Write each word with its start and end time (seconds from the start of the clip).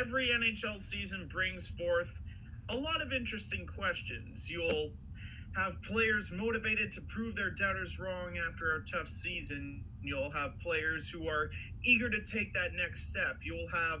every 0.00 0.28
NHL 0.28 0.80
season 0.80 1.28
brings 1.32 1.68
forth 1.68 2.10
a 2.70 2.76
lot 2.76 3.02
of 3.02 3.12
interesting 3.12 3.66
questions. 3.66 4.48
You'll 4.50 4.90
have 5.56 5.74
players 5.82 6.30
motivated 6.32 6.92
to 6.92 7.02
prove 7.02 7.36
their 7.36 7.50
doubters 7.50 7.98
wrong 7.98 8.38
after 8.38 8.76
a 8.76 8.84
tough 8.96 9.08
season. 9.08 9.84
You'll 10.02 10.30
have 10.32 10.52
players 10.64 11.08
who 11.08 11.28
are 11.28 11.50
eager 11.84 12.10
to 12.10 12.22
take 12.22 12.52
that 12.54 12.70
next 12.74 13.08
step. 13.08 13.36
You'll 13.44 13.68
have 13.72 14.00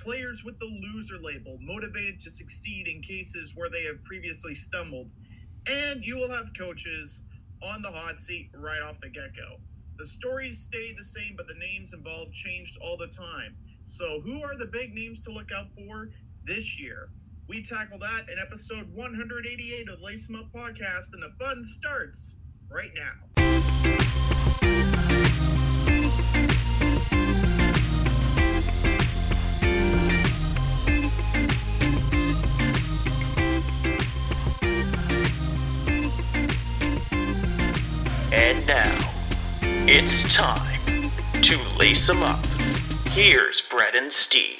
players 0.00 0.42
with 0.44 0.58
the 0.60 0.66
loser 0.66 1.18
label 1.22 1.58
motivated 1.60 2.18
to 2.20 2.30
succeed 2.30 2.88
in 2.88 3.02
cases 3.02 3.52
where 3.54 3.70
they 3.70 3.84
have 3.84 4.02
previously 4.04 4.54
stumbled. 4.54 5.10
And 5.68 6.04
you 6.04 6.16
will 6.16 6.30
have 6.30 6.48
coaches 6.58 7.22
on 7.62 7.82
the 7.82 7.90
hot 7.90 8.18
seat 8.20 8.50
right 8.56 8.82
off 8.82 9.00
the 9.00 9.10
get 9.10 9.36
go. 9.36 9.60
The 9.98 10.06
stories 10.06 10.60
stay 10.60 10.92
the 10.96 11.04
same, 11.04 11.34
but 11.36 11.46
the 11.48 11.54
names 11.58 11.92
involved 11.94 12.32
changed 12.32 12.76
all 12.82 12.96
the 12.96 13.08
time. 13.08 13.56
So, 13.86 14.22
who 14.22 14.42
are 14.42 14.56
the 14.56 14.64
big 14.64 14.94
names 14.94 15.20
to 15.20 15.30
look 15.30 15.52
out 15.54 15.66
for 15.76 16.08
this 16.44 16.80
year? 16.80 17.10
We 17.48 17.62
tackle 17.62 17.98
that 17.98 18.30
in 18.30 18.38
episode 18.38 18.90
188 18.94 19.90
of 19.90 20.00
Lace 20.00 20.30
'em 20.30 20.36
Up 20.36 20.50
Podcast, 20.52 21.12
and 21.12 21.22
the 21.22 21.30
fun 21.38 21.62
starts 21.62 22.36
right 22.70 22.92
now. 22.94 23.12
And 38.32 38.66
now, 38.66 39.12
it's 39.86 40.34
time 40.34 41.10
to 41.42 41.58
lace 41.78 42.08
'em 42.08 42.22
up. 42.22 42.53
Here's 43.14 43.60
Brett 43.60 43.94
and 43.94 44.10
Steve. 44.10 44.58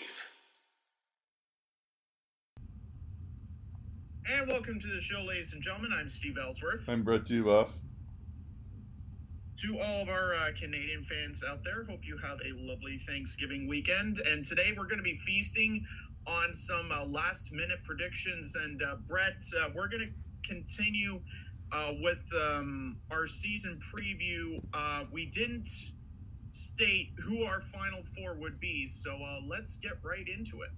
And 4.30 4.46
welcome 4.46 4.78
to 4.78 4.86
the 4.86 5.00
show, 5.00 5.22
ladies 5.22 5.54
and 5.54 5.60
gentlemen. 5.60 5.90
I'm 5.92 6.08
Steve 6.08 6.36
Ellsworth. 6.40 6.88
I'm 6.88 7.02
Brett 7.02 7.24
Duboff. 7.24 7.70
To 9.58 9.80
all 9.80 10.02
of 10.02 10.08
our 10.08 10.34
uh, 10.34 10.50
Canadian 10.56 11.02
fans 11.02 11.42
out 11.42 11.64
there, 11.64 11.82
hope 11.82 11.98
you 12.04 12.16
have 12.18 12.38
a 12.42 12.52
lovely 12.56 12.96
Thanksgiving 12.98 13.66
weekend. 13.66 14.20
And 14.20 14.44
today 14.44 14.72
we're 14.76 14.86
going 14.86 14.98
to 14.98 15.02
be 15.02 15.16
feasting 15.16 15.84
on 16.28 16.54
some 16.54 16.92
uh, 16.92 17.04
last 17.06 17.52
minute 17.52 17.82
predictions. 17.82 18.54
And 18.54 18.80
uh, 18.84 18.94
Brett, 19.08 19.42
uh, 19.60 19.70
we're 19.74 19.88
going 19.88 20.12
to 20.12 20.48
continue 20.48 21.20
uh, 21.72 21.94
with 22.00 22.22
um, 22.40 22.98
our 23.10 23.26
season 23.26 23.80
preview. 23.92 24.64
Uh, 24.72 25.06
we 25.10 25.26
didn't 25.26 25.68
state 26.54 27.10
who 27.18 27.44
our 27.44 27.60
final 27.60 28.02
four 28.16 28.34
would 28.38 28.60
be, 28.60 28.86
so 28.86 29.10
uh, 29.12 29.40
let's 29.48 29.76
get 29.76 29.92
right 30.04 30.26
into 30.28 30.62
it. 30.62 30.70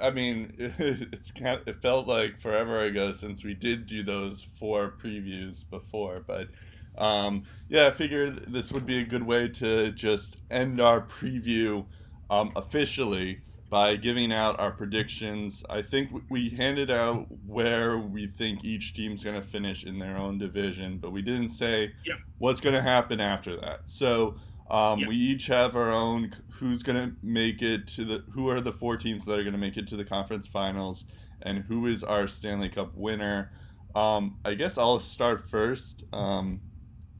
I 0.00 0.10
mean, 0.10 0.54
it's 0.58 1.30
kind 1.32 1.60
of, 1.60 1.68
it 1.68 1.82
felt 1.82 2.06
like 2.06 2.40
forever 2.40 2.80
ago 2.84 3.12
since 3.12 3.44
we 3.44 3.54
did 3.54 3.86
do 3.86 4.02
those 4.02 4.42
four 4.42 4.94
previews 5.02 5.64
before, 5.68 6.24
but 6.26 6.48
um, 6.96 7.44
yeah, 7.68 7.86
I 7.88 7.90
figured 7.92 8.52
this 8.52 8.72
would 8.72 8.86
be 8.86 8.98
a 8.98 9.04
good 9.04 9.22
way 9.24 9.48
to 9.48 9.92
just 9.92 10.36
end 10.50 10.80
our 10.80 11.00
preview 11.06 11.86
um, 12.30 12.52
officially 12.56 13.42
by 13.70 13.96
giving 13.96 14.32
out 14.32 14.58
our 14.58 14.72
predictions. 14.72 15.62
I 15.68 15.82
think 15.82 16.10
we 16.30 16.48
handed 16.50 16.90
out 16.90 17.26
where 17.46 17.98
we 17.98 18.26
think 18.26 18.64
each 18.64 18.94
team's 18.94 19.22
going 19.22 19.40
to 19.40 19.46
finish 19.46 19.84
in 19.84 19.98
their 19.98 20.16
own 20.16 20.38
division, 20.38 20.98
but 20.98 21.12
we 21.12 21.22
didn't 21.22 21.50
say 21.50 21.92
Yeah. 22.04 22.14
what's 22.38 22.60
going 22.60 22.74
to 22.74 22.82
happen 22.82 23.20
after 23.20 23.56
that. 23.60 23.80
So 23.84 24.36
um, 24.70 25.06
we 25.06 25.16
each 25.16 25.46
have 25.46 25.76
our 25.76 25.90
own 25.90 26.32
who's 26.50 26.82
going 26.82 26.98
to 26.98 27.16
make 27.22 27.62
it 27.62 27.86
to 27.88 28.04
the 28.04 28.24
who 28.32 28.48
are 28.48 28.60
the 28.60 28.72
four 28.72 28.96
teams 28.96 29.24
that 29.24 29.38
are 29.38 29.42
going 29.42 29.52
to 29.52 29.58
make 29.58 29.76
it 29.76 29.88
to 29.88 29.96
the 29.96 30.04
conference 30.04 30.46
finals 30.46 31.04
and 31.42 31.58
who 31.64 31.86
is 31.86 32.02
our 32.04 32.28
Stanley 32.28 32.68
Cup 32.68 32.92
winner. 32.94 33.52
Um, 33.94 34.38
I 34.44 34.54
guess 34.54 34.76
I'll 34.78 35.00
start 35.00 35.48
first 35.48 36.04
um, 36.12 36.60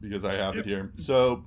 because 0.01 0.23
I 0.23 0.35
have 0.35 0.55
Yep. 0.55 0.65
it 0.65 0.69
here. 0.69 0.91
So 0.95 1.45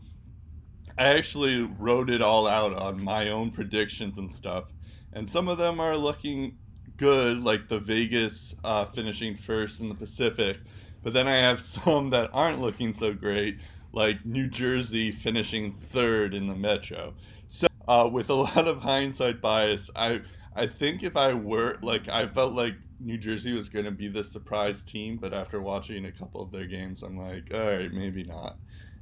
I 0.98 1.06
actually 1.06 1.62
wrote 1.62 2.10
it 2.10 2.20
all 2.22 2.46
out 2.46 2.74
on 2.74 3.02
my 3.02 3.30
own 3.30 3.50
predictions 3.50 4.18
and 4.18 4.30
stuff, 4.30 4.64
and 5.12 5.28
some 5.28 5.48
of 5.48 5.58
them 5.58 5.80
are 5.80 5.96
looking 5.96 6.58
good, 6.96 7.42
like 7.42 7.68
the 7.68 7.78
Vegas 7.80 8.54
uh, 8.64 8.84
finishing 8.86 9.36
first 9.36 9.80
in 9.80 9.88
the 9.88 9.94
Pacific. 9.94 10.58
But 11.02 11.12
then 11.14 11.26
I 11.28 11.36
have 11.36 11.60
some 11.62 12.10
that 12.10 12.30
aren't 12.32 12.60
looking 12.60 12.92
so 12.92 13.12
great, 13.12 13.58
like 13.92 14.24
New 14.24 14.48
Jersey 14.48 15.12
finishing 15.12 15.72
third 15.72 16.34
in 16.34 16.46
the 16.46 16.54
Metro. 16.54 17.14
So, 17.48 17.66
uh, 17.88 18.08
with 18.10 18.30
a 18.30 18.34
lot 18.46 18.66
of 18.66 18.78
hindsight 18.78 19.40
bias, 19.40 19.90
I 19.94 20.22
I 20.54 20.66
think 20.66 21.02
if 21.02 21.16
I 21.16 21.34
were 21.34 21.78
like 21.82 22.08
I 22.08 22.26
felt 22.26 22.54
like 22.54 22.74
New 23.00 23.18
Jersey 23.18 23.52
was 23.52 23.68
going 23.68 23.84
to 23.84 23.90
be 23.90 24.08
the 24.08 24.22
surprise 24.22 24.84
team, 24.84 25.18
but 25.20 25.34
after 25.34 25.60
watching 25.60 26.04
a 26.06 26.12
couple 26.12 26.40
of 26.40 26.52
their 26.52 26.66
games, 26.66 27.02
I'm 27.02 27.18
like, 27.18 27.52
all 27.52 27.60
right, 27.60 27.92
maybe 27.92 28.22
not. 28.22 28.56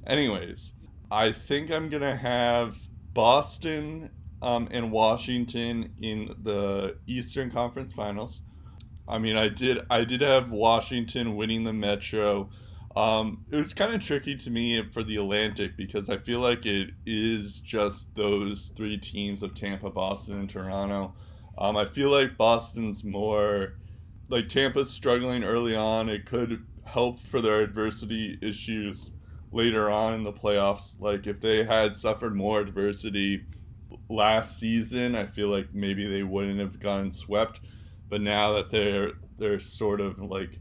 Anyways, 0.07 0.73
I 1.11 1.33
think 1.33 1.71
I'm 1.71 1.89
gonna 1.89 2.17
have 2.17 2.79
Boston 3.13 4.11
um, 4.43 4.69
and 4.71 4.91
Washington 4.91 5.93
in 6.01 6.35
the 6.43 6.97
Eastern 7.07 7.51
Conference 7.51 7.93
Finals. 7.93 8.41
I 9.09 9.19
mean, 9.19 9.37
I 9.37 9.49
did 9.49 9.81
I 9.91 10.05
did 10.05 10.21
have 10.21 10.53
Washington 10.53 11.35
winning 11.35 11.65
the 11.65 11.73
Metro. 11.73 12.49
Um, 12.97 13.45
it 13.51 13.57
was 13.57 13.73
kind 13.73 13.95
of 13.95 14.01
tricky 14.01 14.37
to 14.37 14.51
me 14.51 14.83
for 14.91 15.05
the 15.05 15.17
Atlantic 15.17 15.77
because 15.77 16.11
I 16.11 16.19
feel 16.19 16.41
like 16.41 16.67
it 16.67 16.91
is 17.07 17.61
just 17.61 18.15
those 18.17 18.73
three 18.77 18.99
teams 18.99 19.43
of 19.43 19.55
Tampa, 19.55 19.91
Boston, 19.91 20.41
and 20.41 20.51
Toronto. 20.51 21.15
Um, 21.57 21.77
I 21.77 21.85
feel 21.85 22.11
like 22.11 22.37
Boston's 22.37 23.05
more 23.05 23.75
like 24.29 24.49
Tampa's 24.49 24.91
struggling 24.91 25.45
early 25.45 25.77
on. 25.77 26.09
It 26.09 26.27
could 26.27 26.65
help 26.85 27.21
for 27.21 27.41
their 27.41 27.61
adversity 27.61 28.39
issues 28.43 29.11
later 29.53 29.91
on 29.91 30.15
in 30.15 30.25
the 30.25 30.33
playoffs. 30.33 30.95
Like 30.99 31.27
if 31.27 31.41
they 31.41 31.65
had 31.65 31.95
suffered 31.95 32.35
more 32.35 32.61
adversity 32.61 33.45
last 34.09 34.59
season, 34.59 35.15
I 35.15 35.27
feel 35.27 35.49
like 35.49 35.73
maybe 35.73 36.09
they 36.09 36.23
wouldn't 36.23 36.59
have 36.59 36.81
gotten 36.81 37.13
swept. 37.13 37.61
But 38.09 38.21
now 38.21 38.55
that 38.55 38.71
they're 38.71 39.13
they're 39.39 39.61
sort 39.61 40.01
of 40.01 40.19
like 40.19 40.59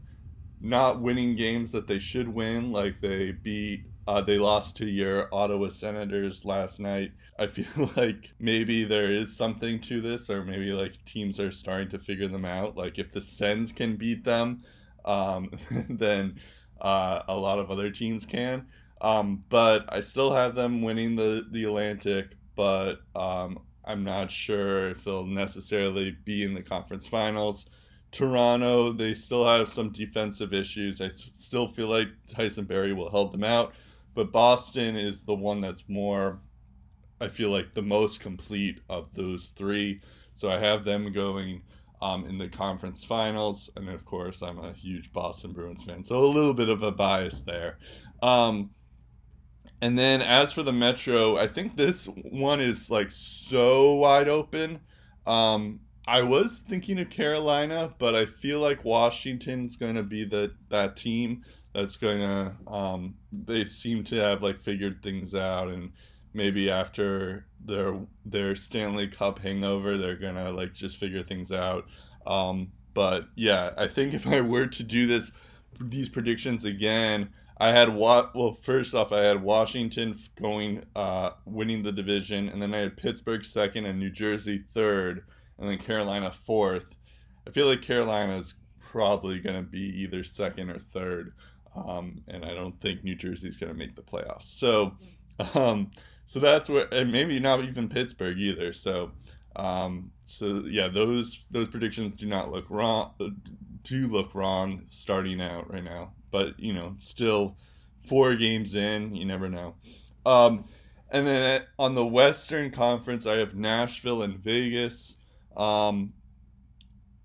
not 0.60 1.00
winning 1.00 1.36
games 1.36 1.72
that 1.72 1.86
they 1.86 1.98
should 1.98 2.28
win, 2.28 2.72
like 2.72 3.00
they 3.00 3.32
beat 3.32 3.84
uh, 4.10 4.20
they 4.20 4.38
lost 4.38 4.76
to 4.76 4.86
your 4.86 5.32
Ottawa 5.32 5.68
Senators 5.68 6.44
last 6.44 6.80
night. 6.80 7.12
I 7.38 7.46
feel 7.46 7.90
like 7.96 8.32
maybe 8.40 8.84
there 8.84 9.12
is 9.12 9.36
something 9.36 9.80
to 9.82 10.00
this, 10.00 10.28
or 10.28 10.44
maybe 10.44 10.72
like 10.72 11.04
teams 11.04 11.38
are 11.38 11.52
starting 11.52 11.88
to 11.90 11.98
figure 12.00 12.26
them 12.26 12.44
out. 12.44 12.76
Like 12.76 12.98
if 12.98 13.12
the 13.12 13.20
Sens 13.20 13.70
can 13.72 13.96
beat 13.96 14.24
them, 14.24 14.64
um, 15.04 15.50
then 15.88 16.40
uh, 16.80 17.22
a 17.28 17.36
lot 17.36 17.60
of 17.60 17.70
other 17.70 17.90
teams 17.90 18.26
can. 18.26 18.66
Um, 19.00 19.44
but 19.48 19.84
I 19.88 20.00
still 20.00 20.32
have 20.32 20.54
them 20.56 20.82
winning 20.82 21.14
the 21.14 21.46
the 21.50 21.64
Atlantic, 21.64 22.36
but 22.56 22.96
um, 23.14 23.60
I'm 23.84 24.02
not 24.02 24.30
sure 24.30 24.90
if 24.90 25.04
they'll 25.04 25.24
necessarily 25.24 26.16
be 26.24 26.42
in 26.42 26.52
the 26.52 26.62
conference 26.62 27.06
finals. 27.06 27.66
Toronto, 28.12 28.92
they 28.92 29.14
still 29.14 29.46
have 29.46 29.68
some 29.72 29.90
defensive 29.90 30.52
issues. 30.52 31.00
I 31.00 31.10
still 31.34 31.68
feel 31.68 31.88
like 31.88 32.08
Tyson 32.26 32.64
Barrie 32.64 32.92
will 32.92 33.10
help 33.10 33.32
them 33.32 33.44
out, 33.44 33.74
but 34.14 34.32
Boston 34.32 34.96
is 34.96 35.22
the 35.22 35.34
one 35.34 35.60
that's 35.60 35.84
more, 35.88 36.40
I 37.20 37.28
feel 37.28 37.50
like, 37.50 37.74
the 37.74 37.82
most 37.82 38.20
complete 38.20 38.80
of 38.88 39.14
those 39.14 39.52
three. 39.56 40.00
So 40.34 40.48
I 40.48 40.58
have 40.58 40.84
them 40.84 41.12
going 41.12 41.62
um, 42.02 42.24
in 42.26 42.38
the 42.38 42.48
conference 42.48 43.04
finals, 43.04 43.70
and 43.76 43.88
of 43.88 44.04
course, 44.04 44.42
I'm 44.42 44.58
a 44.58 44.72
huge 44.72 45.12
Boston 45.12 45.52
Bruins 45.52 45.84
fan, 45.84 46.02
so 46.02 46.16
a 46.16 46.26
little 46.26 46.54
bit 46.54 46.68
of 46.68 46.82
a 46.82 46.90
bias 46.90 47.42
there. 47.42 47.78
Um, 48.22 48.70
and 49.82 49.98
then 49.98 50.20
as 50.20 50.52
for 50.52 50.62
the 50.62 50.72
Metro, 50.72 51.36
I 51.36 51.46
think 51.46 51.76
this 51.76 52.06
one 52.06 52.60
is 52.60 52.90
like 52.90 53.10
so 53.10 53.94
wide 53.94 54.28
open. 54.28 54.80
Um, 55.26 55.80
I 56.06 56.22
was 56.22 56.58
thinking 56.58 56.98
of 56.98 57.10
Carolina, 57.10 57.94
but 57.98 58.14
I 58.14 58.26
feel 58.26 58.60
like 58.60 58.84
Washington's 58.84 59.76
going 59.76 59.94
to 59.94 60.02
be 60.02 60.24
the 60.24 60.52
that 60.70 60.96
team 60.96 61.44
that's 61.74 61.96
going 61.96 62.20
to. 62.20 62.52
Um, 62.66 63.14
they 63.32 63.64
seem 63.64 64.04
to 64.04 64.16
have 64.16 64.42
like 64.42 64.60
figured 64.62 65.02
things 65.02 65.34
out, 65.34 65.68
and 65.68 65.92
maybe 66.34 66.70
after 66.70 67.46
their 67.64 67.98
their 68.24 68.56
Stanley 68.56 69.08
Cup 69.08 69.38
hangover, 69.38 69.96
they're 69.96 70.16
gonna 70.16 70.50
like 70.50 70.74
just 70.74 70.96
figure 70.96 71.22
things 71.22 71.52
out. 71.52 71.86
Um, 72.26 72.72
but 72.94 73.28
yeah, 73.34 73.70
I 73.76 73.86
think 73.86 74.14
if 74.14 74.26
I 74.26 74.40
were 74.40 74.66
to 74.66 74.82
do 74.82 75.06
this 75.06 75.32
these 75.80 76.08
predictions 76.08 76.64
again, 76.64 77.30
I 77.58 77.72
had 77.72 77.94
what? 77.94 78.34
Well, 78.34 78.52
first 78.52 78.94
off, 78.94 79.12
I 79.12 79.20
had 79.20 79.42
Washington 79.42 80.18
going, 80.40 80.84
uh, 80.96 81.30
winning 81.44 81.82
the 81.82 81.92
division, 81.92 82.48
and 82.48 82.60
then 82.60 82.74
I 82.74 82.78
had 82.78 82.96
Pittsburgh 82.96 83.44
second 83.44 83.86
and 83.86 83.98
New 83.98 84.10
Jersey 84.10 84.64
third, 84.74 85.24
and 85.60 85.68
then 85.70 85.78
Carolina 85.78 86.32
fourth. 86.32 86.86
I 87.46 87.50
feel 87.52 87.66
like 87.68 87.82
Carolina's 87.82 88.54
probably 88.80 89.38
going 89.40 89.56
to 89.56 89.62
be 89.62 89.80
either 90.02 90.24
second 90.24 90.70
or 90.70 90.78
third, 90.78 91.34
um, 91.76 92.22
and 92.28 92.44
I 92.44 92.54
don't 92.54 92.80
think 92.80 93.04
New 93.04 93.14
Jersey's 93.16 93.56
going 93.56 93.72
to 93.72 93.78
make 93.78 93.96
the 93.96 94.02
playoffs. 94.02 94.44
So, 94.58 94.94
um, 95.54 95.92
so 96.26 96.40
that's 96.40 96.68
where, 96.68 96.92
and 96.92 97.12
maybe 97.12 97.38
not 97.40 97.64
even 97.64 97.88
Pittsburgh 97.88 98.38
either. 98.38 98.72
So, 98.72 99.12
Um, 99.56 100.12
so 100.26 100.64
yeah, 100.66 100.88
those 100.88 101.44
those 101.50 101.68
predictions 101.68 102.14
do 102.14 102.26
not 102.26 102.52
look 102.52 102.66
wrong. 102.70 103.14
Do 103.82 104.08
look 104.08 104.34
wrong 104.34 104.86
starting 104.90 105.40
out 105.40 105.72
right 105.72 105.82
now, 105.84 106.12
but 106.30 106.58
you 106.60 106.72
know, 106.72 106.96
still 106.98 107.56
four 108.06 108.34
games 108.36 108.74
in, 108.74 109.14
you 109.16 109.24
never 109.24 109.48
know. 109.48 109.74
Um, 110.24 110.64
and 111.10 111.26
then 111.26 111.62
on 111.78 111.94
the 111.94 112.06
Western 112.06 112.70
Conference, 112.70 113.26
I 113.26 113.38
have 113.38 113.54
Nashville 113.54 114.22
and 114.22 114.38
Vegas. 114.38 115.16
Um, 115.56 116.12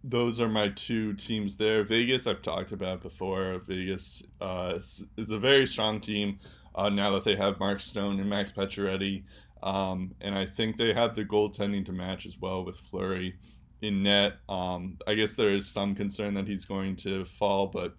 those 0.04 0.40
are 0.40 0.50
my 0.50 0.70
two 0.70 1.14
teams 1.14 1.56
there. 1.56 1.84
Vegas, 1.84 2.28
I've 2.28 2.42
talked 2.42 2.72
about 2.72 3.02
before. 3.02 3.60
Vegas 3.60 4.22
uh, 4.40 4.78
is 5.18 5.32
a 5.32 5.40
very 5.40 5.66
strong 5.66 6.00
team 6.00 6.40
uh, 6.76 6.90
now 6.90 7.12
that 7.12 7.24
they 7.24 7.36
have 7.36 7.60
Mark 7.60 7.82
Stone 7.82 8.20
and 8.20 8.30
Max 8.30 8.52
Pacioretty. 8.52 9.24
Um, 9.64 10.14
and 10.22 10.36
I 10.36 10.46
think 10.46 10.78
they 10.78 10.94
have 10.94 11.16
the 11.16 11.26
goaltending 11.26 11.86
to 11.86 11.92
match 11.92 12.26
as 12.28 12.38
well 12.40 12.64
with 12.64 12.78
Fleury 12.78 13.36
in 13.82 14.04
net. 14.04 14.34
Um, 14.48 14.98
I 15.08 15.16
guess 15.16 15.34
there 15.34 15.50
is 15.50 15.68
some 15.68 15.96
concern 15.96 16.34
that 16.36 16.48
he's 16.48 16.66
going 16.66 16.96
to 16.98 17.26
fall, 17.26 17.68
but 17.68 17.96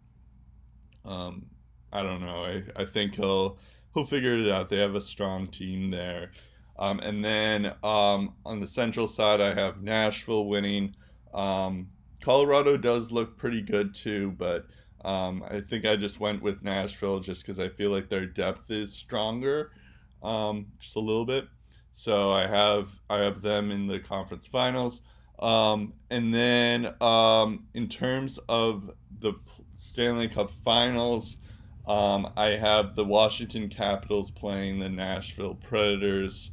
um, 1.05 1.47
I 1.93 2.03
don't 2.03 2.21
know. 2.21 2.45
I, 2.45 2.63
I 2.77 2.85
think 2.85 3.17
he'll 3.17 3.59
he'll 3.95 4.05
figure 4.05 4.39
it 4.39 4.51
out. 4.51 4.69
They 4.69 4.79
have 4.79 4.95
a 4.95 5.01
strong 5.01 5.49
team 5.49 5.91
there. 5.91 6.31
Um, 6.79 7.01
and 7.01 7.25
then 7.25 7.73
um, 7.83 8.35
on 8.45 8.61
the 8.61 8.67
central 8.67 9.09
side, 9.09 9.41
I 9.41 9.55
have 9.55 9.83
Nashville 9.83 10.47
winning. 10.47 10.95
Um, 11.33 11.89
Colorado 12.23 12.77
does 12.77 13.11
look 13.11 13.37
pretty 13.37 13.63
good 13.63 13.95
too, 13.95 14.35
but 14.37 14.67
um, 15.05 15.45
I 15.49 15.61
think 15.61 15.87
I 15.87 15.97
just 15.97 16.21
went 16.21 16.43
with 16.43 16.63
Nashville 16.63 17.21
just 17.21 17.43
because 17.43 17.59
I 17.59 17.69
feel 17.69 17.91
like 17.91 18.09
their 18.09 18.27
depth 18.27 18.71
is 18.71 18.93
stronger, 18.93 19.71
um, 20.23 20.67
just 20.81 20.97
a 20.97 21.01
little 21.01 21.25
bit. 21.25 21.47
So 21.93 22.31
I 22.31 22.47
have 22.47 22.91
I 23.09 23.19
have 23.19 23.41
them 23.41 23.71
in 23.71 23.87
the 23.87 24.01
conference 24.01 24.47
finals. 24.47 25.01
Um, 25.39 25.93
and 26.11 26.35
then 26.35 26.95
in 27.75 27.89
terms 27.89 28.39
of 28.49 28.91
the 29.21 29.35
Stanley 29.77 30.29
Cup 30.29 30.51
Finals, 30.51 31.37
I 31.87 32.59
have 32.61 32.97
the 32.97 33.05
Washington 33.05 33.69
Capitals 33.69 34.31
playing 34.31 34.79
the 34.79 34.89
Nashville 34.89 35.55
Predators, 35.55 36.51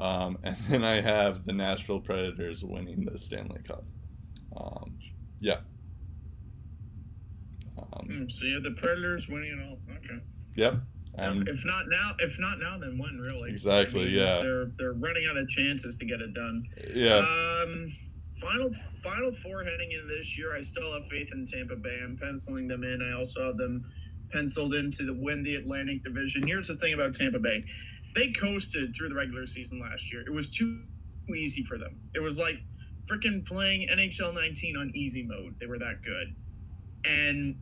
um, 0.00 0.38
and 0.44 0.56
then 0.68 0.84
I 0.84 1.00
have 1.00 1.44
the 1.44 1.52
Nashville 1.52 2.00
Predators 2.00 2.62
winning 2.64 3.04
the 3.10 3.18
Stanley 3.18 3.60
Cup. 3.66 3.84
Um, 4.56 4.98
yeah. 5.40 5.58
Um, 7.78 8.08
mm, 8.08 8.32
so 8.32 8.46
you 8.46 8.54
have 8.54 8.64
the 8.64 8.72
Predators 8.72 9.28
winning 9.28 9.58
it 9.58 9.62
all. 9.62 9.78
Okay. 9.96 10.22
Yep. 10.56 10.74
Um, 11.18 11.44
if 11.48 11.64
not 11.64 11.84
now, 11.88 12.12
if 12.20 12.38
not 12.38 12.60
now, 12.60 12.78
then 12.78 12.98
when 12.98 13.18
really? 13.18 13.50
Exactly. 13.50 14.02
I 14.02 14.04
mean, 14.04 14.14
yeah. 14.14 14.42
They're 14.42 14.66
they're 14.78 14.92
running 14.92 15.26
out 15.28 15.36
of 15.36 15.48
chances 15.48 15.96
to 15.96 16.04
get 16.04 16.20
it 16.20 16.32
done. 16.34 16.64
Yeah. 16.94 17.18
Um, 17.18 17.92
final 18.40 18.70
final 19.02 19.32
four 19.32 19.64
heading 19.64 19.90
into 19.92 20.14
this 20.14 20.38
year, 20.38 20.56
I 20.56 20.62
still 20.62 20.92
have 20.94 21.06
faith 21.08 21.30
in 21.32 21.44
Tampa 21.44 21.76
Bay. 21.76 22.00
I'm 22.04 22.16
penciling 22.16 22.68
them 22.68 22.84
in. 22.84 23.02
I 23.02 23.16
also 23.16 23.46
have 23.46 23.56
them 23.56 23.84
penciled 24.30 24.74
in 24.74 24.90
to 24.92 25.04
the 25.04 25.14
win 25.14 25.42
the 25.42 25.56
Atlantic 25.56 26.04
Division. 26.04 26.46
Here's 26.46 26.68
the 26.68 26.76
thing 26.76 26.94
about 26.94 27.14
Tampa 27.14 27.38
Bay: 27.38 27.64
they 28.18 28.32
coasted 28.32 28.94
through 28.96 29.10
the 29.10 29.14
regular 29.14 29.46
season 29.46 29.80
last 29.80 30.12
year. 30.12 30.22
It 30.26 30.32
was 30.32 30.50
too 30.50 30.82
easy 31.34 31.62
for 31.62 31.78
them. 31.78 32.00
It 32.14 32.20
was 32.20 32.38
like 32.38 32.56
freaking 33.10 33.46
playing 33.46 33.88
NHL 33.92 34.34
19 34.34 34.76
on 34.76 34.92
easy 34.94 35.24
mode. 35.26 35.54
They 35.60 35.66
were 35.66 35.78
that 35.78 36.02
good, 36.04 36.34
and 37.04 37.56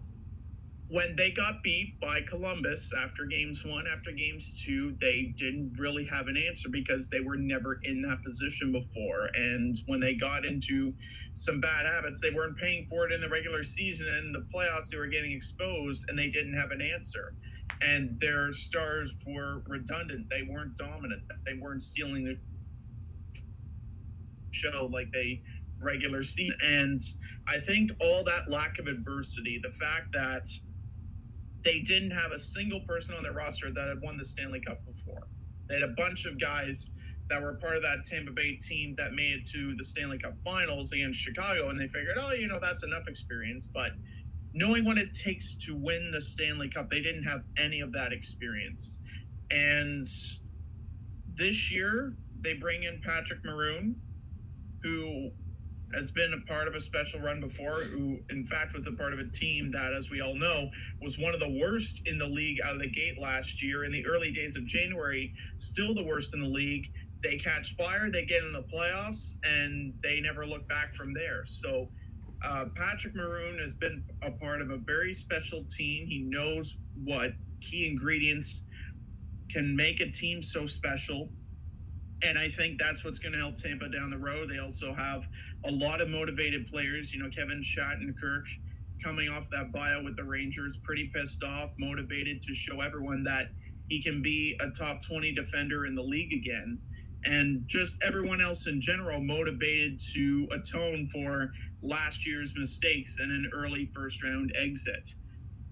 when 0.88 1.16
they 1.16 1.32
got 1.32 1.62
beat 1.64 1.94
by 2.00 2.20
Columbus 2.28 2.92
after 2.96 3.26
games 3.26 3.64
one, 3.64 3.86
after 3.92 4.12
games 4.12 4.62
two, 4.64 4.96
they 5.00 5.34
didn't 5.36 5.74
really 5.78 6.04
have 6.04 6.28
an 6.28 6.36
answer 6.36 6.68
because 6.70 7.08
they 7.10 7.20
were 7.20 7.36
never 7.36 7.80
in 7.84 8.02
that 8.02 8.22
position 8.24 8.70
before. 8.70 9.28
And 9.34 9.76
when 9.86 9.98
they 10.00 10.14
got 10.14 10.46
into 10.46 10.94
some 11.34 11.60
bad 11.60 11.86
habits, 11.86 12.20
they 12.20 12.30
weren't 12.30 12.58
paying 12.58 12.86
for 12.88 13.06
it 13.06 13.12
in 13.12 13.20
the 13.20 13.28
regular 13.28 13.64
season. 13.64 14.06
And 14.08 14.34
the 14.34 14.46
playoffs, 14.54 14.88
they 14.90 14.98
were 14.98 15.08
getting 15.08 15.32
exposed 15.32 16.04
and 16.08 16.16
they 16.18 16.28
didn't 16.28 16.54
have 16.54 16.70
an 16.70 16.80
answer. 16.80 17.34
And 17.82 18.18
their 18.20 18.52
stars 18.52 19.14
were 19.26 19.62
redundant. 19.66 20.26
They 20.30 20.42
weren't 20.48 20.76
dominant. 20.76 21.22
They 21.46 21.54
weren't 21.60 21.82
stealing 21.82 22.24
the 22.24 22.36
show 24.50 24.88
like 24.92 25.08
they 25.12 25.42
regular 25.82 26.22
season. 26.22 26.56
And 26.62 27.00
I 27.48 27.58
think 27.60 27.90
all 28.00 28.24
that 28.24 28.48
lack 28.48 28.78
of 28.78 28.86
adversity, 28.86 29.60
the 29.62 29.70
fact 29.70 30.06
that 30.14 30.46
they 31.64 31.80
didn't 31.80 32.12
have 32.12 32.32
a 32.32 32.38
single 32.38 32.80
person 32.88 33.14
on 33.16 33.22
their 33.22 33.32
roster 33.32 33.70
that 33.72 33.88
had 33.88 33.98
won 34.02 34.16
the 34.16 34.24
Stanley 34.24 34.60
Cup 34.66 34.78
before. 34.86 35.28
They 35.68 35.74
had 35.74 35.84
a 35.84 35.94
bunch 35.96 36.24
of 36.26 36.40
guys 36.40 36.92
that 37.28 37.42
were 37.42 37.54
part 37.54 37.76
of 37.76 37.82
that 37.82 38.04
Tampa 38.08 38.30
Bay 38.30 38.56
team 38.56 38.94
that 38.98 39.12
made 39.12 39.40
it 39.40 39.48
to 39.52 39.74
the 39.76 39.84
Stanley 39.84 40.18
Cup 40.18 40.34
Finals 40.44 40.92
against 40.92 41.18
Chicago, 41.18 41.68
and 41.70 41.80
they 41.80 41.88
figured, 41.88 42.16
oh, 42.20 42.32
you 42.32 42.46
know, 42.46 42.60
that's 42.62 42.84
enough 42.84 43.08
experience. 43.08 43.68
But 43.74 43.90
knowing 44.56 44.86
what 44.86 44.96
it 44.96 45.14
takes 45.14 45.54
to 45.54 45.76
win 45.76 46.10
the 46.10 46.20
Stanley 46.20 46.70
Cup, 46.70 46.88
they 46.90 47.02
didn't 47.02 47.24
have 47.24 47.42
any 47.58 47.80
of 47.80 47.92
that 47.92 48.10
experience. 48.12 49.00
And 49.50 50.06
this 51.34 51.70
year, 51.70 52.14
they 52.40 52.54
bring 52.54 52.84
in 52.84 52.98
Patrick 53.04 53.44
Maroon, 53.44 53.96
who 54.82 55.30
has 55.94 56.10
been 56.10 56.32
a 56.32 56.50
part 56.50 56.68
of 56.68 56.74
a 56.74 56.80
special 56.80 57.20
run 57.20 57.38
before, 57.38 57.80
who 57.82 58.18
in 58.30 58.44
fact 58.44 58.74
was 58.74 58.86
a 58.86 58.92
part 58.92 59.12
of 59.12 59.18
a 59.18 59.28
team 59.30 59.70
that, 59.72 59.92
as 59.92 60.10
we 60.10 60.22
all 60.22 60.34
know, 60.34 60.70
was 61.02 61.18
one 61.18 61.34
of 61.34 61.40
the 61.40 61.58
worst 61.60 62.00
in 62.06 62.18
the 62.18 62.26
league 62.26 62.58
out 62.64 62.72
of 62.74 62.80
the 62.80 62.90
gate 62.90 63.20
last 63.20 63.62
year. 63.62 63.84
In 63.84 63.92
the 63.92 64.06
early 64.06 64.32
days 64.32 64.56
of 64.56 64.64
January, 64.64 65.32
still 65.58 65.94
the 65.94 66.04
worst 66.04 66.34
in 66.34 66.40
the 66.40 66.48
league. 66.48 66.86
They 67.22 67.36
catch 67.36 67.74
fire, 67.76 68.10
they 68.10 68.24
get 68.24 68.42
in 68.42 68.52
the 68.52 68.64
playoffs, 68.72 69.34
and 69.44 69.92
they 70.02 70.20
never 70.20 70.46
look 70.46 70.66
back 70.68 70.94
from 70.94 71.12
there. 71.12 71.44
So, 71.44 71.90
uh, 72.44 72.66
Patrick 72.76 73.14
Maroon 73.14 73.58
has 73.58 73.74
been 73.74 74.04
a 74.22 74.30
part 74.30 74.60
of 74.62 74.70
a 74.70 74.78
very 74.78 75.14
special 75.14 75.64
team. 75.64 76.06
He 76.06 76.20
knows 76.20 76.78
what 77.04 77.32
key 77.60 77.88
ingredients 77.88 78.64
can 79.50 79.76
make 79.76 80.00
a 80.00 80.10
team 80.10 80.42
so 80.42 80.66
special 80.66 81.30
and 82.22 82.38
I 82.38 82.48
think 82.48 82.78
that's 82.78 83.04
what's 83.04 83.18
going 83.18 83.32
to 83.32 83.38
help 83.38 83.58
Tampa 83.58 83.88
down 83.88 84.10
the 84.10 84.18
road. 84.18 84.50
They 84.50 84.58
also 84.58 84.94
have 84.94 85.26
a 85.66 85.70
lot 85.70 86.00
of 86.00 86.08
motivated 86.08 86.66
players. 86.66 87.12
You 87.12 87.22
know, 87.22 87.30
Kevin 87.30 87.62
Shattenkirk 87.62 88.44
coming 89.04 89.28
off 89.28 89.48
that 89.50 89.72
bio 89.72 90.02
with 90.02 90.16
the 90.16 90.24
Rangers, 90.24 90.78
pretty 90.82 91.10
pissed 91.14 91.44
off, 91.44 91.72
motivated 91.78 92.42
to 92.42 92.54
show 92.54 92.80
everyone 92.80 93.22
that 93.24 93.48
he 93.88 94.02
can 94.02 94.22
be 94.22 94.56
a 94.60 94.70
top 94.70 95.02
20 95.02 95.32
defender 95.34 95.86
in 95.86 95.94
the 95.94 96.02
league 96.02 96.32
again. 96.32 96.78
And 97.24 97.62
just 97.66 98.02
everyone 98.02 98.40
else 98.40 98.66
in 98.66 98.80
general 98.80 99.20
motivated 99.20 100.00
to 100.14 100.48
atone 100.52 101.06
for 101.08 101.50
last 101.86 102.26
year's 102.26 102.54
mistakes 102.56 103.16
and 103.20 103.30
an 103.32 103.50
early 103.54 103.86
first 103.94 104.22
round 104.22 104.52
exit. 104.60 105.08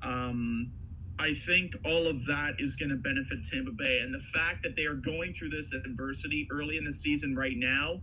Um, 0.03 0.73
I 1.19 1.33
think 1.35 1.73
all 1.85 2.07
of 2.09 2.27
that 2.27 2.55
is 2.59 2.77
going 2.77 2.91
to 2.91 2.97
benefit 2.97 3.39
Tampa 3.51 3.73
Bay. 3.79 4.01
And 4.03 4.15
the 4.15 4.25
fact 4.35 4.63
that 4.65 4.77
they 4.77 4.87
are 4.87 4.95
going 4.95 5.35
through 5.35 5.51
this 5.51 5.73
adversity 5.73 6.47
early 6.53 6.77
in 6.77 6.85
the 6.85 6.93
season 6.93 7.37
right 7.37 7.57
now 7.57 8.03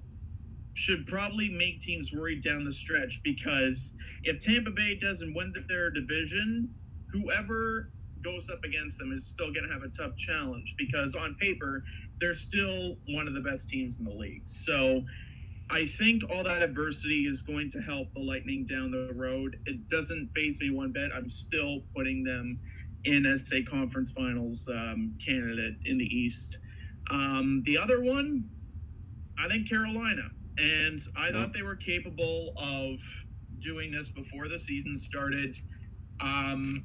should 0.73 1.05
probably 1.07 1.49
make 1.49 1.81
teams 1.81 2.11
worried 2.13 2.43
down 2.43 2.63
the 2.65 2.71
stretch 2.71 3.19
because 3.23 3.93
if 4.23 4.39
Tampa 4.39 4.71
Bay 4.71 4.97
doesn't 5.01 5.35
win 5.35 5.53
their 5.67 5.91
division, 5.91 6.69
whoever 7.11 7.91
goes 8.23 8.49
up 8.49 8.59
against 8.65 8.99
them 8.99 9.11
is 9.11 9.27
still 9.27 9.53
going 9.53 9.67
to 9.67 9.73
have 9.73 9.83
a 9.83 9.89
tough 9.89 10.15
challenge 10.17 10.75
because 10.77 11.15
on 11.15 11.35
paper, 11.41 11.83
they're 12.21 12.33
still 12.33 12.95
one 13.09 13.27
of 13.27 13.33
the 13.33 13.41
best 13.41 13.69
teams 13.69 13.97
in 13.99 14.05
the 14.05 14.11
league. 14.13 14.43
So 14.45 15.01
I 15.71 15.85
think 15.85 16.23
all 16.29 16.43
that 16.43 16.61
adversity 16.61 17.25
is 17.27 17.41
going 17.41 17.69
to 17.71 17.79
help 17.79 18.13
the 18.13 18.21
Lightning 18.21 18.65
down 18.65 18.91
the 18.91 19.13
road. 19.15 19.55
It 19.65 19.87
doesn't 19.87 20.31
phase 20.35 20.59
me 20.59 20.69
one 20.69 20.91
bit. 20.91 21.11
I'm 21.15 21.29
still 21.29 21.81
putting 21.95 22.23
them 22.23 22.59
in 23.05 23.25
as 23.25 23.49
a 23.53 23.63
conference 23.63 24.11
finals 24.11 24.67
um, 24.69 25.17
candidate 25.25 25.75
in 25.85 25.97
the 25.97 26.05
East. 26.05 26.57
Um, 27.09 27.63
the 27.65 27.77
other 27.77 28.01
one, 28.01 28.49
I 29.43 29.47
think 29.47 29.69
Carolina. 29.69 30.23
And 30.57 30.99
I 31.17 31.31
thought 31.31 31.53
they 31.53 31.61
were 31.63 31.77
capable 31.77 32.53
of 32.57 32.99
doing 33.59 33.91
this 33.91 34.11
before 34.11 34.49
the 34.49 34.59
season 34.59 34.97
started. 34.97 35.55
Um, 36.19 36.83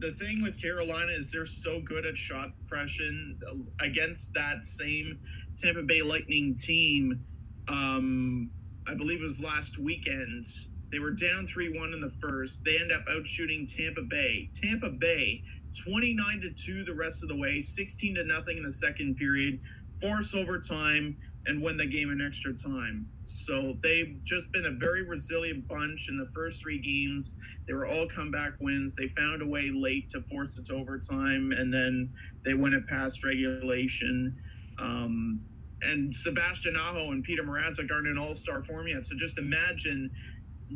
the 0.00 0.12
thing 0.12 0.42
with 0.42 0.60
Carolina 0.60 1.12
is 1.12 1.30
they're 1.30 1.46
so 1.46 1.80
good 1.80 2.04
at 2.04 2.16
shot 2.16 2.50
suppression 2.58 3.38
against 3.80 4.34
that 4.34 4.64
same 4.64 5.18
Tampa 5.56 5.82
Bay 5.82 6.02
Lightning 6.02 6.54
team. 6.54 7.24
Um, 7.68 8.50
I 8.86 8.94
believe 8.94 9.20
it 9.20 9.24
was 9.24 9.40
last 9.40 9.78
weekend. 9.78 10.44
They 10.92 10.98
were 10.98 11.10
down 11.10 11.46
3 11.46 11.78
1 11.78 11.92
in 11.92 12.00
the 12.00 12.12
first. 12.20 12.62
They 12.64 12.78
end 12.78 12.92
up 12.92 13.04
out 13.10 13.26
shooting 13.26 13.66
Tampa 13.66 14.02
Bay. 14.02 14.48
Tampa 14.54 14.90
Bay, 14.90 15.42
29 15.84 16.40
to 16.42 16.50
2 16.50 16.84
the 16.84 16.94
rest 16.94 17.22
of 17.22 17.28
the 17.28 17.36
way, 17.36 17.60
16 17.60 18.14
to 18.14 18.24
nothing 18.24 18.56
in 18.56 18.62
the 18.62 18.72
second 18.72 19.16
period, 19.16 19.58
force 20.00 20.34
overtime, 20.34 21.16
and 21.46 21.62
win 21.62 21.76
the 21.76 21.86
game 21.86 22.10
in 22.10 22.20
extra 22.20 22.52
time. 22.52 23.06
So 23.24 23.76
they've 23.82 24.20
just 24.24 24.52
been 24.52 24.66
a 24.66 24.70
very 24.78 25.02
resilient 25.02 25.66
bunch 25.68 26.06
in 26.08 26.16
the 26.16 26.28
first 26.34 26.62
three 26.62 26.80
games. 26.80 27.34
They 27.66 27.74
were 27.74 27.86
all 27.86 28.06
comeback 28.08 28.52
wins. 28.60 28.94
They 28.94 29.08
found 29.08 29.42
a 29.42 29.46
way 29.46 29.70
late 29.72 30.08
to 30.10 30.22
force 30.22 30.58
it 30.58 30.66
to 30.66 30.74
overtime, 30.74 31.52
and 31.52 31.72
then 31.72 32.12
they 32.44 32.54
win 32.54 32.74
it 32.74 32.86
past 32.88 33.24
regulation. 33.24 34.36
Um, 34.78 35.40
and 35.82 36.14
Sebastian 36.14 36.76
Aho 36.76 37.10
and 37.12 37.22
Peter 37.22 37.42
Mrazek 37.42 37.90
aren't 37.92 38.06
in 38.06 38.18
All 38.18 38.34
Star 38.34 38.62
form 38.62 38.88
yet. 38.88 39.04
So 39.04 39.16
just 39.16 39.38
imagine 39.38 40.10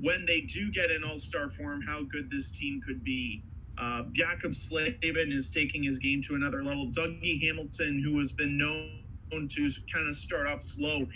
when 0.03 0.25
they 0.27 0.43
do 0.43 0.71
get 0.73 0.91
in 0.91 1.05
All 1.05 1.19
Star 1.19 1.49
form, 1.49 1.83
how 1.87 2.03
good 2.13 2.31
this 2.31 2.57
team 2.57 2.81
could 2.87 3.03
be. 3.05 3.43
Uh, 3.79 4.05
Jaccob 4.13 4.55
Slavin 4.55 5.33
is 5.33 5.51
taking 5.51 5.83
his 5.83 5.99
game 5.99 6.21
to 6.29 6.35
another 6.35 6.63
level. 6.63 6.91
Dougie 6.91 7.41
Hamilton, 7.43 8.03
who 8.05 8.19
has 8.19 8.33
been 8.33 8.59
known 8.59 9.49
to 9.49 9.71
kind 9.93 10.07
of 10.09 10.15
start 10.15 10.47
off 10.47 10.61
slow, 10.61 11.07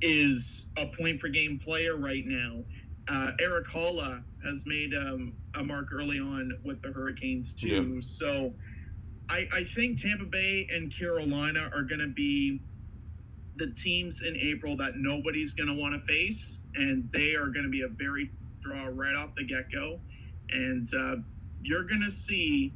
is 0.00 0.70
a 0.78 0.86
point 0.86 1.20
per 1.20 1.28
game 1.28 1.58
player 1.58 1.96
right 1.96 2.24
now. 2.26 2.64
Uh, 3.08 3.32
Erik 3.40 3.66
Haula 3.68 4.24
has 4.44 4.64
made 4.66 4.94
um, 4.94 5.34
a 5.54 5.62
mark 5.62 5.88
early 5.92 6.18
on 6.18 6.52
with 6.64 6.80
the 6.82 6.90
Hurricanes 6.92 7.52
too. 7.54 8.00
So 8.00 8.54
I, 9.28 9.46
I 9.54 9.64
think 9.64 10.00
Tampa 10.00 10.24
Bay 10.24 10.66
and 10.72 10.94
Carolina 10.96 11.70
are 11.74 11.82
going 11.82 12.00
to 12.00 12.12
be 12.14 12.60
the 13.56 13.70
teams 13.72 14.22
in 14.22 14.36
April 14.36 14.76
that 14.76 14.96
nobody's 14.96 15.54
going 15.54 15.68
to 15.68 15.80
want 15.80 15.94
to 15.94 16.00
face, 16.00 16.62
and 16.74 17.08
they 17.12 17.34
are 17.34 17.48
going 17.48 17.64
to 17.64 17.70
be 17.70 17.82
a 17.82 17.88
very 17.88 18.30
draw 18.60 18.86
right 18.86 19.14
off 19.14 19.34
the 19.34 19.44
get 19.44 19.70
go. 19.72 20.00
And 20.50 20.86
uh, 20.94 21.16
you're 21.62 21.84
going 21.84 22.02
to 22.02 22.10
see 22.10 22.72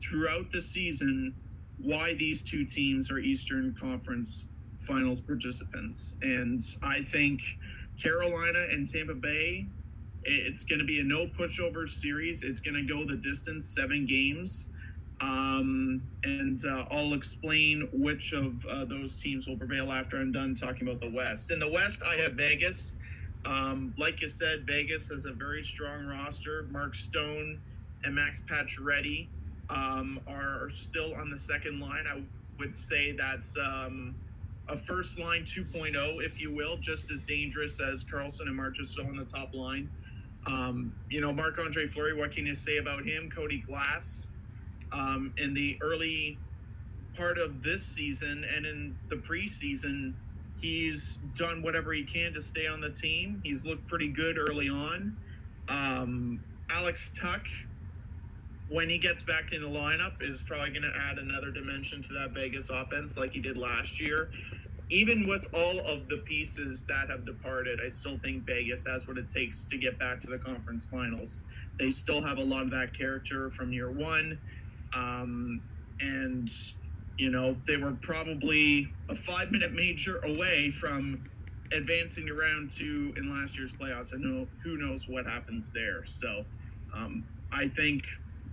throughout 0.00 0.50
the 0.50 0.60
season 0.60 1.34
why 1.78 2.14
these 2.14 2.42
two 2.42 2.64
teams 2.64 3.10
are 3.10 3.18
Eastern 3.18 3.74
Conference 3.78 4.48
Finals 4.78 5.20
participants. 5.20 6.16
And 6.22 6.62
I 6.82 7.02
think 7.02 7.40
Carolina 8.02 8.66
and 8.70 8.86
Tampa 8.86 9.14
Bay, 9.14 9.66
it's 10.24 10.64
going 10.64 10.78
to 10.78 10.84
be 10.84 11.00
a 11.00 11.04
no 11.04 11.26
pushover 11.26 11.88
series. 11.88 12.42
It's 12.42 12.60
going 12.60 12.74
to 12.74 12.82
go 12.82 13.04
the 13.04 13.16
distance, 13.16 13.66
seven 13.66 14.06
games. 14.06 14.70
Um, 15.20 16.02
and 16.24 16.58
uh, 16.64 16.84
I'll 16.90 17.12
explain 17.12 17.88
which 17.92 18.32
of 18.32 18.64
uh, 18.70 18.86
those 18.86 19.20
teams 19.20 19.46
will 19.46 19.58
prevail 19.58 19.92
after 19.92 20.16
I'm 20.18 20.32
done 20.32 20.54
talking 20.54 20.88
about 20.88 21.00
the 21.00 21.10
West. 21.10 21.50
In 21.50 21.58
the 21.58 21.70
West, 21.70 22.02
I 22.06 22.16
have 22.16 22.32
Vegas. 22.32 22.96
Um, 23.44 23.94
like 23.98 24.20
you 24.22 24.28
said, 24.28 24.64
Vegas 24.66 25.08
has 25.08 25.26
a 25.26 25.32
very 25.32 25.62
strong 25.62 26.06
roster. 26.06 26.66
Mark 26.70 26.94
Stone 26.94 27.60
and 28.04 28.14
Max 28.14 28.42
Pacioretty 28.50 29.28
um, 29.68 30.20
are 30.26 30.68
still 30.70 31.14
on 31.14 31.30
the 31.30 31.36
second 31.36 31.80
line. 31.80 32.04
I 32.10 32.22
would 32.58 32.74
say 32.74 33.12
that's 33.12 33.56
um, 33.58 34.16
a 34.68 34.76
first 34.76 35.18
line 35.18 35.42
2.0, 35.42 35.94
if 36.24 36.40
you 36.40 36.54
will, 36.54 36.78
just 36.78 37.10
as 37.10 37.22
dangerous 37.24 37.80
as 37.80 38.04
Karlsson 38.04 38.42
and 38.46 38.58
Marchessault 38.58 39.08
on 39.08 39.16
the 39.16 39.24
top 39.24 39.50
line. 39.52 39.90
Um, 40.46 40.94
you 41.10 41.20
know, 41.20 41.32
Marc 41.32 41.58
Andre 41.58 41.86
Fleury, 41.86 42.14
what 42.14 42.32
can 42.32 42.46
you 42.46 42.54
say 42.54 42.78
about 42.78 43.04
him? 43.04 43.30
Cody 43.34 43.62
Glass. 43.66 44.28
Um, 44.92 45.34
in 45.38 45.54
the 45.54 45.78
early 45.82 46.40
part 47.16 47.38
of 47.38 47.62
this 47.62 47.88
season 47.88 48.44
and 48.56 48.66
in 48.66 48.96
the 49.10 49.16
preseason, 49.18 50.14
he's 50.56 51.16
done 51.38 51.62
whatever 51.62 51.92
he 51.92 52.04
can 52.04 52.34
to 52.34 52.42
stay 52.42 52.66
on 52.68 52.80
the 52.80 52.92
team. 52.92 53.40
He's 53.44 53.66
looked 53.66 53.88
pretty 53.88 54.10
good 54.12 54.38
early 54.38 54.68
on. 54.68 55.18
Um, 55.68 56.44
Alex 56.70 57.12
Tuch, 57.20 57.68
when 58.68 58.90
he 58.90 58.98
gets 58.98 59.24
back 59.24 59.52
in 59.52 59.62
the 59.62 59.68
lineup, 59.68 60.14
is 60.20 60.44
probably 60.44 60.70
going 60.70 60.82
to 60.82 61.00
add 61.00 61.18
another 61.18 61.52
dimension 61.52 62.02
to 62.04 62.14
that 62.14 62.32
Vegas 62.34 62.70
offense 62.70 63.16
like 63.18 63.32
he 63.32 63.42
did 63.42 63.58
last 63.58 64.00
year. 64.00 64.30
Even 64.90 65.28
with 65.28 65.44
all 65.54 65.80
of 65.80 66.08
the 66.08 66.18
pieces 66.28 66.86
that 66.88 67.10
have 67.10 67.26
departed, 67.26 67.80
I 67.84 67.88
still 67.90 68.18
think 68.18 68.46
Vegas 68.46 68.84
has 68.86 69.08
what 69.08 69.18
it 69.18 69.28
takes 69.30 69.64
to 69.66 69.78
get 69.78 69.98
back 69.98 70.20
to 70.22 70.28
the 70.30 70.38
conference 70.38 70.86
finals. 70.86 71.42
They 71.80 71.90
still 71.90 72.22
have 72.22 72.38
a 72.38 72.44
lot 72.44 72.62
of 72.64 72.70
that 72.72 72.96
character 72.96 73.50
from 73.50 73.72
year 73.72 73.92
one. 73.92 74.40
Um, 74.94 75.60
and, 76.00 76.48
you 77.18 77.30
know, 77.30 77.56
they 77.66 77.76
were 77.76 77.96
probably 78.02 78.88
a 79.08 79.14
five 79.14 79.50
minute 79.50 79.72
major 79.72 80.18
away 80.24 80.70
from 80.70 81.22
advancing 81.72 82.28
around 82.28 82.70
to 82.72 83.12
in 83.16 83.30
last 83.30 83.56
year's 83.56 83.72
playoffs. 83.72 84.12
I 84.14 84.18
know 84.18 84.46
who 84.62 84.76
knows 84.76 85.08
what 85.08 85.26
happens 85.26 85.70
there. 85.70 86.04
So 86.04 86.44
um, 86.94 87.24
I 87.52 87.68
think 87.68 88.02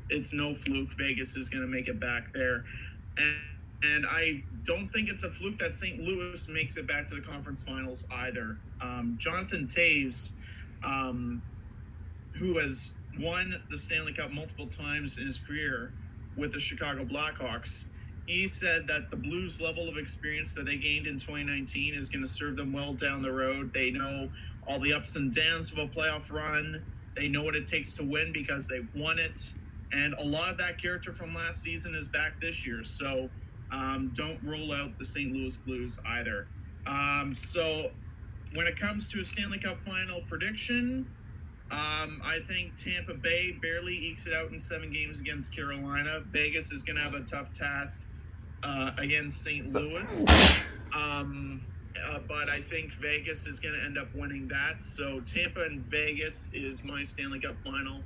it's 0.09 0.33
no 0.33 0.53
fluke. 0.53 0.89
Vegas 0.97 1.35
is 1.35 1.49
going 1.49 1.63
to 1.63 1.67
make 1.67 1.87
it 1.87 1.99
back 1.99 2.33
there. 2.33 2.63
And, 3.17 3.35
and 3.83 4.05
I 4.09 4.43
don't 4.63 4.87
think 4.89 5.09
it's 5.09 5.23
a 5.23 5.29
fluke 5.29 5.57
that 5.59 5.73
St. 5.73 5.99
Louis 5.99 6.47
makes 6.49 6.77
it 6.77 6.87
back 6.87 7.05
to 7.07 7.15
the 7.15 7.21
conference 7.21 7.63
finals 7.63 8.05
either. 8.11 8.57
Um, 8.81 9.15
Jonathan 9.19 9.65
Toews, 9.65 10.31
um, 10.83 11.41
who 12.33 12.57
has 12.59 12.91
won 13.19 13.61
the 13.69 13.77
Stanley 13.77 14.13
Cup 14.13 14.31
multiple 14.31 14.67
times 14.67 15.17
in 15.17 15.25
his 15.25 15.39
career 15.39 15.91
with 16.37 16.51
the 16.51 16.59
Chicago 16.59 17.03
Blackhawks, 17.03 17.87
he 18.27 18.45
said 18.45 18.87
that 18.87 19.09
the 19.09 19.15
Blues' 19.17 19.61
level 19.61 19.87
of 19.87 19.97
experience 19.97 20.53
that 20.53 20.65
they 20.65 20.75
gained 20.75 21.07
in 21.07 21.13
2019 21.13 21.93
is 21.93 22.09
going 22.09 22.23
to 22.23 22.29
serve 22.29 22.57
them 22.57 22.73
well 22.73 22.93
down 22.93 23.21
the 23.21 23.31
road. 23.31 23.73
They 23.73 23.89
know 23.89 24.29
all 24.67 24.79
the 24.79 24.93
ups 24.93 25.15
and 25.15 25.33
downs 25.33 25.71
of 25.71 25.77
a 25.77 25.87
playoff 25.87 26.31
run. 26.31 26.83
They 27.15 27.29
know 27.29 27.43
what 27.43 27.55
it 27.55 27.65
takes 27.65 27.95
to 27.95 28.03
win 28.03 28.31
because 28.33 28.67
they've 28.67 28.87
won 28.95 29.17
it. 29.17 29.53
And 29.93 30.13
a 30.15 30.23
lot 30.23 30.51
of 30.51 30.57
that 30.57 30.79
character 30.81 31.13
from 31.13 31.33
last 31.33 31.61
season 31.61 31.95
is 31.95 32.09
back 32.09 32.39
this 32.41 32.65
year. 32.65 32.83
So 32.83 33.29
um, 33.71 34.11
don't 34.13 34.41
rule 34.43 34.73
out 34.73 34.97
the 34.97 35.05
St. 35.05 35.31
Louis 35.31 35.55
Blues 35.57 35.97
either. 36.05 36.47
Um, 36.85 37.33
so 37.33 37.91
when 38.53 38.67
it 38.67 38.79
comes 38.79 39.07
to 39.09 39.21
a 39.21 39.25
Stanley 39.25 39.59
Cup 39.59 39.77
final 39.85 40.21
prediction, 40.27 41.07
um, 41.71 42.21
I 42.23 42.39
think 42.47 42.75
Tampa 42.75 43.13
Bay 43.13 43.51
barely 43.61 43.93
ekes 43.93 44.25
it 44.25 44.33
out 44.33 44.51
in 44.51 44.59
seven 44.59 44.91
games 44.91 45.19
against 45.19 45.53
Carolina. 45.53 46.21
Vegas 46.31 46.71
is 46.71 46.83
going 46.83 46.95
to 46.95 47.01
have 47.01 47.13
a 47.13 47.21
tough 47.21 47.53
task 47.53 48.01
uh, 48.63 48.91
against 48.97 49.43
St. 49.43 49.73
Louis. 49.73 50.23
Um, 50.95 51.61
uh, 52.05 52.19
but 52.27 52.49
I 52.49 52.61
think 52.61 52.93
Vegas 52.93 53.47
is 53.47 53.59
going 53.59 53.77
to 53.77 53.83
end 53.83 53.97
up 53.97 54.07
winning 54.15 54.47
that. 54.47 54.81
So 54.81 55.19
Tampa 55.21 55.63
and 55.63 55.81
Vegas 55.85 56.49
is 56.53 56.83
my 56.83 57.03
Stanley 57.03 57.41
Cup 57.41 57.55
final. 57.63 58.01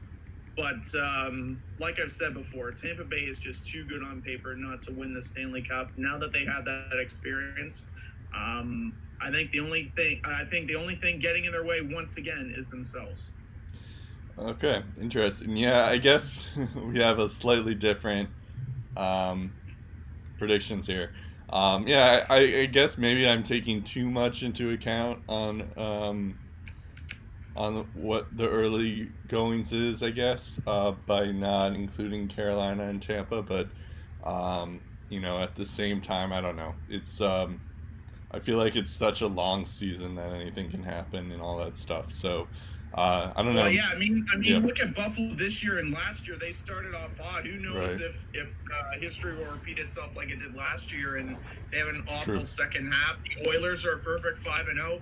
But 0.58 0.84
um, 0.96 1.62
like 1.80 2.00
I've 2.00 2.12
said 2.12 2.34
before, 2.34 2.72
Tampa 2.72 3.04
Bay 3.04 3.18
is 3.18 3.40
just 3.40 3.68
too 3.68 3.86
good 3.86 4.04
on 4.04 4.22
paper 4.22 4.56
not 4.56 4.82
to 4.84 4.92
win 4.92 5.14
the 5.14 5.22
Stanley 5.22 5.62
Cup. 5.62 5.92
Now 5.98 6.18
that 6.18 6.34
they 6.34 6.46
have 6.46 6.66
that 6.66 6.98
experience, 7.00 7.90
um, 8.36 8.94
I 9.22 9.32
think 9.32 9.52
the 9.52 9.60
only 9.60 9.92
thing 9.96 10.22
I 10.26 10.44
think 10.46 10.68
the 10.68 10.76
only 10.76 10.96
thing 10.96 11.20
getting 11.20 11.46
in 11.46 11.52
their 11.52 11.64
way 11.64 11.82
once 11.82 12.18
again 12.18 12.54
is 12.56 12.70
themselves. 12.70 13.32
Okay, 14.38 14.84
interesting. 15.00 15.56
Yeah, 15.56 15.86
I 15.86 15.98
guess 15.98 16.50
we 16.86 17.00
have 17.00 17.20
a 17.20 17.30
slightly 17.30 17.76
different 17.76 18.30
um, 18.98 19.54
predictions 20.38 20.88
here. 20.88 21.14
Um, 21.50 21.86
yeah, 21.86 22.26
I, 22.30 22.38
I, 22.62 22.66
guess 22.66 22.98
maybe 22.98 23.28
I'm 23.28 23.44
taking 23.44 23.84
too 23.84 24.10
much 24.10 24.42
into 24.42 24.72
account 24.72 25.20
on 25.28 25.70
um, 25.76 26.40
on 27.58 27.86
what 27.94 28.36
the 28.38 28.50
early 28.50 29.12
goings 29.28 29.74
is, 29.74 30.02
I 30.02 30.12
guess, 30.12 30.58
uh, 30.66 30.92
by 30.92 31.30
not 31.32 31.74
including 31.74 32.30
Carolina 32.30 32.88
and 32.88 33.02
Tampa. 33.02 33.42
But 33.42 33.68
um, 34.24 34.80
you 35.10 35.20
know, 35.20 35.40
at 35.40 35.56
the 35.56 35.66
same 35.66 36.00
time, 36.00 36.32
I 36.32 36.40
don't 36.40 36.56
know. 36.56 36.74
It's 36.90 37.20
um, 37.20 37.60
I 38.32 38.40
feel 38.40 38.58
like 38.58 38.78
it's 38.78 38.92
such 38.92 39.22
a 39.22 39.28
long 39.28 39.66
season 39.66 40.16
that 40.16 40.32
anything 40.32 40.72
can 40.72 40.84
happen 40.84 41.32
and 41.34 41.42
all 41.42 41.58
that 41.58 41.76
stuff. 41.76 42.14
So 42.14 42.48
uh, 42.94 43.32
I 43.36 43.44
don't 43.44 43.56
know. 43.56 43.62
Well, 43.62 43.72
yeah, 43.72 43.90
I 43.94 43.98
mean, 43.98 44.26
I 44.34 44.38
mean, 44.38 44.52
yeah. 44.52 44.58
look 44.60 44.82
at 44.82 44.94
Buffalo 44.94 45.34
this 45.36 45.64
year 45.64 45.80
and 45.80 45.94
last 45.94 46.28
year. 46.28 46.38
They 46.38 46.52
started 46.52 46.94
off 46.94 47.20
odd. 47.24 47.48
Who 47.48 47.58
knows 47.58 48.00
right. 48.00 48.02
if 48.02 48.28
if 48.34 48.48
uh, 48.48 49.00
history 49.00 49.38
will 49.38 49.46
repeat 49.52 49.80
itself 49.80 50.12
like 50.18 50.30
it 50.30 50.40
did 50.40 50.54
last 50.56 50.92
year? 50.92 51.16
And 51.16 51.38
they 51.72 51.80
have 51.80 51.88
an 51.88 52.04
awful 52.10 52.34
True. 52.36 52.46
second 52.46 52.92
half. 52.92 53.16
The 53.44 53.50
Oilers 53.50 53.86
are 53.86 53.94
a 53.94 54.00
perfect 54.00 54.40
five 54.40 54.68
and 54.68 54.78
zero. 54.78 55.02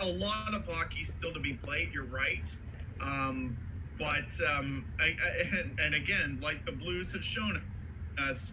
Oh. 0.00 0.04
A 0.04 0.06
lot 0.06 0.52
of 0.52 0.66
hockey 0.66 1.04
still 1.04 1.32
to 1.32 1.40
be 1.40 1.54
played. 1.54 1.90
You're 1.94 2.04
right. 2.04 2.46
Um, 3.00 3.56
but 3.98 4.28
um, 4.54 4.92
I, 5.00 5.14
I, 5.24 5.84
and 5.84 5.94
again, 5.94 6.40
like 6.42 6.66
the 6.66 6.72
Blues 6.72 7.12
have 7.12 7.24
shown 7.24 7.62
us, 8.18 8.52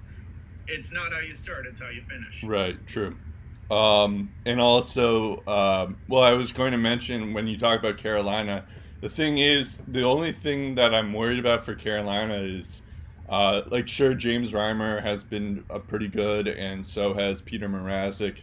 it's 0.67 0.93
not 0.93 1.11
how 1.11 1.19
you 1.19 1.33
start; 1.33 1.65
it's 1.67 1.81
how 1.81 1.89
you 1.89 2.03
finish. 2.09 2.43
Right. 2.43 2.85
True. 2.85 3.17
Um, 3.71 4.31
and 4.45 4.59
also, 4.59 5.37
um, 5.47 5.97
well, 6.07 6.21
I 6.21 6.33
was 6.33 6.51
going 6.51 6.71
to 6.71 6.77
mention 6.77 7.33
when 7.33 7.47
you 7.47 7.57
talk 7.57 7.79
about 7.79 7.97
Carolina, 7.97 8.65
the 9.01 9.09
thing 9.09 9.39
is, 9.39 9.79
the 9.87 10.03
only 10.03 10.31
thing 10.31 10.75
that 10.75 10.93
I'm 10.93 11.13
worried 11.13 11.39
about 11.39 11.65
for 11.65 11.73
Carolina 11.73 12.35
is, 12.35 12.81
uh, 13.29 13.61
like, 13.67 13.87
sure, 13.87 14.13
James 14.13 14.51
Reimer 14.51 15.01
has 15.01 15.23
been 15.23 15.63
a 15.69 15.79
pretty 15.79 16.07
good, 16.07 16.47
and 16.47 16.85
so 16.85 17.13
has 17.13 17.41
Peter 17.41 17.67
Mrazek 17.67 18.37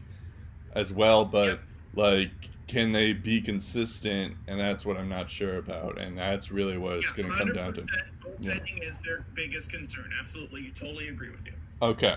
as 0.74 0.92
well, 0.92 1.24
but, 1.24 1.60
like, 1.94 2.30
can 2.66 2.92
they 2.92 3.12
be 3.12 3.40
consistent? 3.40 4.34
And 4.48 4.58
that's 4.58 4.84
what 4.84 4.96
I'm 4.96 5.08
not 5.08 5.30
sure 5.30 5.58
about, 5.58 5.98
and 5.98 6.16
that's 6.16 6.50
really 6.50 6.78
what 6.78 6.98
it's 6.98 7.06
yeah, 7.06 7.22
going 7.22 7.30
to 7.30 7.36
come 7.36 7.52
down 7.52 7.74
to. 7.74 7.82
Goaltending 7.82 8.82
yeah. 8.82 8.88
is 8.88 9.00
their 9.00 9.24
biggest 9.34 9.72
concern. 9.72 10.10
Absolutely, 10.18 10.62
You 10.62 10.70
totally 10.70 11.08
agree 11.08 11.30
with 11.30 11.46
you. 11.46 11.52
Okay. 11.82 12.16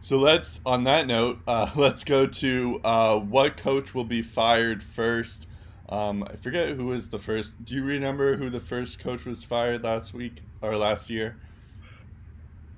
So 0.00 0.18
let's, 0.18 0.60
on 0.64 0.84
that 0.84 1.06
note, 1.06 1.40
uh, 1.46 1.70
let's 1.76 2.04
go 2.04 2.26
to 2.26 2.80
uh, 2.84 3.18
what 3.18 3.56
coach 3.56 3.94
will 3.94 4.04
be 4.04 4.22
fired 4.22 4.82
first. 4.82 5.46
Um, 5.88 6.24
I 6.24 6.36
forget 6.36 6.70
who 6.70 6.86
was 6.86 7.08
the 7.08 7.18
first. 7.18 7.62
Do 7.64 7.74
you 7.74 7.82
remember 7.84 8.36
who 8.36 8.48
the 8.48 8.60
first 8.60 8.98
coach 8.98 9.24
was 9.24 9.42
fired 9.42 9.82
last 9.82 10.14
week 10.14 10.42
or 10.62 10.76
last 10.76 11.10
year? 11.10 11.36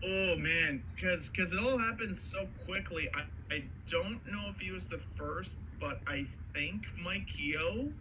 Oh 0.04 0.34
man, 0.36 0.82
because 0.96 1.28
because 1.28 1.52
it 1.52 1.58
all 1.60 1.78
happened 1.78 2.16
so 2.16 2.48
quickly. 2.66 3.08
I, 3.14 3.54
I 3.54 3.64
don't 3.86 4.20
know 4.26 4.48
if 4.48 4.58
he 4.58 4.72
was 4.72 4.88
the 4.88 4.98
first, 5.14 5.58
but 5.78 6.00
I 6.06 6.26
think 6.54 6.86
Mike 7.04 7.38
Yeo 7.38 7.92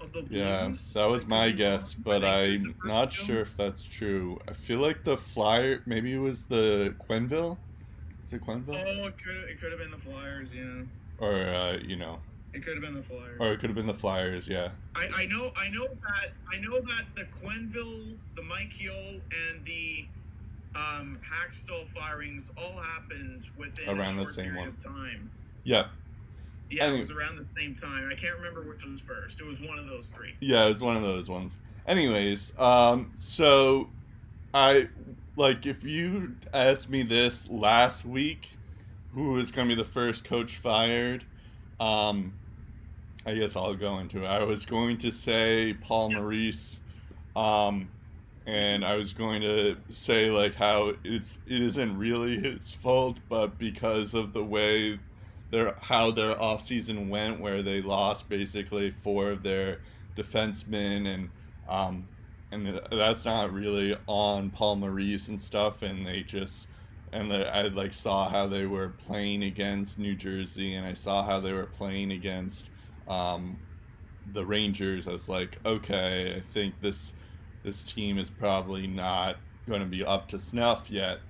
of 0.00 0.12
the 0.12 0.22
Blues. 0.22 0.30
Yeah, 0.30 0.72
that 0.94 1.08
was 1.08 1.26
my 1.26 1.50
guess, 1.50 1.92
but 1.94 2.24
I 2.24 2.56
think 2.56 2.60
he 2.60 2.66
was 2.66 2.74
the 2.76 2.82
I'm 2.82 2.88
not 2.88 3.12
sure 3.12 3.40
if 3.40 3.56
that's 3.56 3.84
true. 3.84 4.40
I 4.48 4.54
feel 4.54 4.80
like 4.80 5.04
the 5.04 5.16
flyer, 5.16 5.82
maybe 5.86 6.14
it 6.14 6.18
was 6.18 6.44
the 6.44 6.94
Quenneville. 7.08 7.58
It 8.34 8.44
Quenneville? 8.46 8.84
Oh, 8.86 9.06
it 9.06 9.14
could 9.22 9.36
it 9.48 9.60
could 9.60 9.70
have 9.72 9.80
been 9.80 9.90
the 9.90 9.98
Flyers. 9.98 10.48
Yeah, 10.54 10.82
Or 11.18 11.32
uh, 11.34 11.78
you 11.84 11.96
know, 11.96 12.18
it 12.52 12.64
could 12.64 12.74
have 12.74 12.82
been 12.82 12.94
the 12.94 13.02
Flyers. 13.02 13.36
or 13.40 13.52
it 13.52 13.60
could 13.60 13.70
have 13.70 13.76
been 13.76 13.86
the 13.86 13.94
Flyers. 13.94 14.48
Yeah. 14.48 14.70
I, 14.94 15.08
I 15.22 15.26
know 15.26 15.52
I 15.56 15.68
know 15.68 15.86
that 15.86 16.32
I 16.52 16.60
know 16.60 16.80
that 16.80 17.04
the 17.16 17.24
Quenneville, 17.42 18.16
the 18.34 18.42
Mike 18.42 18.72
and 18.82 19.64
the 19.64 20.04
um, 20.76 21.18
Hakstol 21.24 21.86
firings 21.88 22.50
all 22.56 22.80
happened 22.80 23.48
within 23.56 23.88
Around 23.88 24.18
a 24.18 24.24
the 24.24 24.32
same 24.32 24.44
period 24.46 24.58
one. 24.60 24.68
of 24.68 24.82
time. 24.82 25.30
Yeah. 25.62 25.86
Yeah, 26.70 26.84
Anyway. 26.84 26.96
it 26.96 27.00
was 27.00 27.10
around 27.10 27.36
the 27.36 27.46
same 27.60 27.74
time. 27.74 28.08
I 28.10 28.14
can't 28.16 28.34
remember 28.36 28.62
which 28.62 28.84
was 28.84 29.00
first. 29.00 29.40
It 29.40 29.46
was 29.46 29.60
one 29.60 29.78
of 29.78 29.86
those 29.86 30.08
three. 30.08 30.34
Yeah, 30.40 30.66
it's 30.66 30.82
one 30.82 30.96
of 30.96 31.02
those 31.02 31.28
ones. 31.28 31.56
Anyways, 31.86 32.52
um, 32.58 33.12
so 33.16 33.88
I 34.52 34.88
like 35.36 35.66
if 35.66 35.84
you 35.84 36.36
asked 36.52 36.88
me 36.88 37.02
this 37.02 37.48
last 37.48 38.04
week, 38.04 38.48
who 39.14 39.38
is 39.38 39.50
going 39.50 39.68
to 39.68 39.74
be 39.74 39.82
the 39.82 39.88
first 39.88 40.24
coach 40.24 40.56
fired? 40.56 41.24
Um, 41.80 42.32
I 43.26 43.34
guess 43.34 43.56
I'll 43.56 43.74
go 43.74 43.98
into 43.98 44.24
it. 44.24 44.26
I 44.26 44.42
was 44.42 44.66
going 44.66 44.98
to 44.98 45.10
say 45.10 45.74
Paul 45.80 46.10
Maurice, 46.10 46.80
um, 47.34 47.88
and 48.46 48.84
I 48.84 48.96
was 48.96 49.12
going 49.12 49.40
to 49.42 49.76
say 49.92 50.30
like 50.30 50.54
how 50.54 50.94
it's 51.04 51.38
it 51.46 51.62
isn't 51.62 51.96
really 51.96 52.38
his 52.38 52.70
fault, 52.72 53.18
but 53.28 53.58
because 53.58 54.14
of 54.14 54.32
the 54.32 54.44
way 54.44 54.98
their 55.50 55.76
how 55.80 56.10
their 56.10 56.34
offseason 56.34 57.08
went, 57.08 57.40
where 57.40 57.62
they 57.62 57.80
lost 57.80 58.28
basically 58.28 58.94
four 59.02 59.30
of 59.30 59.42
their 59.42 59.80
defensemen 60.16 61.06
and 61.06 61.30
um, 61.68 62.06
and 62.54 62.80
that's 62.92 63.24
not 63.24 63.52
really 63.52 63.96
on 64.06 64.50
Paul 64.50 64.76
Maurice 64.76 65.28
and 65.28 65.40
stuff, 65.40 65.82
and 65.82 66.06
they 66.06 66.22
just 66.22 66.66
and 67.12 67.30
the, 67.30 67.54
I 67.54 67.62
like 67.68 67.92
saw 67.92 68.28
how 68.28 68.46
they 68.46 68.66
were 68.66 68.90
playing 69.06 69.44
against 69.44 69.98
New 69.98 70.14
Jersey, 70.14 70.74
and 70.74 70.86
I 70.86 70.94
saw 70.94 71.24
how 71.24 71.40
they 71.40 71.52
were 71.52 71.66
playing 71.66 72.12
against 72.12 72.70
um, 73.06 73.58
the 74.32 74.44
Rangers. 74.44 75.06
I 75.06 75.12
was 75.12 75.28
like, 75.28 75.58
okay, 75.66 76.34
I 76.36 76.40
think 76.40 76.80
this 76.80 77.12
this 77.62 77.82
team 77.82 78.18
is 78.18 78.30
probably 78.30 78.86
not 78.86 79.36
going 79.66 79.80
to 79.80 79.86
be 79.86 80.04
up 80.04 80.28
to 80.28 80.38
snuff 80.38 80.90
yet. 80.90 81.20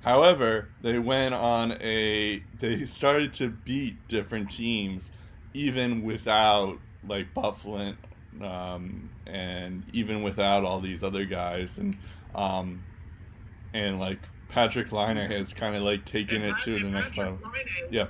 However, 0.00 0.68
they 0.82 0.98
went 0.98 1.34
on 1.34 1.72
a 1.80 2.42
they 2.58 2.86
started 2.86 3.32
to 3.34 3.50
beat 3.50 4.08
different 4.08 4.50
teams 4.50 5.10
even 5.52 6.02
without 6.02 6.78
like 7.06 7.32
Byfuglien 7.34 7.96
um, 8.42 9.10
and 9.26 9.84
even 9.92 10.22
without 10.22 10.64
all 10.64 10.80
these 10.80 11.02
other 11.02 11.24
guys 11.24 11.78
and 11.78 11.96
um, 12.34 12.82
and 13.74 13.98
like 13.98 14.18
Patrik 14.50 14.92
Laine 14.92 15.30
has 15.30 15.52
kind 15.52 15.76
of 15.76 15.82
like 15.82 16.04
taken 16.04 16.42
And 16.42 16.56
it 16.56 16.62
to 16.64 16.78
the 16.78 16.88
next 16.88 17.16
level. 17.16 17.38
Yeah. 17.90 18.06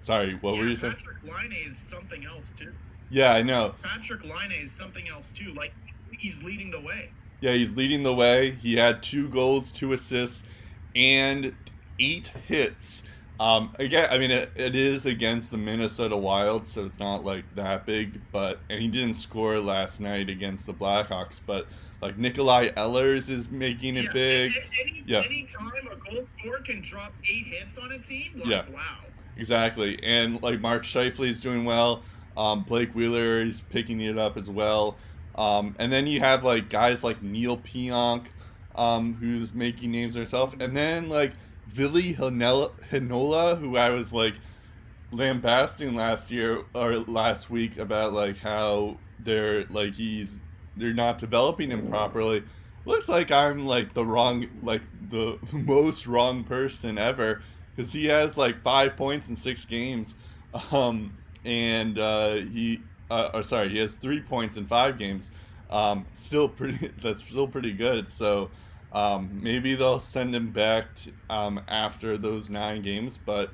Sorry, 0.00 0.34
what 0.40 0.54
yeah, 0.54 0.60
were 0.60 0.66
you 0.66 0.76
saying? 0.76 0.94
Patrik 0.94 1.36
Laine 1.36 1.68
is 1.68 1.76
something 1.76 2.24
else 2.24 2.52
too. 2.56 2.72
Yeah, 3.10 3.32
I 3.32 3.42
know. 3.42 3.74
Patrik 3.82 4.24
Laine 4.24 4.62
is 4.62 4.72
something 4.72 5.08
else 5.08 5.30
too. 5.30 5.52
Like 5.52 5.72
he's 6.12 6.42
leading 6.42 6.70
the 6.70 6.80
way. 6.80 7.10
Yeah, 7.40 7.52
he's 7.52 7.72
leading 7.72 8.02
the 8.02 8.14
way. 8.14 8.52
He 8.62 8.76
had 8.76 9.02
two 9.02 9.28
goals, 9.28 9.72
two 9.72 9.92
assists, 9.92 10.42
and 10.94 11.54
eight 11.98 12.28
hits. 12.46 13.02
Um, 13.40 13.74
again, 13.78 14.06
I 14.10 14.18
mean, 14.18 14.30
it, 14.30 14.50
it 14.54 14.76
is 14.76 15.06
against 15.06 15.50
the 15.50 15.56
Minnesota 15.56 16.14
Wild, 16.14 16.66
so 16.66 16.84
it's 16.84 16.98
not 16.98 17.24
like 17.24 17.44
that 17.54 17.86
big. 17.86 18.20
But 18.32 18.58
and 18.68 18.80
he 18.80 18.86
didn't 18.88 19.14
score 19.14 19.58
last 19.58 19.98
night 19.98 20.28
against 20.28 20.66
the 20.66 20.74
Blackhawks. 20.74 21.40
But 21.46 21.66
like 22.02 22.18
Nikolai 22.18 22.68
Ehlers 22.76 23.30
is 23.30 23.50
making 23.50 23.96
it 23.96 24.04
yeah, 24.04 24.12
big. 24.12 24.52
Any, 24.82 25.04
Yeah. 25.06 25.22
any 25.24 25.44
time 25.46 25.72
a 25.90 25.96
goal 26.10 26.26
scorer 26.38 26.60
can 26.60 26.82
drop 26.82 27.14
eight 27.28 27.46
hits 27.46 27.78
on 27.78 27.90
a 27.92 27.98
team, 27.98 28.32
like 28.36 28.46
Yeah. 28.46 28.64
wow. 28.70 28.98
Exactly, 29.38 29.98
and 30.02 30.42
like 30.42 30.60
Mark 30.60 30.82
Scheifele 30.82 31.28
is 31.28 31.40
doing 31.40 31.64
well. 31.64 32.02
Um, 32.36 32.62
Blake 32.62 32.94
Wheeler 32.94 33.40
is 33.40 33.62
picking 33.70 34.02
it 34.02 34.18
up 34.18 34.36
as 34.36 34.50
well. 34.50 34.98
Um, 35.36 35.74
and 35.78 35.90
then 35.90 36.06
you 36.06 36.20
have 36.20 36.44
like 36.44 36.68
guys 36.68 37.02
like 37.02 37.22
Neal 37.22 37.56
Pionk, 37.56 38.26
um, 38.76 39.14
who's 39.14 39.54
making 39.54 39.92
names 39.92 40.14
himself, 40.14 40.54
and 40.60 40.76
then 40.76 41.08
like 41.08 41.32
Heinola, 41.74 42.72
Heinola, 42.90 43.58
who 43.58 43.76
I 43.76 43.90
was 43.90 44.12
like 44.12 44.34
lambasting 45.12 45.94
last 45.94 46.30
year 46.30 46.62
or 46.74 46.98
last 46.98 47.50
week 47.50 47.78
about 47.78 48.12
like 48.12 48.38
how 48.38 48.96
they're 49.18 49.64
like 49.66 49.94
he's 49.94 50.40
they're 50.76 50.94
not 50.94 51.18
developing 51.18 51.70
him 51.70 51.88
properly. 51.88 52.42
Looks 52.84 53.08
like 53.08 53.30
I'm 53.30 53.66
like 53.66 53.94
the 53.94 54.04
wrong 54.04 54.46
like 54.62 54.82
the 55.10 55.38
most 55.52 56.06
wrong 56.06 56.44
person 56.44 56.98
ever 56.98 57.42
because 57.74 57.92
he 57.92 58.06
has 58.06 58.36
like 58.36 58.62
five 58.62 58.96
points 58.96 59.28
in 59.28 59.36
six 59.36 59.64
games, 59.64 60.14
um, 60.70 61.16
and 61.44 61.98
uh, 61.98 62.34
he 62.36 62.80
uh, 63.10 63.30
or 63.34 63.42
sorry 63.42 63.68
he 63.70 63.78
has 63.78 63.94
three 63.94 64.20
points 64.20 64.56
in 64.56 64.66
five 64.66 64.98
games. 64.98 65.30
Um, 65.70 66.06
still 66.14 66.48
pretty 66.48 66.90
that's 67.02 67.22
still 67.22 67.46
pretty 67.46 67.72
good. 67.72 68.10
So 68.10 68.50
um, 68.92 69.40
maybe 69.42 69.74
they'll 69.74 70.00
send 70.00 70.34
him 70.34 70.50
back 70.50 70.86
um, 71.28 71.60
after 71.68 72.18
those 72.18 72.50
nine 72.50 72.82
games, 72.82 73.18
but 73.24 73.50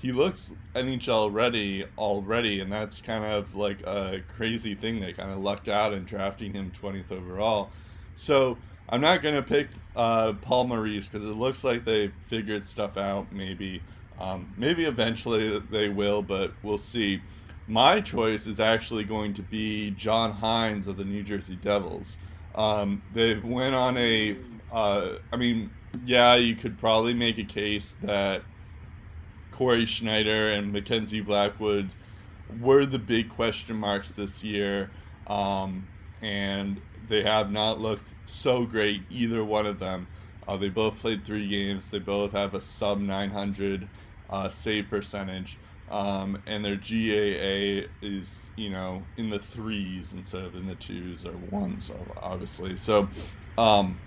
he 0.00 0.12
looks 0.12 0.50
NHL 0.74 1.32
ready 1.32 1.84
already, 1.98 2.60
and 2.60 2.72
that's 2.72 3.02
kind 3.02 3.24
of 3.24 3.54
like 3.54 3.82
a 3.82 4.22
crazy 4.34 4.74
thing. 4.74 5.00
They 5.00 5.12
kind 5.12 5.30
of 5.30 5.38
lucked 5.38 5.68
out 5.68 5.92
in 5.92 6.04
drafting 6.04 6.54
him 6.54 6.72
20th 6.80 7.12
overall. 7.12 7.70
So 8.16 8.56
I'm 8.88 9.00
not 9.00 9.22
going 9.22 9.34
to 9.34 9.42
pick 9.42 9.68
uh, 9.94 10.32
Paul 10.40 10.64
Maurice 10.68 11.08
because 11.08 11.28
it 11.28 11.34
looks 11.34 11.62
like 11.62 11.84
they 11.84 12.10
figured 12.28 12.64
stuff 12.64 12.96
out. 12.96 13.30
Maybe, 13.30 13.82
um, 14.18 14.52
maybe 14.56 14.84
eventually 14.84 15.58
they 15.70 15.90
will, 15.90 16.22
but 16.22 16.52
we'll 16.62 16.78
see. 16.78 17.20
My 17.68 18.00
choice 18.00 18.46
is 18.46 18.58
actually 18.58 19.04
going 19.04 19.34
to 19.34 19.42
be 19.42 19.90
John 19.92 20.32
Hynes 20.32 20.88
of 20.88 20.96
the 20.96 21.04
New 21.04 21.22
Jersey 21.22 21.56
Devils. 21.56 22.16
Um, 22.54 23.02
they've 23.14 23.44
went 23.44 23.74
on 23.74 23.96
a, 23.96 24.36
uh, 24.72 25.16
I 25.32 25.36
mean, 25.36 25.70
yeah, 26.04 26.34
you 26.36 26.54
could 26.54 26.78
probably 26.78 27.14
make 27.14 27.38
a 27.38 27.44
case 27.44 27.94
that 28.02 28.42
Cory 29.52 29.86
Schneider 29.86 30.52
and 30.52 30.72
Mackenzie 30.72 31.20
Blackwood 31.20 31.90
were 32.60 32.86
the 32.86 32.98
big 32.98 33.28
question 33.28 33.76
marks 33.76 34.10
this 34.10 34.42
year, 34.42 34.90
um, 35.26 35.86
and 36.22 36.80
they 37.08 37.22
have 37.22 37.50
not 37.50 37.80
looked 37.80 38.12
so 38.26 38.64
great 38.64 39.02
either 39.10 39.44
one 39.44 39.66
of 39.66 39.78
them. 39.78 40.06
Uh, 40.48 40.56
they 40.56 40.68
both 40.68 40.98
played 40.98 41.22
three 41.22 41.46
games. 41.48 41.88
They 41.90 41.98
both 41.98 42.32
have 42.32 42.54
a 42.54 42.60
sub 42.60 43.00
900 43.00 43.88
uh, 44.30 44.48
save 44.48 44.88
percentage, 44.88 45.58
um, 45.90 46.42
and 46.46 46.64
their 46.64 46.76
GAA 46.76 47.88
is 48.02 48.50
you 48.56 48.70
know 48.70 49.08
in 49.16 49.30
the 49.30 49.38
threes 49.40 50.12
instead 50.12 50.44
of 50.44 50.54
in 50.54 50.66
the 50.66 50.76
twos 50.76 51.24
or 51.26 51.36
ones, 51.38 51.90
obviously. 52.16 52.76
So. 52.76 53.10
Um, 53.58 54.00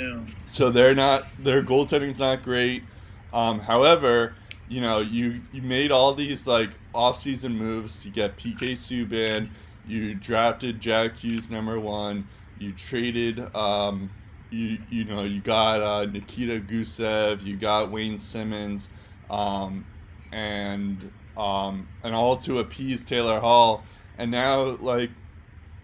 Yeah. 0.00 0.24
so 0.46 0.70
they're 0.70 0.94
not 0.94 1.42
their 1.42 1.62
goaltending's 1.62 2.18
not 2.18 2.42
great. 2.42 2.88
Um, 3.32 3.60
however, 3.60 4.36
you 4.66 4.80
know 4.80 5.00
you 5.00 5.42
you 5.50 5.62
made 5.62 5.90
all 5.92 6.14
these 6.14 6.46
like 6.46 6.78
off-season 6.94 7.56
moves 7.56 8.00
to 8.00 8.10
get 8.10 8.36
PK 8.36 8.72
Subban. 8.72 9.50
You 9.84 10.14
drafted 10.14 10.80
Jack 10.80 11.16
Hughes 11.18 11.50
number 11.50 11.78
one. 11.80 12.28
You 12.56 12.72
traded 12.74 13.54
um, 13.54 14.12
you 14.50 14.78
you 14.88 15.04
know 15.04 15.24
you 15.24 15.40
got 15.40 15.82
uh, 15.82 16.06
Nikita 16.06 16.60
Gusev. 16.60 17.42
You 17.42 17.56
got 17.56 17.90
Wayne 17.90 18.18
Simmonds, 18.18 18.88
um, 19.30 19.86
and 20.32 21.12
um, 21.38 21.88
and 22.02 22.14
all 22.14 22.36
to 22.38 22.58
appease 22.58 23.04
Taylor 23.04 23.40
Hall. 23.40 23.84
And 24.18 24.30
now 24.30 24.76
like 24.80 25.10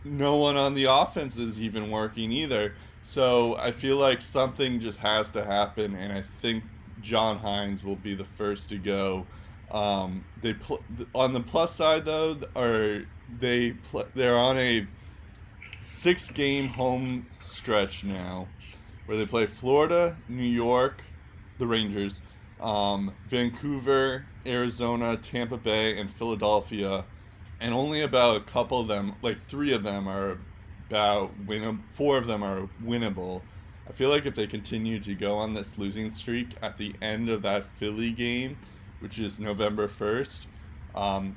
no 0.04 0.36
one 0.36 0.56
on 0.56 0.74
the 0.74 0.84
offense 0.84 1.36
is 1.36 1.60
even 1.60 1.90
working 1.90 2.32
either. 2.32 2.74
So 3.02 3.56
I 3.56 3.70
feel 3.70 3.96
like 3.96 4.20
something 4.20 4.80
just 4.80 4.98
has 4.98 5.30
to 5.32 5.44
happen, 5.44 5.94
and 5.94 6.12
I 6.12 6.22
think 6.22 6.64
John 7.02 7.38
Hynes 7.38 7.84
will 7.84 7.96
be 7.96 8.14
the 8.14 8.24
first 8.24 8.68
to 8.70 8.78
go. 8.78 9.26
Um, 9.70 10.24
they 10.42 10.54
pl- 10.54 10.82
on 11.14 11.32
the 11.32 11.40
plus 11.40 11.74
side 11.74 12.04
though, 12.04 12.38
are 12.56 13.06
they 13.40 13.72
pl- 13.72 14.06
they're 14.14 14.38
on 14.38 14.56
a 14.58 14.86
six 15.82 16.30
game 16.30 16.68
home 16.68 17.26
stretch 17.40 18.04
now, 18.04 18.48
where 19.06 19.18
they 19.18 19.26
play 19.26 19.46
Florida, 19.46 20.16
New 20.28 20.42
York, 20.42 21.02
the 21.58 21.66
Rangers, 21.66 22.22
um, 22.60 23.12
Vancouver, 23.28 24.26
Arizona, 24.46 25.16
Tampa 25.16 25.56
Bay, 25.56 25.98
and 25.98 26.10
Philadelphia, 26.12 27.04
and 27.60 27.72
only 27.72 28.02
about 28.02 28.36
a 28.36 28.40
couple 28.40 28.80
of 28.80 28.88
them, 28.88 29.14
like 29.22 29.44
three 29.46 29.72
of 29.72 29.82
them, 29.82 30.08
are 30.08 30.38
about 30.88 31.46
winnable. 31.46 31.80
Four 31.92 32.18
of 32.18 32.26
them 32.26 32.42
are 32.42 32.68
winnable. 32.84 33.42
I 33.88 33.92
feel 33.92 34.08
like 34.08 34.26
if 34.26 34.34
they 34.34 34.46
continue 34.46 34.98
to 35.00 35.14
go 35.14 35.36
on 35.36 35.52
this 35.52 35.76
losing 35.76 36.10
streak 36.10 36.48
at 36.62 36.78
the 36.78 36.94
end 37.02 37.28
of 37.28 37.42
that 37.42 37.66
Philly 37.78 38.12
game, 38.12 38.56
which 39.00 39.18
is 39.18 39.38
November 39.38 39.88
1st, 39.88 40.46
um, 40.94 41.36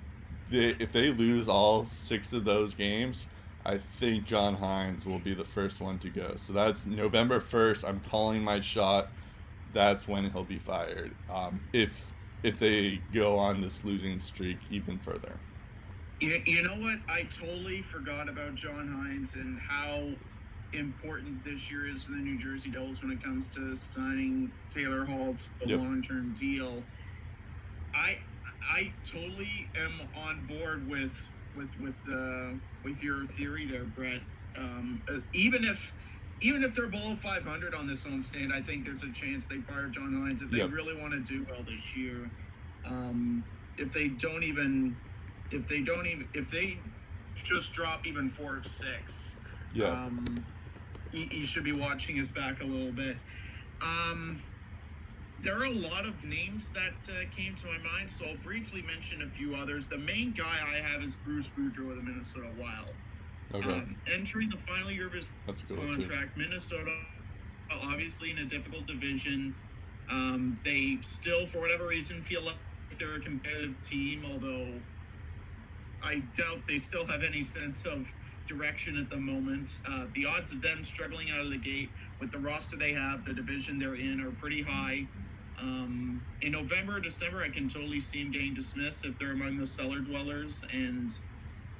if 0.49 0.93
they 0.93 1.11
lose 1.11 1.49
all 1.49 1.85
six 1.85 2.31
of 2.31 2.45
those 2.45 2.73
games, 2.73 3.25
I 3.65 3.77
think 3.77 4.23
John 4.23 4.55
Hynes 4.55 5.05
will 5.05 5.19
be 5.19 5.33
the 5.33 5.43
first 5.43 5.81
one 5.81 5.99
to 5.99 6.09
go. 6.09 6.35
So 6.37 6.53
that's 6.53 6.85
November 6.85 7.41
1st. 7.41 7.83
I'm 7.87 7.99
calling 8.09 8.41
my 8.41 8.61
shot. 8.61 9.09
That's 9.77 10.07
when 10.07 10.31
he'll 10.31 10.43
be 10.43 10.57
fired. 10.59 11.15
Um, 11.29 11.65
if 11.71 12.13
if 12.43 12.57
they 12.59 13.03
go 13.13 13.37
on 13.37 13.61
this 13.61 13.83
losing 13.83 14.19
streak 14.19 14.61
even 14.69 14.99
further. 14.99 15.43
You, 16.19 16.39
you 16.47 16.63
know 16.63 16.77
what? 16.77 16.99
I 17.09 17.23
totally 17.39 17.83
forgot 17.83 18.27
about 18.29 18.55
John 18.55 18.87
Hynes 18.89 19.35
and 19.35 19.59
how 19.69 20.15
important 20.73 21.43
this 21.45 21.71
year 21.71 21.87
is 21.87 22.05
to 22.05 22.13
the 22.13 22.17
New 22.21 22.39
Jersey 22.39 22.71
Devils 22.71 23.01
when 23.03 23.11
it 23.11 23.23
comes 23.23 23.51
to 23.51 23.75
signing 23.75 24.53
Taylor 24.75 25.05
Hall 25.05 25.35
to 25.37 25.65
a 25.65 25.69
Yep. 25.69 25.79
long-term 25.79 26.33
deal. 26.33 26.89
I 27.95 28.17
I 28.73 28.95
totally 29.13 29.71
am 29.77 30.09
on 30.15 30.47
board 30.47 30.87
with 30.87 31.13
with 31.55 31.71
with 31.79 31.97
uh, 32.11 32.53
with 32.83 33.03
your 33.03 33.27
theory 33.27 33.67
there, 33.67 33.85
Brett. 33.85 34.21
Um, 34.57 35.03
uh, 35.13 35.19
even 35.33 35.65
if 35.65 35.93
even 36.41 36.63
if 36.63 36.75
they're 36.75 36.89
below 36.89 37.15
500 37.15 37.73
on 37.73 37.87
this 37.87 38.05
homestand, 38.05 38.51
I 38.53 38.61
think 38.61 38.85
there's 38.85 39.03
a 39.03 39.11
chance 39.13 39.47
they 39.47 39.61
fire 39.61 39.89
John 39.89 40.13
Hynes 40.13 40.41
if 40.41 40.51
they 40.51 40.59
Yep. 40.59 40.71
really 40.71 40.95
want 40.99 41.13
to 41.13 41.21
do 41.21 41.45
well 41.49 41.63
this 41.63 41.95
year. 41.95 42.31
Um, 42.85 43.45
if 43.77 43.91
they 43.93 44.09
don't 44.09 44.43
even, 44.43 45.01
if 45.51 45.67
they 45.67 45.81
don't 45.83 46.07
even, 46.07 46.29
if 46.33 46.51
they 46.51 46.83
just 47.35 47.73
drop 47.73 48.05
even 48.05 48.29
four 48.29 48.57
or 48.57 48.63
six, 48.63 49.37
Yeah. 49.71 49.91
um, 49.91 50.25
he, 51.11 51.27
he 51.31 51.45
should 51.45 51.63
be 51.63 51.73
watching 51.73 52.15
his 52.17 52.31
back 52.31 52.61
a 52.61 52.65
little 52.65 52.93
bit. 52.93 53.17
Um, 53.81 54.43
there 55.39 55.57
are 55.59 55.65
a 55.65 55.71
lot 55.73 56.05
of 56.07 56.23
names 56.23 56.71
that 56.73 56.95
uh, 57.09 57.25
came 57.35 57.55
to 57.57 57.67
my 57.67 57.77
mind, 57.77 58.11
so 58.11 58.27
I'll 58.27 58.37
briefly 58.39 58.81
mention 58.83 59.21
a 59.21 59.29
few 59.29 59.55
others. 59.55 59.87
The 59.87 59.97
main 59.97 60.33
guy 60.33 60.59
I 60.65 60.77
have 60.77 61.03
is 61.03 61.17
Bruce 61.17 61.49
Boudreau 61.57 61.91
of 61.91 61.97
the 61.97 62.03
Minnesota 62.03 62.51
Wild. 62.53 62.97
Okay. 63.53 63.69
Um, 63.69 63.97
entering 64.13 64.49
the 64.49 64.57
final 64.67 64.91
year 64.91 65.07
of 65.07 65.13
his 65.13 65.29
cool 65.45 65.77
too. 65.77 65.77
contract, 65.77 66.37
Minnesota, 66.37 66.91
obviously 67.71 68.31
in 68.31 68.39
a 68.39 68.45
difficult 68.45 68.87
division. 68.87 69.55
Um, 70.09 70.59
they 70.63 70.99
still, 71.01 71.47
for 71.47 71.59
whatever 71.59 71.87
reason, 71.87 72.21
feel 72.21 72.43
like 72.43 72.55
they're 72.99 73.15
a 73.15 73.21
competitive 73.21 73.79
team, 73.81 74.23
although 74.25 74.79
I 76.03 76.21
doubt 76.35 76.67
they 76.67 76.77
still 76.77 77.05
have 77.07 77.23
any 77.23 77.43
sense 77.43 77.85
of 77.85 78.07
direction 78.47 78.97
at 78.97 79.09
the 79.09 79.17
moment. 79.17 79.69
Uh, 79.85 80.05
the 80.15 80.25
odds 80.25 80.53
of 80.53 80.61
them 80.61 80.83
struggling 80.83 81.31
out 81.31 81.41
of 81.41 81.51
the 81.51 81.57
gate 81.57 81.91
with 82.21 82.31
the 82.31 82.39
roster 82.39 82.77
they 82.77 82.93
have, 82.93 83.25
the 83.25 83.33
division 83.33 83.77
they're 83.77 83.95
in, 83.95 84.21
are 84.21 84.31
pretty 84.31 84.63
high. 84.63 85.07
Um, 85.59 86.21
in 86.41 86.51
November, 86.51 86.99
December, 86.99 87.43
I 87.43 87.49
can 87.49 87.67
totally 87.67 87.99
see 87.99 88.23
them 88.23 88.31
getting 88.31 88.53
dismissed 88.53 89.05
if 89.05 89.17
they're 89.19 89.33
among 89.33 89.57
the 89.57 89.67
cellar 89.67 89.99
dwellers. 89.99 90.63
And 90.71 91.11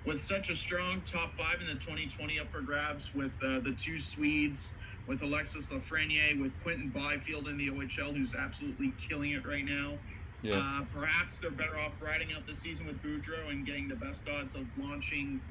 with 0.07 0.21
such 0.21 0.49
a 0.49 0.55
strong 0.55 1.01
top 1.01 1.35
five 1.37 1.59
in 1.59 1.67
the 1.67 1.73
2020 1.73 2.39
up 2.39 2.49
for 2.49 2.61
grabs, 2.61 3.13
with 3.13 3.33
uh, 3.43 3.59
the 3.59 3.75
two 3.77 3.99
Swedes, 3.99 4.73
with 5.05 5.21
Alexis 5.21 5.69
Lafreniere, 5.69 6.39
with 6.39 6.57
Quinton 6.63 6.89
Byfield 6.89 7.49
in 7.49 7.57
the 7.57 7.67
OHL, 7.69 8.15
who's 8.15 8.33
absolutely 8.33 8.95
killing 9.09 9.31
it 9.31 9.45
right 9.45 9.65
now. 9.65 9.99
Yeah. 10.41 10.59
Uh, 10.59 10.85
perhaps 10.85 11.39
they're 11.39 11.51
better 11.51 11.77
off 11.77 12.01
riding 12.01 12.31
out 12.31 12.45
the 12.47 12.55
season 12.55 12.85
with 12.85 13.01
Boudreau 13.01 13.49
and 13.49 13.65
getting 13.65 13.89
the 13.89 13.97
best 13.97 14.29
odds 14.29 14.55
of 14.55 14.67
launching 14.77 15.41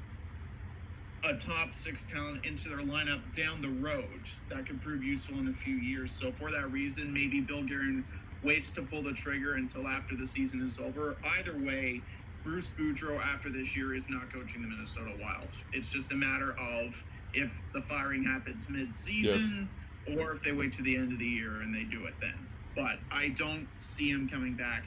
a 1.24 1.34
top 1.34 1.74
six 1.74 2.04
talent 2.04 2.46
into 2.46 2.68
their 2.70 2.78
lineup 2.78 3.34
down 3.34 3.60
the 3.60 3.68
road 3.68 4.26
that 4.48 4.66
could 4.66 4.80
prove 4.80 5.02
useful 5.02 5.38
in 5.38 5.48
a 5.48 5.52
few 5.52 5.74
years. 5.74 6.18
So 6.18 6.32
for 6.32 6.50
that 6.52 6.70
reason, 6.70 7.12
maybe 7.12 7.40
Bill 7.42 7.64
Guerin 7.64 8.06
waits 8.42 8.72
to 8.72 8.82
pull 8.82 9.02
the 9.02 9.12
trigger 9.12 9.54
until 9.54 9.86
after 9.86 10.16
the 10.16 10.26
season 10.26 10.62
is 10.64 10.78
over. 10.78 11.18
Either 11.38 11.58
way, 11.58 12.04
Bruce 12.46 12.70
Boudreau 12.70 13.20
after 13.20 13.50
this 13.50 13.76
year 13.76 13.92
is 13.92 14.06
not 14.09 14.32
coaching 14.32 14.62
the 14.62 14.68
Minnesota 14.68 15.11
Wild. 15.18 15.52
It's 15.72 15.90
just 15.90 16.12
a 16.12 16.14
matter 16.14 16.54
of 16.61 16.94
if 17.32 17.61
the 17.74 17.82
firing 17.82 18.22
happens 18.22 18.66
mid-season 18.70 19.68
or 20.16 20.32
if 20.32 20.42
they 20.42 20.52
wait 20.52 20.72
to 20.74 20.82
the 20.82 20.96
end 20.96 21.12
of 21.12 21.18
the 21.18 21.26
year 21.26 21.62
and 21.62 21.74
they 21.74 21.82
do 21.85 22.06
it 22.06 22.14
then. 22.22 22.48
But 22.76 23.00
I 23.11 23.30
don't 23.30 23.68
see 23.78 24.11
him 24.11 24.28
coming 24.28 24.56
back. 24.56 24.85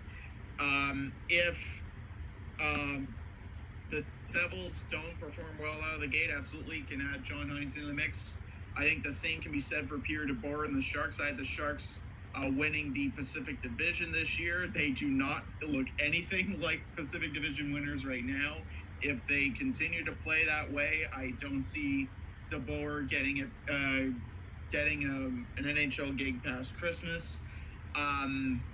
Um, 0.61 1.13
if 1.27 1.83
um, 2.61 3.09
the 3.91 4.05
Devils 4.31 4.85
don't 4.89 5.19
perform 5.19 5.57
well 5.59 5.81
out 5.81 5.95
of 5.95 6.01
the 6.01 6.07
gate, 6.07 6.29
absolutely 6.35 6.85
can 6.89 7.01
add 7.13 7.23
John 7.23 7.49
Hynes 7.49 7.75
in 7.75 7.85
the 7.85 7.93
mix. 7.93 8.37
I 8.77 8.83
think 8.83 9.03
the 9.03 9.11
same 9.11 9.41
can 9.41 9.51
be 9.51 9.59
said 9.59 9.89
for 9.89 9.99
Pierre 9.99 10.25
DeBoer 10.25 10.65
and 10.65 10.75
the 10.75 10.81
Sharks. 10.81 11.19
I 11.19 11.27
had 11.27 11.37
the 11.37 11.43
Sharks 11.43 12.03
uh, 12.35 12.49
winning 12.51 12.93
the 12.93 13.11
Pacific 13.17 13.61
Division 13.61 14.11
this 14.11 14.39
year. 14.39 14.67
They 14.73 14.91
do 14.91 15.09
not 15.09 15.45
look 15.63 15.87
anything 15.99 16.59
like 16.61 16.85
Pacific 16.97 17.33
Division 17.33 17.73
winners 17.73 18.05
right 18.05 18.23
now. 18.23 18.65
If 19.01 19.25
they 19.27 19.51
continue 19.59 20.03
to 20.05 20.13
play 20.13 20.45
that 20.45 20.71
way, 20.71 21.03
I 21.13 21.33
don't 21.39 21.63
see 21.63 22.11
DeBoer 22.53 23.09
getting 23.09 23.37
it, 23.37 23.51
uh, 23.71 24.11
getting 24.71 25.05
um, 25.05 25.47
an 25.57 25.65
NHL 25.65 26.17
gig 26.17 26.43
past 26.43 26.75
Christmas. 26.77 27.41
Um, 27.95 28.65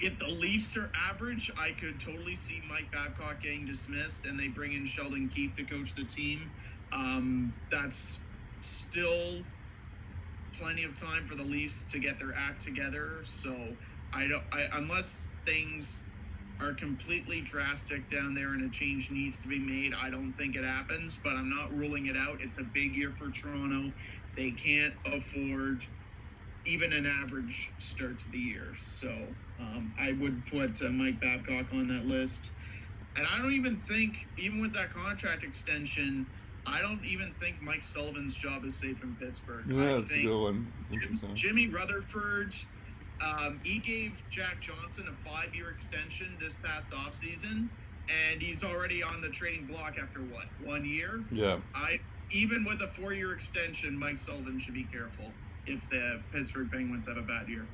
if 0.00 0.18
the 0.18 0.28
Leafs 0.28 0.76
are 0.76 0.90
average, 0.96 1.50
I 1.56 1.72
could 1.72 2.00
totally 2.04 2.34
see 2.34 2.60
Mike 2.68 2.90
Babcock 2.92 3.40
getting 3.42 3.64
dismissed, 3.66 4.26
and 4.26 4.38
they 4.38 4.48
bring 4.48 4.72
in 4.72 4.86
Sheldon 4.86 5.28
Keefe 5.28 5.56
to 5.56 5.66
coach 5.66 5.94
the 5.94 6.06
team. 6.06 6.52
Um, 6.92 7.54
that's 7.70 8.20
still 8.60 9.46
plenty 10.62 10.84
of 10.84 10.98
time 11.00 11.26
for 11.26 11.34
the 11.36 11.42
Leafs 11.42 11.84
to 11.90 11.98
get 11.98 12.18
their 12.20 12.34
act 12.36 12.62
together. 12.62 13.20
So 13.24 13.76
I 14.12 14.28
don't, 14.28 14.44
I, 14.52 14.66
unless 14.74 15.26
things 15.44 16.04
are 16.60 16.74
completely 16.74 17.42
drastic 17.42 18.08
down 18.08 18.34
there 18.34 18.54
and 18.54 18.64
a 18.64 18.70
change 18.70 19.10
needs 19.10 19.42
to 19.42 19.48
be 19.48 19.58
made, 19.58 19.92
I 20.00 20.10
don't 20.10 20.34
think 20.34 20.54
it 20.56 20.64
happens. 20.64 21.18
But 21.22 21.34
I'm 21.34 21.50
not 21.50 21.74
ruling 21.76 22.06
it 22.06 22.16
out. 22.16 22.38
It's 22.40 22.60
a 22.60 22.64
big 22.74 22.94
year 22.94 23.12
for 23.18 23.30
Toronto. 23.32 23.92
They 24.36 24.52
can't 24.52 24.94
afford 25.06 25.82
even 26.64 26.92
an 26.92 27.06
average 27.06 27.74
start 27.80 28.20
to 28.20 28.30
the 28.30 28.38
year. 28.38 28.74
So 28.78 29.34
um, 29.58 29.92
I 29.98 30.12
would 30.12 30.46
put 30.46 30.80
uh, 30.82 30.90
Mike 30.90 31.20
Babcock 31.20 31.66
on 31.72 31.88
that 31.88 32.04
list. 32.06 32.52
And 33.16 33.26
I 33.26 33.42
don't 33.42 33.52
even 33.52 33.82
think, 33.88 34.14
even 34.38 34.60
with 34.60 34.74
that 34.74 34.92
contract 34.94 35.44
extension, 35.44 36.28
I 36.66 36.80
don't 36.80 37.04
even 37.04 37.32
think 37.40 37.60
Mike 37.60 37.82
Sullivan's 37.84 38.34
job 38.34 38.64
is 38.64 38.76
safe 38.76 39.02
in 39.02 39.16
Pittsburgh. 39.16 39.64
Yeah, 39.68 39.82
I 39.82 39.86
that's 39.94 40.04
a 40.04 40.08
think 40.08 40.22
good 40.26 40.42
one. 40.42 40.72
Jim- 40.92 41.20
Jimmy 41.34 41.66
Rutherford, 41.68 42.54
um, 43.20 43.60
he 43.64 43.78
gave 43.78 44.22
Jack 44.30 44.60
Johnson 44.60 45.06
a 45.08 45.28
five-year 45.28 45.70
extension 45.70 46.36
this 46.40 46.56
past 46.62 46.90
offseason, 46.92 47.68
and 48.08 48.40
he's 48.40 48.62
already 48.62 49.02
on 49.02 49.20
the 49.20 49.28
trading 49.28 49.66
block 49.66 49.96
after 50.00 50.20
what 50.20 50.46
one 50.64 50.84
year. 50.84 51.22
Yeah. 51.32 51.58
I 51.74 52.00
even 52.30 52.64
with 52.64 52.80
a 52.82 52.88
four-year 52.88 53.32
extension, 53.34 53.98
Mike 53.98 54.16
Sullivan 54.16 54.58
should 54.58 54.74
be 54.74 54.84
careful 54.84 55.30
if 55.66 55.88
the 55.90 56.20
Pittsburgh 56.32 56.70
Penguins 56.70 57.06
have 57.06 57.18
a 57.18 57.22
bad 57.22 57.48
year. 57.48 57.66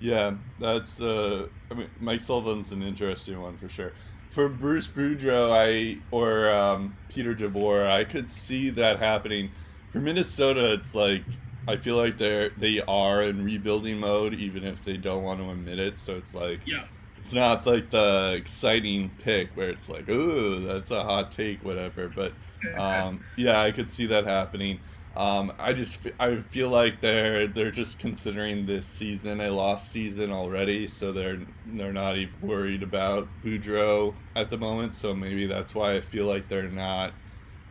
Yeah, 0.00 0.34
that's 0.60 1.00
uh 1.00 1.48
I 1.70 1.74
mean 1.74 1.90
Mike 2.00 2.20
Sullivan's 2.20 2.70
an 2.72 2.82
interesting 2.82 3.40
one 3.40 3.56
for 3.58 3.68
sure. 3.68 3.92
For 4.30 4.48
Bruce 4.48 4.86
Boudreau, 4.88 5.50
I 5.50 6.02
or 6.10 6.50
um, 6.50 6.98
Peter 7.08 7.34
DeBoer, 7.34 7.88
I 7.88 8.04
could 8.04 8.28
see 8.28 8.70
that 8.70 8.98
happening. 8.98 9.52
For 9.90 10.00
Minnesota, 10.00 10.72
it's 10.74 10.94
like 10.94 11.38
I 11.66 11.76
feel 11.76 11.96
like 11.96 12.18
they're 12.18 12.50
they 12.56 12.82
are 12.86 13.22
in 13.22 13.42
rebuilding 13.42 13.98
mode, 13.98 14.34
even 14.34 14.64
if 14.64 14.82
they 14.84 14.98
don't 14.98 15.22
want 15.22 15.40
to 15.40 15.50
admit 15.50 15.78
it. 15.78 15.98
So 15.98 16.16
it's 16.18 16.34
like 16.34 16.62
Yeah. 16.66 16.88
it's 17.16 17.32
not 17.32 17.64
like 17.66 17.90
the 17.90 18.34
exciting 18.38 19.16
pick 19.16 19.56
where 19.56 19.70
it's 19.70 19.88
like, 19.88 20.08
ooh, 20.10 20.60
that's 20.66 20.90
a 20.90 21.02
hot 21.04 21.32
take, 21.32 21.64
whatever. 21.64 22.08
But 22.10 22.38
um, 22.74 23.24
yeah, 23.36 23.62
I 23.62 23.72
could 23.72 23.88
see 23.88 24.06
that 24.06 24.26
happening. 24.26 24.80
Um, 25.16 25.52
I 25.58 25.72
just 25.72 25.98
I 26.20 26.36
feel 26.50 26.68
like 26.68 27.00
they're 27.00 27.48
they're 27.48 27.72
just 27.72 27.98
considering 27.98 28.66
this 28.66 28.86
season 28.86 29.40
a 29.40 29.50
lost 29.50 29.90
season 29.90 30.30
already, 30.30 30.86
so 30.86 31.12
they're 31.12 31.40
they're 31.66 31.92
not 31.92 32.16
even 32.16 32.34
worried 32.40 32.82
about 32.82 33.28
Boudreau 33.44 34.14
at 34.36 34.50
the 34.50 34.58
moment. 34.58 34.94
So 34.94 35.14
maybe 35.14 35.46
that's 35.46 35.74
why 35.74 35.96
I 35.96 36.00
feel 36.00 36.26
like 36.26 36.48
they're 36.48 36.68
not 36.68 37.12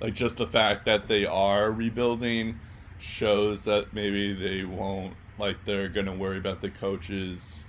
like 0.01 0.13
just 0.13 0.37
the 0.37 0.47
fact 0.47 0.85
that 0.85 1.07
they 1.07 1.25
are 1.25 1.71
rebuilding 1.71 2.59
shows 2.99 3.63
that 3.63 3.93
maybe 3.93 4.33
they 4.33 4.63
won't 4.65 5.13
like 5.37 5.63
they're 5.65 5.89
gonna 5.89 6.15
worry 6.15 6.37
about 6.37 6.61
the 6.61 6.69
coaches 6.69 7.65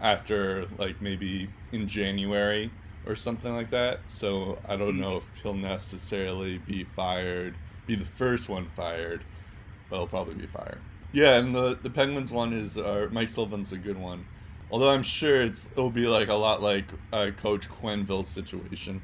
after 0.00 0.66
like 0.78 1.00
maybe 1.00 1.48
in 1.72 1.88
January 1.88 2.70
or 3.06 3.16
something 3.16 3.54
like 3.54 3.70
that. 3.70 4.00
So 4.06 4.58
I 4.68 4.76
don't 4.76 5.00
know 5.00 5.16
if 5.16 5.28
he'll 5.42 5.54
necessarily 5.54 6.58
be 6.58 6.84
fired, 6.84 7.54
be 7.86 7.94
the 7.94 8.04
first 8.04 8.48
one 8.48 8.68
fired, 8.74 9.24
but 9.88 9.96
he'll 9.96 10.06
probably 10.06 10.34
be 10.34 10.46
fired. 10.46 10.80
Yeah, 11.12 11.36
and 11.38 11.54
the 11.54 11.78
the 11.80 11.90
Penguins 11.90 12.32
one 12.32 12.52
is 12.52 12.76
uh, 12.76 13.08
Mike 13.10 13.28
Sullivan's 13.28 13.72
a 13.72 13.78
good 13.78 13.98
one. 13.98 14.26
Although 14.70 14.90
I'm 14.90 15.02
sure 15.02 15.42
it's 15.42 15.66
it'll 15.72 15.90
be 15.90 16.06
like 16.08 16.28
a 16.28 16.34
lot 16.34 16.62
like 16.62 16.86
uh, 17.12 17.30
Coach 17.36 17.68
Quenneville's 17.68 18.28
situation, 18.28 19.00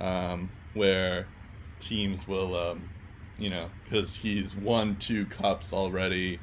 um, 0.00 0.50
where 0.74 1.26
teams 1.80 2.28
will, 2.28 2.56
um, 2.56 2.88
you 3.38 3.50
know, 3.50 3.70
because 3.84 4.14
he's 4.14 4.54
won 4.54 4.96
two 4.96 5.26
cups 5.26 5.72
already, 5.72 6.38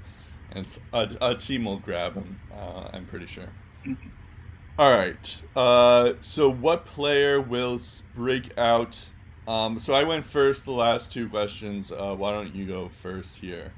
and 0.51 0.65
a, 0.93 1.09
a 1.21 1.35
team 1.35 1.65
will 1.65 1.79
grab 1.79 2.15
him. 2.15 2.39
Uh, 2.51 2.89
I'm 2.91 3.05
pretty 3.05 3.27
sure. 3.27 3.49
All 4.77 4.97
right. 4.97 5.41
Uh, 5.55 6.13
so, 6.21 6.49
what 6.49 6.85
player 6.85 7.39
will 7.39 7.79
break 8.15 8.57
out? 8.57 9.09
Um, 9.49 9.79
so, 9.79 9.93
I 9.93 10.03
went 10.03 10.23
first 10.23 10.63
the 10.65 10.71
last 10.71 11.11
two 11.11 11.27
questions. 11.27 11.91
Uh, 11.91 12.13
why 12.15 12.31
don't 12.31 12.53
you 12.53 12.67
go 12.67 12.87
first 13.01 13.35
here? 13.35 13.71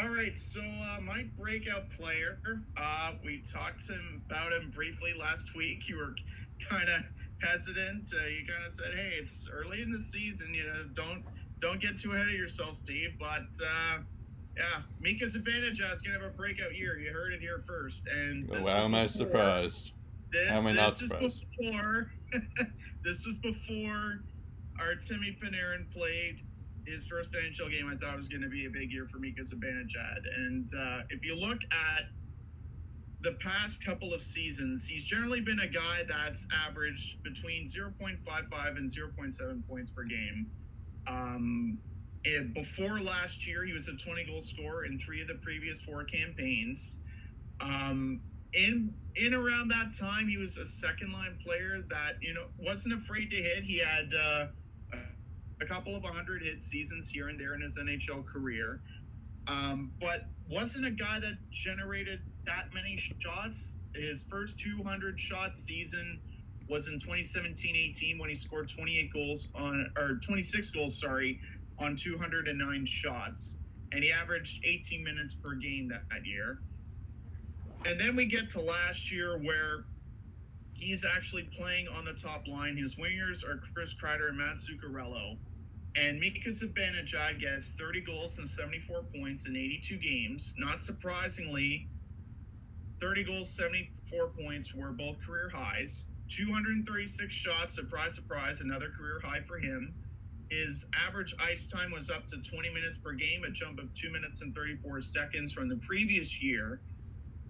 All 0.00 0.08
right, 0.08 0.34
so 0.34 0.60
uh, 0.60 1.00
my 1.02 1.26
breakout 1.36 1.90
player, 1.90 2.38
uh, 2.78 3.12
we 3.22 3.42
talked 3.42 3.86
him, 3.86 4.22
about 4.24 4.50
him 4.50 4.70
briefly 4.74 5.12
last 5.12 5.54
week. 5.54 5.90
You 5.90 5.98
were 5.98 6.14
kind 6.70 6.88
of 6.88 7.02
hesitant. 7.42 8.10
Uh, 8.14 8.26
you 8.28 8.46
kind 8.46 8.64
of 8.64 8.72
said, 8.72 8.94
"Hey, 8.94 9.12
it's 9.18 9.46
early 9.52 9.82
in 9.82 9.92
the 9.92 9.98
season. 9.98 10.54
You 10.54 10.64
know, 10.68 10.84
don't 10.94 11.22
don't 11.60 11.78
get 11.78 11.98
too 11.98 12.12
ahead 12.12 12.28
of 12.28 12.32
yourself, 12.32 12.76
Steve." 12.76 13.10
But 13.18 13.50
uh, 13.62 13.98
yeah, 14.56 14.82
Mika 15.00 15.26
Zibanejad 15.26 15.94
is 15.94 16.00
gonna 16.00 16.18
have 16.18 16.26
a 16.26 16.34
breakout 16.34 16.74
year. 16.74 16.98
You 16.98 17.12
heard 17.12 17.34
it 17.34 17.40
here 17.40 17.58
first. 17.58 18.06
And 18.06 18.48
wow, 18.48 18.84
am 18.84 18.94
I 18.94 19.06
surprised? 19.06 19.92
This, 20.32 20.48
How 20.48 20.60
am 20.60 20.66
I 20.66 20.70
this 20.70 20.76
not 20.76 20.88
is 20.88 20.96
surprised? 20.96 21.44
before. 21.58 22.10
this 23.04 23.26
was 23.26 23.38
before 23.38 24.20
Artemi 24.80 25.36
Panarin 25.38 25.90
played 25.92 26.40
his 26.86 27.06
first 27.06 27.34
NHL 27.34 27.70
game. 27.70 27.90
I 27.92 27.96
thought 27.96 28.14
it 28.14 28.16
was 28.16 28.28
going 28.28 28.42
to 28.42 28.48
be 28.48 28.66
a 28.66 28.70
big 28.70 28.90
year 28.90 29.06
for 29.06 29.18
Mika 29.18 29.42
Zibanejad. 29.42 30.20
And 30.36 30.68
uh, 30.78 31.00
if 31.10 31.24
you 31.24 31.36
look 31.36 31.58
at 31.70 32.04
the 33.20 33.32
past 33.42 33.84
couple 33.84 34.14
of 34.14 34.22
seasons, 34.22 34.86
he's 34.86 35.04
generally 35.04 35.40
been 35.40 35.60
a 35.60 35.68
guy 35.68 36.04
that's 36.08 36.46
averaged 36.66 37.22
between 37.22 37.66
0.55 37.66 38.16
and 38.76 38.88
0.7 38.88 39.66
points 39.68 39.90
per 39.90 40.04
game. 40.04 40.46
Um, 41.06 41.78
and 42.24 42.54
before 42.54 43.00
last 43.00 43.46
year, 43.46 43.64
he 43.64 43.72
was 43.72 43.88
a 43.88 43.96
20 43.96 44.24
goal 44.26 44.40
scorer 44.40 44.84
in 44.84 44.98
three 44.98 45.20
of 45.20 45.28
the 45.28 45.36
previous 45.36 45.80
four 45.80 46.04
campaigns. 46.04 47.00
Um, 47.60 48.20
in 48.54 48.94
in 49.16 49.34
around 49.34 49.68
that 49.68 49.92
time, 49.98 50.28
he 50.28 50.36
was 50.36 50.56
a 50.56 50.64
second 50.64 51.12
line 51.12 51.38
player 51.44 51.78
that 51.90 52.12
you 52.22 52.34
know 52.34 52.44
wasn't 52.58 52.94
afraid 52.94 53.30
to 53.30 53.36
hit. 53.36 53.64
He 53.64 53.78
had 53.78 54.12
uh, 54.14 54.46
a 55.60 55.66
couple 55.66 55.96
of 55.96 56.02
100 56.02 56.42
hit 56.42 56.60
seasons 56.60 57.10
here 57.10 57.28
and 57.28 57.38
there 57.38 57.54
in 57.54 57.60
his 57.60 57.78
NHL 57.78 58.26
career, 58.26 58.80
um, 59.46 59.92
but 60.00 60.30
wasn't 60.50 60.86
a 60.86 60.90
guy 60.90 61.18
that 61.20 61.34
generated 61.50 62.20
that 62.46 62.66
many 62.72 62.96
shots. 62.96 63.76
His 63.94 64.24
first 64.30 64.60
200 64.60 65.18
shot 65.18 65.56
season 65.56 66.20
was 66.68 66.88
in 66.88 66.98
2017-18 66.98 68.20
when 68.20 68.28
he 68.28 68.34
scored 68.34 68.68
28 68.68 69.10
goals 69.12 69.48
on 69.54 69.90
or 69.98 70.20
26 70.26 70.70
goals, 70.70 71.00
sorry, 71.00 71.40
on 71.78 71.96
209 71.96 72.86
shots, 72.86 73.58
and 73.92 74.04
he 74.04 74.12
averaged 74.12 74.60
18 74.64 75.02
minutes 75.02 75.34
per 75.34 75.54
game 75.54 75.88
that, 75.88 76.02
that 76.10 76.24
year. 76.24 76.58
And 77.84 77.98
then 77.98 78.16
we 78.16 78.26
get 78.26 78.48
to 78.50 78.60
last 78.60 79.10
year 79.10 79.38
where 79.38 79.86
he's 80.74 81.04
actually 81.04 81.48
playing 81.56 81.88
on 81.88 82.04
the 82.04 82.12
top 82.12 82.46
line. 82.46 82.76
His 82.76 82.96
wingers 82.96 83.44
are 83.44 83.60
Chris 83.74 83.94
Kreider 83.94 84.28
and 84.28 84.38
Matt 84.38 84.56
Zuccarello. 84.56 85.38
And 85.96 86.20
Mika 86.20 86.50
Zibanejad 86.50 87.40
gets 87.40 87.72
30 87.72 88.02
goals 88.02 88.38
and 88.38 88.48
74 88.48 89.04
points 89.16 89.46
in 89.48 89.56
82 89.56 89.98
games. 89.98 90.54
Not 90.58 90.80
surprisingly, 90.80 91.88
30 93.00 93.24
goals, 93.24 93.56
74 93.56 94.28
points 94.40 94.74
were 94.74 94.92
both 94.92 95.20
career 95.24 95.50
highs. 95.52 96.10
236 96.28 97.34
shots, 97.34 97.74
surprise, 97.74 98.14
surprise, 98.14 98.60
another 98.60 98.90
career 98.90 99.20
high 99.22 99.40
for 99.40 99.58
him. 99.58 99.94
His 100.50 100.86
average 101.06 101.34
ice 101.40 101.66
time 101.66 101.90
was 101.90 102.10
up 102.10 102.26
to 102.28 102.36
20 102.42 102.72
minutes 102.74 102.98
per 102.98 103.12
game, 103.12 103.44
a 103.44 103.50
jump 103.50 103.78
of 103.78 103.92
2 103.94 104.12
minutes 104.12 104.42
and 104.42 104.54
34 104.54 105.00
seconds 105.00 105.52
from 105.52 105.68
the 105.68 105.80
previous 105.86 106.42
year. 106.42 106.80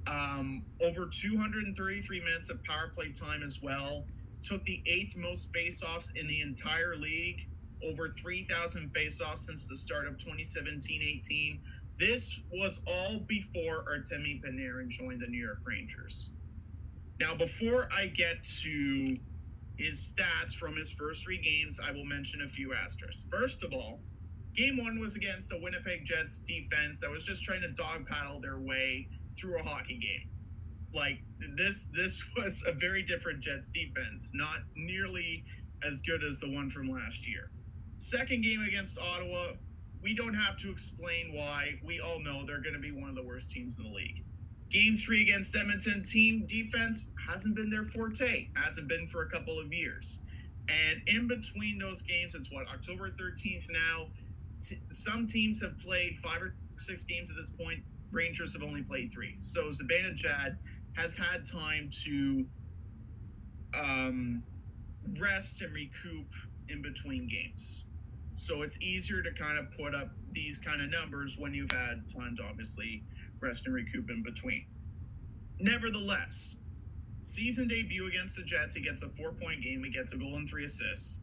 Um, 0.09 0.65
over 0.83 1.07
233 1.07 2.21
minutes 2.21 2.49
of 2.49 2.63
power 2.65 2.93
play 2.97 3.13
time 3.13 3.43
as 3.43 3.61
well. 3.63 4.07
Took 4.43 4.65
the 4.65 4.83
eighth 4.87 5.15
most 5.17 5.53
faceoffs 5.53 6.07
in 6.17 6.27
the 6.27 6.41
entire 6.41 6.97
league. 6.97 7.37
Over 7.85 8.15
3,000 8.21 8.91
faceoffs 8.95 9.41
since 9.41 9.69
the 9.69 9.77
start 9.77 10.07
of 10.09 10.15
2017-18. 10.15 11.61
This 11.99 12.41
was 12.53 12.81
all 12.87 13.21
before 13.29 13.85
Artemi 13.93 14.41
Panarin 14.43 14.89
joined 14.89 15.21
the 15.21 15.27
New 15.27 15.45
York 15.45 15.61
Rangers. 15.67 16.33
Now, 17.21 17.35
before 17.35 17.89
I 17.97 18.07
get 18.07 18.37
to 18.63 19.17
his 19.77 20.15
stats 20.15 20.55
from 20.55 20.77
his 20.77 20.93
first 20.93 21.25
three 21.25 21.41
games, 21.41 21.79
I 21.85 21.93
will 21.93 22.05
mention 22.05 22.43
a 22.43 22.49
few 22.49 22.73
asterisks. 22.75 23.27
First 23.31 23.63
of 23.63 23.73
all, 23.73 24.01
game 24.57 24.77
one 24.77 24.99
was 25.01 25.17
against 25.17 25.51
the 25.51 25.61
Winnipeg 25.61 26.05
Jets 26.05 26.39
defense 26.39 27.01
that 27.01 27.11
was 27.11 27.25
just 27.25 27.43
trying 27.45 27.61
to 27.63 27.73
dog 27.73 28.07
paddle 28.07 28.41
their 28.41 28.59
way 28.59 29.09
through 29.39 29.59
a 29.59 29.63
hockey 29.63 29.99
game. 29.99 30.29
Like 30.95 31.19
this, 31.57 31.89
this 31.95 32.25
was 32.37 32.63
a 32.67 32.73
very 32.73 33.03
different 33.03 33.41
Jets 33.41 33.69
defense, 33.69 34.33
not 34.35 34.59
nearly 34.77 35.45
as 35.87 36.01
good 36.03 36.25
as 36.25 36.39
the 36.39 36.51
one 36.51 36.71
from 36.71 36.91
last 36.91 37.29
year. 37.29 37.51
Second 37.99 38.43
game 38.43 38.63
against 38.63 38.99
Ottawa, 38.99 39.55
we 40.03 40.15
don't 40.15 40.35
have 40.35 40.57
to 40.59 40.71
explain 40.71 41.35
why. 41.35 41.73
We 41.85 42.01
all 42.01 42.21
know 42.21 42.45
they're 42.47 42.63
going 42.63 42.75
to 42.75 42.81
be 42.81 42.93
one 42.93 43.09
of 43.09 43.17
the 43.17 43.25
worst 43.25 43.51
teams 43.51 43.79
in 43.79 43.85
the 43.85 43.91
league. 43.91 44.25
Game 44.71 44.97
three 44.97 45.23
against 45.23 45.57
Edmonton, 45.57 46.03
team 46.05 46.47
defense 46.47 47.09
hasn't 47.27 47.57
been 47.57 47.71
their 47.71 47.85
forte, 47.85 48.49
hasn't 48.55 48.89
been 48.89 49.09
for 49.09 49.23
a 49.23 49.29
couple 49.31 49.59
of 49.59 49.73
years. 49.73 50.21
And 50.69 51.01
in 51.07 51.27
between 51.27 51.79
those 51.79 52.03
games, 52.03 52.35
it's 52.35 52.53
what, 52.53 52.69
October 52.69 53.09
13th 53.09 53.67
now. 53.71 54.11
T- 54.61 54.83
some 54.91 55.27
teams 55.27 55.63
have 55.63 55.79
played 55.79 56.19
five 56.19 56.43
or 56.43 56.55
six 56.79 57.05
games 57.05 57.31
at 57.31 57.37
this 57.37 57.51
point. 57.51 57.81
Rangers 58.13 58.53
have 58.55 58.63
only 58.63 58.83
played 58.83 59.13
three. 59.13 59.37
So 59.39 59.69
Zibanejad 59.69 60.57
has 60.97 61.17
had 61.17 61.45
time 61.45 61.91
to 62.05 62.47
um, 63.75 64.43
rest 65.19 65.63
and 65.63 65.73
recoup 65.75 66.29
in 66.69 66.83
between 66.83 67.29
games. 67.29 67.85
So 68.35 68.63
it's 68.63 68.81
easier 68.81 69.23
to 69.23 69.31
kind 69.39 69.59
of 69.59 69.67
put 69.77 69.95
up 69.95 70.11
these 70.33 70.61
kind 70.61 70.81
of 70.81 70.91
numbers 70.91 71.37
when 71.39 71.55
you've 71.55 71.71
had 71.73 72.09
time 72.09 72.37
to 72.39 72.45
obviously 72.45 73.03
rest 73.41 73.67
and 73.67 73.75
recoup 73.75 74.11
in 74.11 74.23
between. 74.23 74.65
Nevertheless, 75.61 76.57
season 77.23 77.67
debut 77.69 78.07
against 78.07 78.37
the 78.37 78.43
Jets, 78.45 78.75
he 78.75 78.81
gets 78.81 79.03
a 79.03 79.09
four 79.11 79.33
point 79.33 79.63
game, 79.63 79.83
he 79.85 79.91
gets 79.91 80.13
a 80.13 80.17
goal 80.17 80.37
and 80.37 80.49
three 80.49 80.65
assists, 80.65 81.21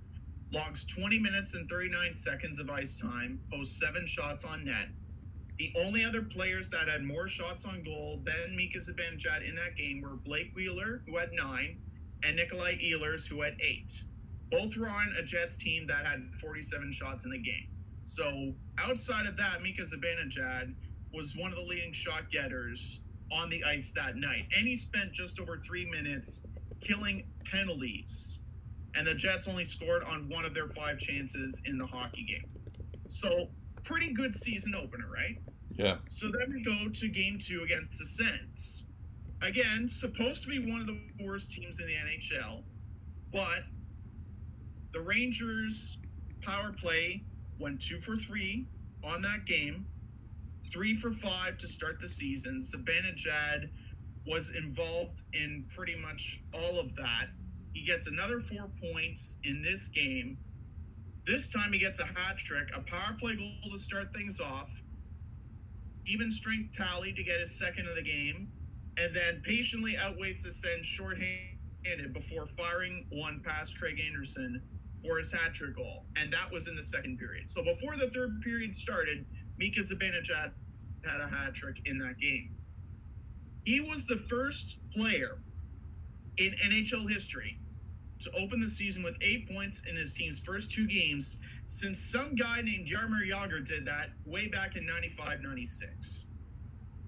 logs 0.52 0.86
20 0.86 1.20
minutes 1.20 1.54
and 1.54 1.70
39 1.70 2.14
seconds 2.14 2.60
of 2.60 2.70
ice 2.70 3.00
time, 3.00 3.40
posts 3.52 3.80
seven 3.80 4.06
shots 4.06 4.44
on 4.44 4.66
net. 4.66 4.90
The 5.58 5.74
only 5.78 6.04
other 6.04 6.22
players 6.22 6.70
that 6.72 6.90
had 6.90 7.04
more 7.04 7.28
shots 7.28 7.66
on 7.66 7.84
goal 7.84 8.22
than 8.24 8.56
Mika 8.56 8.80
Zibanejad 8.80 9.48
in 9.48 9.56
that 9.56 9.78
game 9.78 10.02
were 10.02 10.18
Blake 10.18 10.52
Wheeler, 10.54 11.02
who 11.08 11.18
had 11.18 11.32
nine, 11.32 11.78
and 12.24 12.36
Nikolai 12.36 12.76
Ehlers, 12.76 13.28
who 13.28 13.42
had 13.42 13.56
eight. 13.62 14.04
Both 14.52 14.76
were 14.76 14.90
on 14.90 15.16
a 15.18 15.24
Jets 15.24 15.58
team 15.58 15.88
that 15.88 16.06
had 16.06 16.30
47 16.42 16.92
shots 16.92 17.24
in 17.26 17.32
the 17.32 17.38
game. 17.38 17.68
So 18.04 18.54
outside 18.78 19.26
of 19.28 19.38
that, 19.38 19.62
Mika 19.62 19.84
Zibanejad 19.84 20.74
was 21.14 21.36
one 21.36 21.52
of 21.52 21.58
the 21.58 21.64
leading 21.64 21.94
shot 21.94 22.30
getters 22.32 23.02
on 23.32 23.50
the 23.50 23.64
ice 23.64 23.92
that 23.96 24.18
night. 24.18 24.48
And 24.56 24.68
he 24.68 24.76
spent 24.76 25.14
just 25.14 25.40
over 25.40 25.58
three 25.58 25.90
minutes 25.90 26.44
killing 26.82 27.26
penalties. 27.50 28.42
And 28.96 29.08
the 29.08 29.16
Jets 29.16 29.48
only 29.48 29.66
scored 29.66 30.04
on 30.04 30.30
one 30.30 30.46
of 30.46 30.54
their 30.54 30.68
five 30.70 31.00
chances 31.00 31.62
in 31.66 31.78
the 31.78 31.86
hockey 31.86 32.24
game. 32.24 32.50
So 33.08 33.50
pretty 33.86 34.14
good 34.14 34.36
season 34.36 34.76
opener, 34.76 35.06
right? 35.14 35.38
Yeah. 35.78 35.98
So 36.10 36.28
then 36.28 36.54
we 36.54 36.64
go 36.64 36.90
to 36.90 37.08
game 37.10 37.38
two 37.40 37.64
against 37.64 38.00
the 38.00 38.06
Sens. 38.06 38.86
Again, 39.42 39.88
supposed 39.90 40.44
to 40.44 40.50
be 40.50 40.72
one 40.72 40.82
of 40.82 40.88
the 40.88 41.00
worst 41.24 41.52
teams 41.52 41.80
in 41.80 41.88
the 41.88 41.94
NHL, 41.94 42.64
but 43.32 43.64
the 44.94 45.02
Rangers 45.02 46.00
power 46.44 46.74
play 46.80 47.26
went 47.60 47.82
two 47.82 48.00
for 48.00 48.16
three 48.16 48.68
on 49.04 49.22
that 49.22 49.46
game, 49.46 49.86
three 50.74 50.96
for 50.96 51.12
five 51.12 51.58
to 51.60 51.68
start 51.68 52.00
the 52.02 52.08
season. 52.08 52.62
Zibanejad 52.62 53.70
was 54.26 54.52
involved 54.58 55.22
in 55.34 55.66
pretty 55.76 55.96
much 56.02 56.44
all 56.54 56.80
of 56.80 56.96
that. 56.96 57.28
He 57.74 57.86
gets 57.86 58.08
another 58.08 58.40
four 58.40 58.72
points 58.94 59.38
in 59.44 59.62
this 59.62 59.90
game. 59.90 60.38
This 61.28 61.50
time 61.50 61.74
he 61.74 61.80
gets 61.80 62.00
a 62.00 62.06
hat 62.06 62.38
trick, 62.38 62.70
a 62.76 62.82
power 62.82 63.18
play 63.20 63.36
goal 63.36 63.72
to 63.72 63.80
start 63.80 64.14
things 64.14 64.40
off, 64.40 64.70
even 66.06 66.30
strength 66.30 66.76
tally 66.76 67.14
to 67.14 67.24
get 67.24 67.40
his 67.40 67.58
second 67.58 67.88
of 67.88 67.96
the 67.96 68.04
game, 68.04 68.48
and 68.98 69.16
then 69.16 69.42
patiently 69.44 69.98
outweighs 69.98 70.44
the 70.44 70.52
Sens 70.52 70.86
shorthanded 70.86 72.14
before 72.14 72.46
firing 72.46 73.08
one 73.12 73.42
past 73.44 73.78
Craig 73.80 74.00
Anderson 74.06 74.62
for 75.04 75.18
his 75.18 75.32
hat 75.32 75.54
trick 75.54 75.76
goal. 75.76 76.06
And 76.16 76.32
that 76.32 76.52
was 76.52 76.68
in 76.68 76.76
the 76.76 76.84
second 76.84 77.18
period. 77.18 77.50
So 77.50 77.64
before 77.64 77.98
the 77.98 78.12
third 78.12 78.42
period 78.44 78.74
started, 78.74 79.26
Mika 79.58 79.82
Zibanejad 79.82 80.52
had 81.06 81.22
a 81.22 81.28
hat 81.28 81.56
trick 81.56 81.78
in 81.86 81.98
that 82.00 82.20
game. 82.20 82.52
He 83.64 83.82
was 83.82 84.06
the 84.06 84.18
first 84.18 84.78
player 84.96 85.40
in 86.38 86.52
NHL 86.68 87.10
history 87.10 87.58
to 88.22 88.32
open 88.40 88.60
the 88.62 88.70
season 88.70 89.04
with 89.04 89.18
eight 89.22 89.50
points 89.50 89.84
in 89.90 89.96
his 89.96 90.14
team's 90.14 90.40
first 90.40 90.72
two 90.72 90.88
games 90.88 91.40
since 91.66 92.00
some 92.00 92.36
guy 92.36 92.62
named 92.62 92.88
Jaromir 92.88 93.30
Jagr 93.30 93.66
did 93.66 93.86
that 93.86 94.10
way 94.26 94.48
back 94.48 94.76
in 94.76 94.86
95 94.86 95.42
96. 95.42 96.28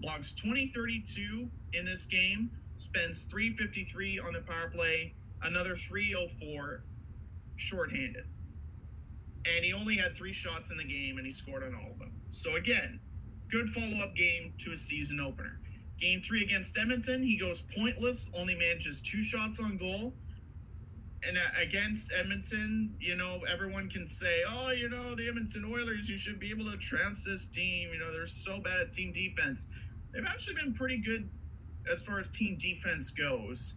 logs 0.04 0.34
20 0.36 0.68
32 0.68 1.50
in 1.80 1.86
this 1.86 2.06
game, 2.06 2.52
spends 2.76 3.24
353 3.24 4.20
on 4.20 4.34
the 4.34 4.42
power 4.42 4.70
play, 4.70 5.14
another 5.44 5.76
304 5.76 6.84
shorthanded. 7.56 8.26
And 9.46 9.66
he 9.66 9.74
only 9.74 9.96
had 9.98 10.16
three 10.16 10.34
shots 10.34 10.72
in 10.72 10.78
the 10.78 10.86
game 10.86 11.18
and 11.18 11.26
he 11.26 11.32
scored 11.32 11.64
on 11.64 11.76
all 11.76 11.92
of 11.92 12.00
them. 12.00 12.14
So 12.32 12.56
again, 12.56 13.00
good 13.52 13.70
follow 13.70 13.98
up 14.04 14.16
game 14.16 14.54
to 14.60 14.74
a 14.74 14.78
season 14.78 15.20
opener. 15.20 15.60
Game 16.00 16.22
three 16.22 16.44
against 16.44 16.78
Edmonton, 16.78 17.24
he 17.24 17.38
goes 17.38 17.64
pointless, 17.78 18.30
only 18.36 18.56
manages 18.56 19.02
two 19.02 19.22
shots 19.24 19.60
on 19.60 19.78
goal. 19.78 20.14
And 21.24 21.38
uh, 21.38 21.42
against 21.62 22.12
Edmonton, 22.18 22.96
you 23.00 23.16
know, 23.16 23.42
everyone 23.52 23.90
can 23.90 24.06
say, 24.06 24.42
oh, 24.48 24.72
you 24.72 24.90
know, 24.90 25.16
the 25.16 25.28
Edmonton 25.28 25.66
Oilers, 25.66 26.08
you 26.08 26.18
should 26.18 26.40
be 26.40 26.52
able 26.52 26.70
to 26.72 26.78
trounce 26.78 27.24
this 27.24 27.48
team. 27.48 27.90
You 27.92 28.00
know, 28.00 28.12
they're 28.12 28.28
so 28.28 28.60
bad 28.60 28.80
at 28.80 28.92
team 28.92 29.14
defense. 29.14 29.68
They've 30.14 30.26
actually 30.26 30.56
been 30.56 30.74
pretty 30.74 31.02
good 31.02 31.30
as 31.92 32.04
far 32.04 32.20
as 32.20 32.30
team 32.30 32.58
defense 32.60 33.12
goes. 33.12 33.76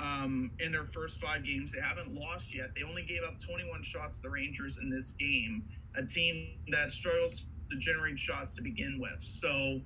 Um, 0.00 0.50
in 0.58 0.72
their 0.72 0.86
first 0.86 1.20
five 1.20 1.44
games, 1.44 1.70
they 1.70 1.80
haven't 1.80 2.12
lost 2.12 2.52
yet. 2.52 2.70
They 2.74 2.82
only 2.82 3.04
gave 3.04 3.22
up 3.22 3.40
21 3.40 3.82
shots 3.84 4.16
to 4.16 4.22
the 4.22 4.30
Rangers 4.30 4.78
in 4.82 4.90
this 4.90 5.12
game, 5.12 5.62
a 5.94 6.04
team 6.04 6.56
that 6.68 6.90
struggles 6.90 7.46
to 7.70 7.78
generate 7.78 8.18
shots 8.18 8.56
to 8.56 8.62
begin 8.62 8.98
with. 9.00 9.20
So, 9.20 9.80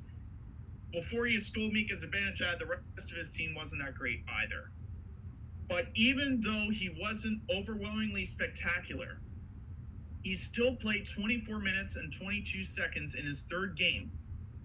before 0.92 1.26
you 1.26 1.38
scold 1.38 1.74
Mika 1.74 1.94
Zibanejad, 1.94 2.58
the 2.58 2.66
rest 2.66 3.12
of 3.12 3.18
his 3.18 3.34
team 3.34 3.54
wasn't 3.54 3.82
that 3.84 3.94
great 3.94 4.24
either. 4.42 4.70
But 5.68 5.88
even 5.94 6.40
though 6.40 6.68
he 6.70 6.96
wasn't 7.00 7.42
overwhelmingly 7.54 8.24
spectacular, 8.24 9.20
he 10.22 10.34
still 10.34 10.76
played 10.76 11.06
24 11.08 11.58
minutes 11.58 11.96
and 11.96 12.12
22 12.12 12.64
seconds 12.64 13.14
in 13.14 13.24
his 13.24 13.44
third 13.50 13.76
game, 13.76 14.10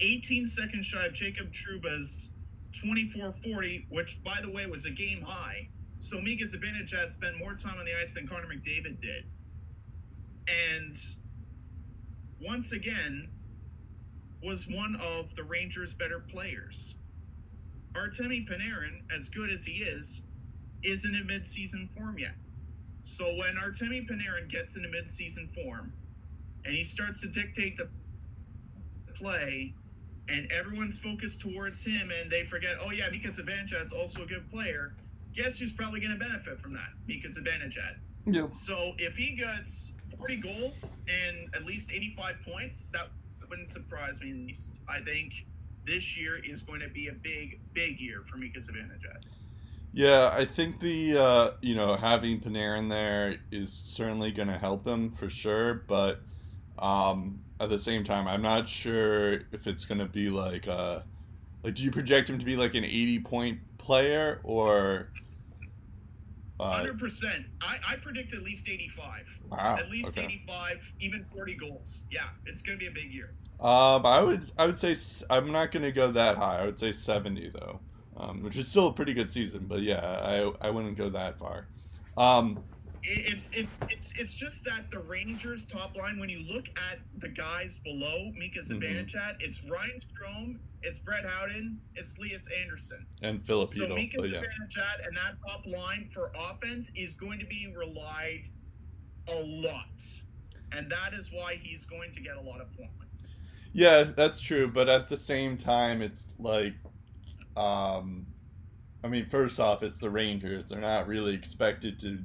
18 0.02 0.46
seconds 0.46 0.86
shy 0.86 1.06
of 1.06 1.14
Jacob 1.14 1.52
Trouba's 1.52 2.32
24-40, 2.84 3.86
which 3.90 4.24
by 4.24 4.40
the 4.42 4.50
way 4.50 4.66
was 4.66 4.86
a 4.86 4.92
game 4.92 5.22
high. 5.22 5.68
So 5.98 6.20
Mika 6.22 6.46
Zibanejad 6.46 7.12
spent 7.12 7.38
more 7.38 7.54
time 7.54 7.78
on 7.80 7.86
the 7.86 7.94
ice 8.02 8.14
than 8.14 8.28
Connor 8.28 8.48
McDavid 8.48 9.00
did. 9.00 9.26
And 10.48 10.98
once 12.42 12.72
again, 12.72 13.30
was 14.42 14.68
one 14.68 14.98
of 14.98 15.34
the 15.36 15.44
Rangers' 15.44 15.94
better 15.94 16.20
players. 16.20 16.96
Artemi 17.96 18.46
Panarin, 18.46 19.00
as 19.16 19.30
good 19.30 19.50
as 19.50 19.64
he 19.64 19.84
is, 19.84 20.24
isn't 20.84 21.16
in 21.16 21.28
midseason 21.28 21.90
form 21.90 22.18
yet. 22.18 22.36
So 23.04 23.26
when 23.36 23.56
Artemi 23.56 24.08
Panarin 24.08 24.50
gets 24.50 24.76
into 24.76 24.90
midseason 24.90 25.50
form 25.50 25.92
and 26.66 26.74
he 26.74 26.84
starts 26.84 27.20
to 27.22 27.28
dictate 27.28 27.78
the 27.78 27.90
play 29.14 29.74
and 30.30 30.50
everyone's 30.52 31.00
focused 31.00 31.42
towards 31.42 31.84
him 31.84 32.12
and 32.22 32.32
they 32.32 32.44
forget, 32.44 32.78
oh 32.82 32.92
yeah, 32.92 33.10
Mika 33.12 33.28
Zibanejad's 33.28 33.92
also 33.92 34.24
a 34.24 34.26
good 34.26 34.50
player, 34.50 34.94
guess 35.36 35.58
who's 35.58 35.74
probably 35.74 36.00
going 36.00 36.14
to 36.14 36.20
benefit 36.20 36.60
from 36.60 36.74
that? 36.74 36.90
Mika 37.08 37.28
Zibanejad. 37.28 37.98
Yep. 38.26 38.54
So 38.54 38.94
if 38.98 39.18
he 39.18 39.36
gets 39.36 39.94
40 40.18 40.38
goals 40.38 40.96
and 41.08 41.54
at 41.54 41.66
least 41.66 41.92
85 41.92 42.36
points, 42.48 42.88
that 42.94 43.10
wouldn't 43.50 43.68
surprise 43.68 44.22
me 44.22 44.32
in 44.32 44.48
least. 44.48 44.80
I 44.88 45.02
think 45.02 45.46
this 45.86 46.18
year 46.18 46.40
is 46.44 46.62
going 46.62 46.80
to 46.80 46.88
be 46.88 47.10
a 47.10 47.14
big, 47.14 47.60
big 47.74 48.00
year 48.00 48.24
for 48.24 48.38
Mika 48.38 48.60
Zibanejad. 48.60 49.26
Yeah, 49.94 50.32
I 50.34 50.46
think 50.46 50.80
the 50.80 51.18
uh, 51.18 51.52
you 51.62 51.76
know 51.76 51.96
having 51.96 52.40
Panarin 52.40 52.90
there 52.90 53.38
is 53.52 53.72
certainly 53.72 54.32
going 54.32 54.48
to 54.48 54.58
help 54.58 54.88
him 54.88 55.12
for 55.12 55.30
sure, 55.30 55.76
but 55.88 56.20
um, 56.80 57.40
at 57.60 57.70
the 57.70 57.80
same 57.80 58.04
time, 58.04 58.28
I'm 58.28 58.42
not 58.42 58.68
sure 58.68 59.34
if 59.52 59.68
it's 59.68 59.86
going 59.86 60.00
to 60.00 60.08
be 60.08 60.30
like 60.30 60.68
uh, 60.68 61.02
like 61.64 61.76
do 61.76 61.84
you 61.84 61.92
project 61.92 62.30
him 62.30 62.40
to 62.40 62.46
be 62.46 62.56
like 62.56 62.74
an 62.74 62.84
80 62.84 63.20
point 63.20 63.60
player 63.78 64.40
or 64.44 65.10
uh, 66.60 66.72
Hundred 66.72 67.00
percent. 67.00 67.46
I, 67.62 67.78
I 67.88 67.96
predict 67.98 68.34
at 68.34 68.44
least 68.44 68.70
eighty-five. 68.70 69.28
wow 69.50 69.76
At 69.78 69.90
least 69.90 70.18
okay. 70.18 70.26
eighty-five, 70.26 70.94
even 71.00 71.26
forty 71.34 71.56
goals. 71.56 72.06
Yeah, 72.12 72.28
it's 72.46 72.62
going 72.62 72.78
to 72.78 72.84
be 72.84 72.88
a 72.88 72.94
big 72.94 73.12
year. 73.12 73.34
Um, 73.60 74.06
I 74.06 74.22
would 74.22 74.52
I 74.58 74.66
would 74.66 74.80
say 74.80 74.96
I'm 75.30 75.52
not 75.52 75.72
going 75.72 75.84
to 75.84 75.92
go 75.92 76.12
that 76.12 76.38
high. 76.38 76.60
I 76.60 76.66
would 76.66 76.80
say 76.80 76.92
70 76.92 77.50
though, 77.50 77.80
um, 78.18 78.44
which 78.44 78.58
is 78.58 78.68
still 78.68 78.88
a 78.88 78.94
pretty 78.94 79.14
good 79.14 79.32
season. 79.32 79.66
But 79.68 79.82
yeah, 79.82 80.02
I 80.02 80.52
I 80.68 80.70
wouldn't 80.70 80.98
go 80.98 81.10
that 81.10 81.38
far. 81.38 81.68
Um, 82.18 82.64
it's 83.04 83.50
it's 83.54 83.70
it's 83.90 84.14
it's 84.18 84.34
just 84.34 84.64
that 84.66 84.90
the 84.92 85.00
Rangers 85.00 85.66
top 85.66 85.96
line. 85.98 86.20
When 86.20 86.30
you 86.30 86.40
look 86.54 86.66
at 86.92 87.00
the 87.18 87.30
guys 87.30 87.80
below 87.84 88.32
Mika 88.38 88.60
Mhm. 88.60 88.80
Zibanejad, 88.82 89.36
it's 89.42 89.64
Ryan 89.70 90.00
Strome, 90.00 90.60
it's 90.84 91.00
Brett 91.00 91.26
Howden, 91.26 91.80
it's 91.96 92.18
Elias 92.18 92.48
Anderson. 92.62 93.06
and 93.22 93.42
So 93.46 93.66
Filipino, 93.66 93.96
Mika 93.96 94.18
but 94.20 94.30
yeah. 94.30 94.40
Zibanejad 94.42 95.08
and 95.08 95.18
that 95.18 95.36
top 95.48 95.64
line 95.68 96.08
for 96.14 96.32
offense 96.50 96.92
is 96.96 97.16
going 97.16 97.40
to 97.40 97.46
be 97.48 97.74
relied 97.78 98.44
a 99.28 99.42
lot, 99.42 100.02
and 100.72 100.90
that 100.90 101.14
is 101.14 101.30
why 101.32 101.56
he's 101.62 101.86
going 101.86 102.12
to 102.12 102.22
get 102.22 102.36
a 102.38 102.42
lot 102.42 102.62
of 102.62 102.68
points. 102.74 103.40
Yeah, 103.74 104.04
that's 104.04 104.40
true, 104.40 104.68
but 104.72 104.88
at 104.88 105.10
the 105.10 105.18
same 105.18 105.58
time, 105.58 106.02
it's 106.02 106.28
like, 106.38 106.76
um, 107.58 108.26
I 109.04 109.08
mean, 109.08 109.26
first 109.26 109.60
off, 109.60 109.84
it's 109.84 109.98
the 109.98 110.10
Rangers. 110.10 110.70
They're 110.70 110.80
not 110.80 111.08
really 111.08 111.34
expected 111.34 112.00
to 112.02 112.20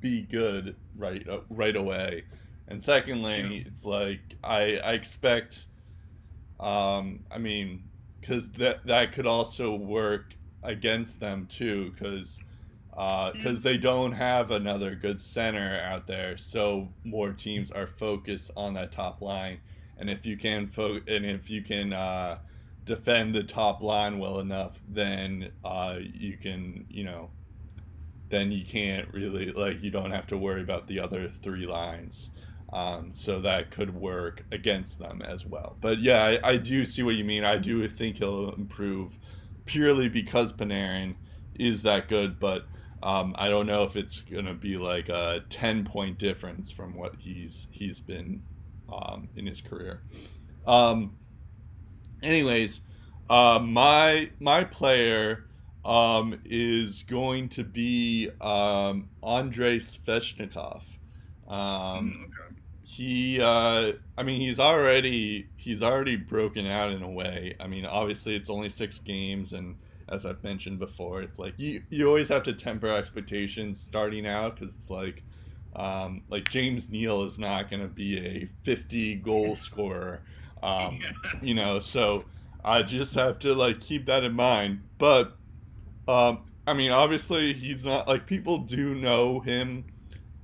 be 0.00 0.22
good 0.22 0.76
right 0.96 1.26
uh, 1.28 1.40
right 1.50 1.76
away, 1.76 2.24
and 2.68 2.82
secondly, 2.82 3.40
Yeah. 3.40 3.66
it's 3.66 3.84
like 3.84 4.20
I 4.42 4.78
I 4.78 4.92
expect, 4.92 5.66
um, 6.60 7.20
I 7.30 7.38
mean, 7.38 7.84
because 8.20 8.48
that 8.52 8.86
that 8.86 9.12
could 9.12 9.26
also 9.26 9.74
work 9.74 10.34
against 10.62 11.20
them 11.20 11.46
too, 11.46 11.92
because. 11.92 12.38
Because 12.96 13.60
they 13.64 13.76
don't 13.76 14.12
have 14.12 14.52
another 14.52 14.94
good 14.94 15.20
center 15.20 15.80
out 15.84 16.06
there, 16.06 16.36
so 16.36 16.88
more 17.02 17.32
teams 17.32 17.72
are 17.72 17.88
focused 17.88 18.52
on 18.56 18.74
that 18.74 18.92
top 18.92 19.20
line 19.20 19.58
and 19.98 20.08
if 20.10 20.24
you 20.26 20.36
can 20.36 20.66
fo- 20.66 21.00
and 21.08 21.24
if 21.26 21.50
you 21.50 21.62
can 21.62 21.92
uh, 21.92 22.38
defend 22.84 23.34
the 23.34 23.42
top 23.42 23.82
line 23.82 24.18
well 24.18 24.40
enough, 24.40 24.80
then 24.88 25.50
uh, 25.64 25.98
you 26.00 26.36
can 26.36 26.86
you 26.88 27.04
know 27.04 27.30
then 28.28 28.50
you 28.50 28.64
can't 28.64 29.12
really 29.12 29.52
like 29.52 29.82
you 29.82 29.90
don't 29.90 30.10
have 30.10 30.26
to 30.26 30.36
worry 30.36 30.62
about 30.62 30.86
the 30.86 31.00
other 31.00 31.28
three 31.28 31.66
lines. 31.66 32.30
Um, 32.72 33.10
so 33.12 33.40
that 33.42 33.70
could 33.70 33.94
work 33.94 34.44
against 34.50 34.98
them 34.98 35.22
as 35.22 35.46
well. 35.46 35.76
But 35.80 36.00
yeah, 36.00 36.24
I, 36.24 36.40
I 36.42 36.56
do 36.56 36.84
see 36.84 37.04
what 37.04 37.14
you 37.14 37.22
mean. 37.22 37.44
I 37.44 37.56
do 37.56 37.86
think 37.86 38.16
he'll 38.16 38.52
improve 38.54 39.16
purely 39.64 40.08
because 40.08 40.52
Panarin 40.52 41.14
is 41.54 41.82
that 41.82 42.08
good, 42.08 42.40
but 42.40 42.66
um, 43.00 43.32
I 43.38 43.48
don't 43.48 43.66
know 43.66 43.84
if 43.84 43.94
it's 43.94 44.20
gonna 44.20 44.54
be 44.54 44.76
like 44.76 45.08
a 45.08 45.44
ten 45.50 45.84
point 45.84 46.18
difference 46.18 46.70
from 46.70 46.96
what 46.96 47.14
he's 47.18 47.68
he's 47.70 48.00
been 48.00 48.42
um, 48.92 49.28
in 49.36 49.46
his 49.46 49.60
career. 49.60 50.02
Um, 50.66 51.16
anyways, 52.24 52.80
uh, 53.30 53.60
my 53.62 54.30
my 54.40 54.64
player 54.64 55.46
um, 55.84 56.40
is 56.44 57.02
going 57.04 57.48
to 57.50 57.64
be 57.64 58.30
um, 58.40 59.10
Andrei 59.22 59.78
Svechnikov. 59.78 60.82
Um, 61.48 62.16
Mm, 62.16 62.24
okay. 62.24 62.54
he, 62.82 63.40
uh, 63.40 63.92
I 64.18 64.22
mean, 64.22 64.40
he's 64.40 64.58
already 64.60 65.48
he's 65.56 65.82
already 65.82 66.16
broken 66.16 66.66
out 66.66 66.92
in 66.92 67.02
a 67.02 67.10
way. 67.10 67.56
I 67.60 67.66
mean, 67.66 67.86
obviously, 67.86 68.36
it's 68.36 68.50
only 68.50 68.70
six 68.70 68.98
games, 68.98 69.52
and 69.52 69.76
as 70.08 70.26
I've 70.26 70.42
mentioned 70.44 70.78
before, 70.78 71.22
it's 71.22 71.38
like 71.38 71.54
you 71.58 71.82
you 71.90 72.08
always 72.08 72.28
have 72.28 72.42
to 72.44 72.52
temper 72.54 72.88
expectations 72.88 73.80
starting 73.80 74.26
out 74.26 74.58
because 74.58 74.76
it's 74.76 74.90
like 74.90 75.24
um, 75.76 76.22
like 76.28 76.48
James 76.48 76.90
Neal 76.90 77.24
is 77.24 77.38
not 77.38 77.70
going 77.70 77.82
to 77.82 77.88
be 77.88 78.18
a 78.18 78.48
50 78.64 79.16
goal 79.16 79.56
scorer, 79.56 80.22
um, 80.62 80.98
you 81.42 81.54
know. 81.54 81.80
So 81.80 82.24
I 82.64 82.82
just 82.82 83.14
have 83.14 83.38
to 83.40 83.54
like 83.54 83.80
keep 83.80 84.06
that 84.06 84.24
in 84.24 84.32
mind. 84.32 84.82
But 84.98 85.36
um, 86.08 86.44
I 86.66 86.74
mean, 86.74 86.90
obviously, 86.90 87.52
he's 87.52 87.84
not 87.84 88.08
like 88.08 88.26
people 88.26 88.58
do 88.58 88.94
know 88.94 89.40
him. 89.40 89.84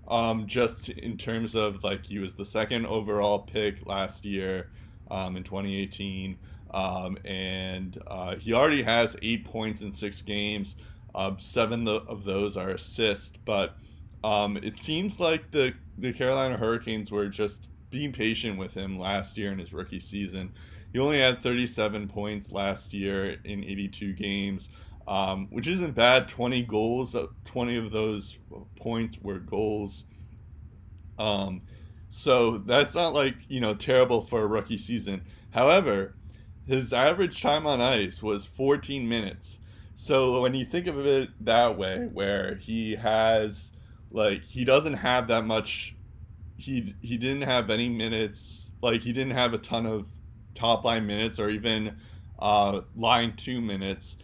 Um, 0.08 0.48
just 0.48 0.88
in 0.88 1.16
terms 1.16 1.54
of 1.54 1.84
like 1.84 2.04
he 2.04 2.18
was 2.18 2.34
the 2.34 2.44
second 2.44 2.84
overall 2.86 3.38
pick 3.38 3.86
last 3.86 4.24
year 4.24 4.68
um, 5.08 5.36
in 5.36 5.44
2018, 5.44 6.36
um, 6.72 7.16
and 7.24 7.96
uh, 8.08 8.34
he 8.34 8.52
already 8.52 8.82
has 8.82 9.16
eight 9.22 9.44
points 9.44 9.82
in 9.82 9.92
six 9.92 10.20
games. 10.20 10.74
Um, 11.14 11.38
seven 11.38 11.86
of 11.86 12.24
those 12.24 12.56
are 12.56 12.70
assists, 12.70 13.32
but 13.44 13.76
um, 14.22 14.56
it 14.58 14.78
seems 14.78 15.20
like 15.20 15.50
the 15.50 15.74
the 15.98 16.12
Carolina 16.12 16.56
Hurricanes 16.56 17.10
were 17.10 17.28
just 17.28 17.68
being 17.90 18.12
patient 18.12 18.58
with 18.58 18.74
him 18.74 18.98
last 18.98 19.36
year 19.36 19.52
in 19.52 19.58
his 19.58 19.72
rookie 19.72 20.00
season. 20.00 20.52
He 20.92 20.98
only 20.98 21.20
had 21.20 21.42
37 21.42 22.08
points 22.08 22.50
last 22.50 22.92
year 22.92 23.36
in 23.44 23.64
82 23.64 24.12
games, 24.14 24.70
um, 25.06 25.46
which 25.50 25.68
isn't 25.68 25.94
bad. 25.94 26.28
20 26.28 26.62
goals, 26.62 27.14
uh, 27.14 27.26
20 27.44 27.76
of 27.76 27.92
those 27.92 28.38
points 28.76 29.18
were 29.20 29.38
goals. 29.38 30.04
Um, 31.18 31.62
so 32.08 32.58
that's 32.58 32.94
not 32.94 33.14
like 33.14 33.36
you 33.48 33.60
know 33.60 33.74
terrible 33.74 34.20
for 34.20 34.42
a 34.42 34.46
rookie 34.46 34.78
season. 34.78 35.22
However, 35.50 36.16
his 36.66 36.92
average 36.92 37.40
time 37.40 37.66
on 37.66 37.80
ice 37.80 38.22
was 38.22 38.44
14 38.46 39.08
minutes. 39.08 39.58
So 39.94 40.40
when 40.40 40.54
you 40.54 40.64
think 40.64 40.86
of 40.86 40.98
it 41.06 41.30
that 41.44 41.76
way, 41.78 42.08
where 42.12 42.56
he 42.56 42.96
has 42.96 43.70
like 44.10 44.42
he 44.42 44.64
doesn't 44.64 44.94
have 44.94 45.28
that 45.28 45.44
much 45.44 45.94
he 46.60 46.94
he 47.00 47.16
didn't 47.16 47.42
have 47.42 47.70
any 47.70 47.88
minutes 47.88 48.70
like 48.82 49.02
he 49.02 49.12
didn't 49.12 49.32
have 49.32 49.54
a 49.54 49.58
ton 49.58 49.86
of 49.86 50.08
top 50.54 50.84
line 50.84 51.06
minutes 51.06 51.38
or 51.38 51.48
even 51.48 51.96
uh, 52.38 52.80
line 52.96 53.34
two 53.36 53.60
minutes. 53.60 54.16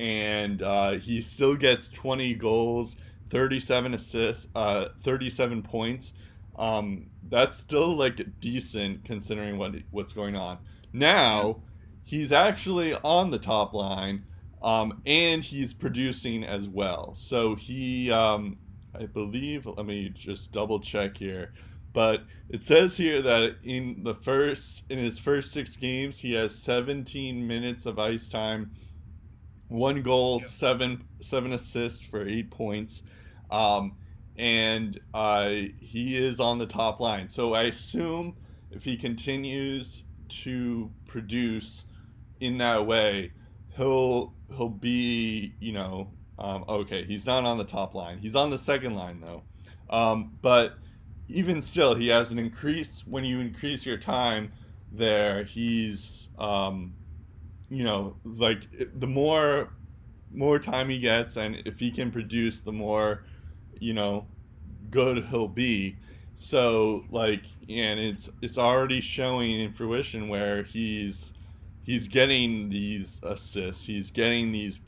And 0.00 0.62
uh, 0.62 0.92
he 0.92 1.20
still 1.20 1.54
gets 1.54 1.88
20 1.88 2.34
goals 2.34 2.96
37 3.30 3.94
assists 3.94 4.48
uh, 4.54 4.88
37 5.00 5.62
points. 5.62 6.12
Um, 6.56 7.06
that's 7.28 7.56
still 7.56 7.96
like 7.96 8.20
decent 8.40 9.04
considering 9.04 9.58
what 9.58 9.74
what's 9.90 10.12
going 10.12 10.36
on. 10.36 10.58
Now 10.92 11.62
he's 12.02 12.32
actually 12.32 12.94
on 13.02 13.30
the 13.30 13.38
top 13.38 13.72
line 13.72 14.24
um, 14.62 15.02
and 15.04 15.44
he's 15.44 15.72
producing 15.72 16.44
as 16.44 16.68
well. 16.68 17.14
So 17.14 17.54
he 17.54 18.10
um, 18.10 18.58
I 18.98 19.06
believe, 19.06 19.66
let 19.66 19.86
me 19.86 20.10
just 20.10 20.52
double 20.52 20.80
check 20.80 21.16
here. 21.16 21.52
But 21.92 22.24
it 22.50 22.62
says 22.62 22.96
here 22.96 23.22
that 23.22 23.56
in 23.62 24.02
the 24.02 24.16
first 24.16 24.82
in 24.90 24.98
his 24.98 25.18
first 25.18 25.52
six 25.52 25.76
games, 25.76 26.18
he 26.18 26.32
has 26.34 26.54
17 26.54 27.46
minutes 27.46 27.86
of 27.86 28.00
ice 28.00 28.28
time, 28.28 28.72
one 29.68 30.02
goal, 30.02 30.40
yep. 30.40 30.50
seven 30.50 31.04
seven 31.20 31.52
assists 31.52 32.02
for 32.02 32.26
eight 32.26 32.50
points, 32.50 33.02
um, 33.50 33.92
and 34.36 34.98
uh, 35.14 35.50
he 35.80 36.16
is 36.16 36.40
on 36.40 36.58
the 36.58 36.66
top 36.66 36.98
line. 36.98 37.28
So 37.28 37.54
I 37.54 37.64
assume 37.64 38.36
if 38.72 38.82
he 38.82 38.96
continues 38.96 40.02
to 40.28 40.90
produce 41.06 41.84
in 42.40 42.58
that 42.58 42.84
way, 42.84 43.32
he'll 43.76 44.34
he'll 44.56 44.68
be 44.68 45.54
you 45.60 45.72
know 45.72 46.10
um, 46.38 46.64
okay, 46.68 47.04
he's 47.04 47.26
not 47.26 47.44
on 47.44 47.58
the 47.58 47.64
top 47.64 47.94
line. 47.94 48.18
He's 48.18 48.34
on 48.34 48.50
the 48.50 48.58
second 48.58 48.94
line 48.94 49.20
though. 49.20 49.42
Um, 49.90 50.32
but 50.42 50.78
even 51.28 51.62
still, 51.62 51.94
he 51.94 52.08
has 52.08 52.30
an 52.30 52.38
increase 52.38 53.02
when 53.06 53.24
you 53.24 53.40
increase 53.40 53.86
your 53.86 53.96
time 53.96 54.52
there. 54.92 55.44
He's, 55.44 56.28
um, 56.38 56.94
you 57.70 57.84
know, 57.84 58.16
like 58.24 58.66
the 58.98 59.06
more 59.06 59.70
more 60.32 60.58
time 60.58 60.88
he 60.88 60.98
gets, 60.98 61.36
and 61.36 61.56
if 61.64 61.78
he 61.78 61.90
can 61.90 62.10
produce, 62.10 62.60
the 62.60 62.72
more, 62.72 63.24
you 63.78 63.94
know, 63.94 64.26
good 64.90 65.24
he'll 65.26 65.48
be. 65.48 65.96
So 66.34 67.04
like, 67.10 67.42
and 67.68 68.00
it's 68.00 68.28
it's 68.42 68.58
already 68.58 69.00
showing 69.00 69.60
in 69.60 69.72
fruition 69.72 70.28
where 70.28 70.64
he's 70.64 71.32
he's 71.84 72.08
getting 72.08 72.68
these 72.68 73.20
assists, 73.22 73.86
he's 73.86 74.10
getting 74.10 74.50
these 74.50 74.80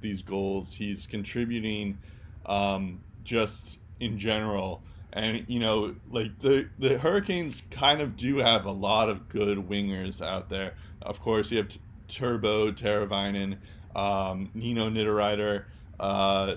these 0.00 0.22
goals, 0.22 0.74
he's 0.74 1.06
contributing 1.06 1.98
um, 2.46 3.00
just 3.24 3.78
in 4.00 4.18
general. 4.18 4.82
And 5.12 5.44
you 5.48 5.58
know, 5.58 5.94
like 6.10 6.38
the 6.40 6.68
the 6.78 6.98
Hurricanes 6.98 7.62
kind 7.70 8.00
of 8.00 8.16
do 8.16 8.36
have 8.36 8.66
a 8.66 8.70
lot 8.70 9.08
of 9.08 9.28
good 9.28 9.58
wingers 9.58 10.24
out 10.24 10.48
there. 10.48 10.74
Of 11.02 11.20
course, 11.20 11.50
you 11.50 11.58
have 11.58 11.68
T- 11.68 11.80
Turbo, 12.08 12.70
Teravainen, 12.70 13.56
um, 13.94 14.50
Nino 14.54 14.90
Niederreiter, 14.90 15.64
uh, 15.98 16.56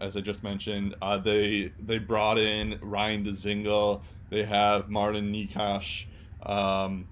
as 0.00 0.16
I 0.16 0.20
just 0.20 0.42
mentioned. 0.42 0.94
Uh, 1.02 1.18
they 1.18 1.72
they 1.84 1.98
brought 1.98 2.38
in 2.38 2.78
Ryan 2.80 3.24
Dzingel. 3.24 4.00
They 4.30 4.44
have 4.44 4.88
Martin 4.88 5.32
Necas, 5.32 6.06
um, 6.44 7.06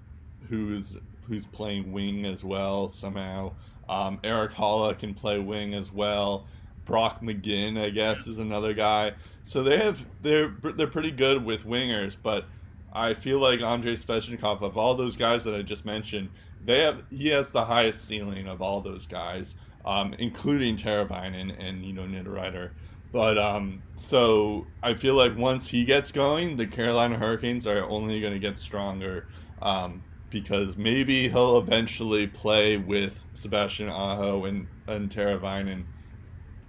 who's 0.47 0.97
who's 1.29 1.45
playing 1.45 1.91
wing 1.91 2.25
as 2.25 2.43
well 2.43 2.89
somehow. 2.89 3.53
Um, 3.87 4.19
Erik 4.23 4.51
Haula 4.51 4.97
can 4.97 5.13
play 5.13 5.39
wing 5.39 5.73
as 5.73 5.91
well. 5.91 6.47
Brock 6.85 7.21
McGinn, 7.21 7.79
I 7.79 7.89
guess, 7.89 8.27
is 8.27 8.39
another 8.39 8.73
guy. 8.73 9.13
So 9.43 9.63
they 9.63 9.77
have 9.77 10.05
they're 10.21 10.53
they're 10.75 10.87
pretty 10.87 11.11
good 11.11 11.45
with 11.45 11.65
wingers, 11.65 12.17
but 12.21 12.45
I 12.91 13.13
feel 13.13 13.39
like 13.39 13.61
Andrei 13.61 13.93
Svechnikov 13.93 14.61
of 14.61 14.77
all 14.77 14.95
those 14.95 15.15
guys 15.15 15.43
that 15.43 15.55
I 15.55 15.61
just 15.61 15.85
mentioned, 15.85 16.29
they 16.65 16.79
have 16.79 17.03
he 17.09 17.27
has 17.29 17.51
the 17.51 17.65
highest 17.65 18.05
ceiling 18.05 18.47
of 18.47 18.61
all 18.61 18.81
those 18.81 19.05
guys, 19.05 19.55
um, 19.85 20.13
including 20.17 20.77
Teravainen 20.77 21.55
and 21.59 21.85
you 21.85 21.93
know 21.93 22.03
Niederreiter. 22.03 22.71
But 23.11 23.37
um, 23.37 23.81
so 23.95 24.67
I 24.83 24.93
feel 24.93 25.15
like 25.15 25.35
once 25.37 25.67
he 25.67 25.83
gets 25.83 26.11
going, 26.11 26.57
the 26.57 26.67
Carolina 26.67 27.17
Hurricanes 27.17 27.65
are 27.65 27.83
only 27.85 28.21
going 28.21 28.33
to 28.33 28.39
get 28.39 28.59
stronger. 28.59 29.27
Um, 29.61 30.03
because 30.29 30.77
maybe 30.77 31.29
he'll 31.29 31.57
eventually 31.57 32.27
play 32.27 32.77
with 32.77 33.23
Sebastian 33.33 33.89
Aho 33.89 34.45
and, 34.45 34.67
and 34.87 35.09
Teravainen 35.09 35.83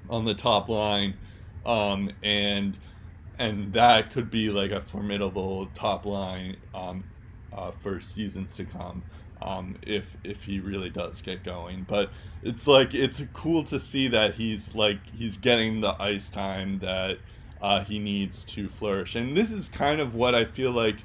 on 0.09 0.25
the 0.25 0.35
top 0.35 0.69
line. 0.69 1.15
Um, 1.65 2.11
and 2.23 2.77
and 3.39 3.73
that 3.73 4.13
could 4.13 4.31
be 4.31 4.51
like 4.51 4.71
a 4.71 4.83
formidable 4.83 5.67
top 5.75 6.05
line 6.05 6.57
um, 6.75 7.05
uh, 7.53 7.71
for 7.71 8.01
seasons 8.01 8.55
to 8.57 8.65
come 8.65 9.03
um, 9.43 9.77
if 9.83 10.17
if 10.25 10.45
he 10.45 10.61
really 10.61 10.91
does 10.91 11.23
get 11.23 11.43
going. 11.43 11.85
But 11.89 12.11
it's 12.43 12.67
like 12.67 12.95
it's 12.95 13.23
cool 13.33 13.65
to 13.65 13.81
see 13.81 14.09
that 14.09 14.35
he's 14.35 14.75
like 14.75 14.99
he's 15.15 15.37
getting 15.37 15.81
the 15.81 16.01
ice 16.01 16.31
time 16.31 16.79
that 16.81 17.19
uh, 17.61 17.85
he 17.85 17.99
needs 17.99 18.45
to 18.45 18.69
flourish. 18.69 19.15
And 19.17 19.37
this 19.37 19.53
is 19.53 19.67
kind 19.73 20.01
of 20.01 20.15
what 20.15 20.35
I 20.35 20.45
feel 20.45 20.73
like 20.73 20.97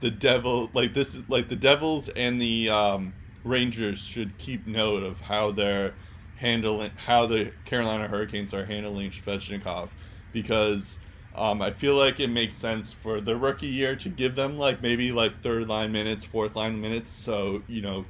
the 0.00 0.10
devil 0.10 0.70
like 0.74 0.94
this 0.94 1.16
like 1.28 1.48
the 1.48 1.56
devils 1.56 2.08
and 2.10 2.40
the 2.40 2.68
um, 2.68 3.14
rangers 3.44 4.00
should 4.00 4.36
keep 4.38 4.66
note 4.66 5.02
of 5.02 5.20
how 5.20 5.50
they're 5.50 5.94
handling 6.36 6.90
how 6.96 7.26
the 7.26 7.52
carolina 7.64 8.08
hurricanes 8.08 8.52
are 8.52 8.64
handling 8.64 9.10
svechnikov 9.10 9.88
because 10.32 10.98
um, 11.34 11.62
i 11.62 11.70
feel 11.70 11.94
like 11.94 12.20
it 12.20 12.28
makes 12.28 12.54
sense 12.54 12.92
for 12.92 13.20
the 13.20 13.36
rookie 13.36 13.66
year 13.66 13.96
to 13.96 14.08
give 14.08 14.34
them 14.34 14.58
like 14.58 14.82
maybe 14.82 15.12
like 15.12 15.42
third 15.42 15.68
line 15.68 15.92
minutes 15.92 16.24
fourth 16.24 16.56
line 16.56 16.80
minutes. 16.80 17.10
So 17.10 17.62
you 17.66 17.82
know 17.82 18.06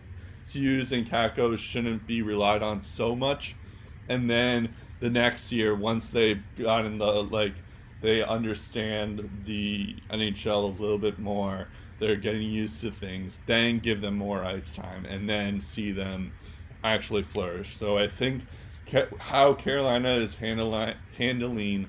hughes 0.47 0.93
and 0.93 1.09
kakko 1.09 1.59
shouldn't 1.59 2.07
be 2.07 2.23
relied 2.23 2.63
on 2.63 2.83
so 2.83 3.15
much. 3.15 3.57
And 4.09 4.31
then 4.31 4.75
the 5.01 5.11
next 5.11 5.53
year 5.53 5.75
once 5.75 6.11
they've 6.11 6.45
gotten 6.57 6.99
the 6.99 7.25
like 7.25 7.64
they 8.05 8.23
understand 8.23 9.29
the 9.47 9.97
nhl 10.11 10.79
a 10.79 10.83
little 10.83 10.99
bit 10.99 11.19
more 11.19 11.69
they're 11.99 12.17
getting 12.17 12.43
used 12.43 12.81
to 12.81 12.91
things, 12.91 13.41
then 13.47 13.79
give 13.79 14.01
them 14.01 14.17
more 14.17 14.45
ice 14.45 14.73
time, 14.73 15.07
and 15.07 15.29
then 15.29 15.61
see 15.61 15.93
them 15.93 16.33
actually 16.83 17.23
flourish. 17.23 17.77
So 17.77 17.99
I 17.99 18.09
think 18.09 18.43
how 19.19 19.55
Carolina 19.55 20.11
is 20.11 20.37
handling 20.37 20.95
handling 21.17 21.89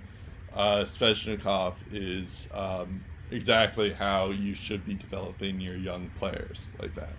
uh, 0.53 0.83
Svechnikov 0.83 1.73
is 1.91 2.47
um, 2.53 3.03
exactly 3.31 3.91
how 3.91 4.29
you 4.29 4.55
should 4.55 4.85
be 4.85 4.93
developing 4.93 5.59
your 5.59 5.75
young 5.75 6.09
players 6.17 6.69
like 6.79 6.93
that. 6.95 7.13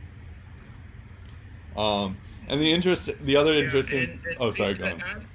Um, 1.79 2.17
and 2.49 2.61
the 2.61 2.73
interest, 2.73 3.11
the 3.23 3.37
other 3.37 3.53
yeah, 3.53 3.65
interesting. 3.65 4.05
And, 4.05 4.27
and, 4.27 4.37
oh, 4.41 4.53
sorry, 4.53 4.75
go 4.75 4.87
on. 4.87 5.03
Add, 5.03 5.27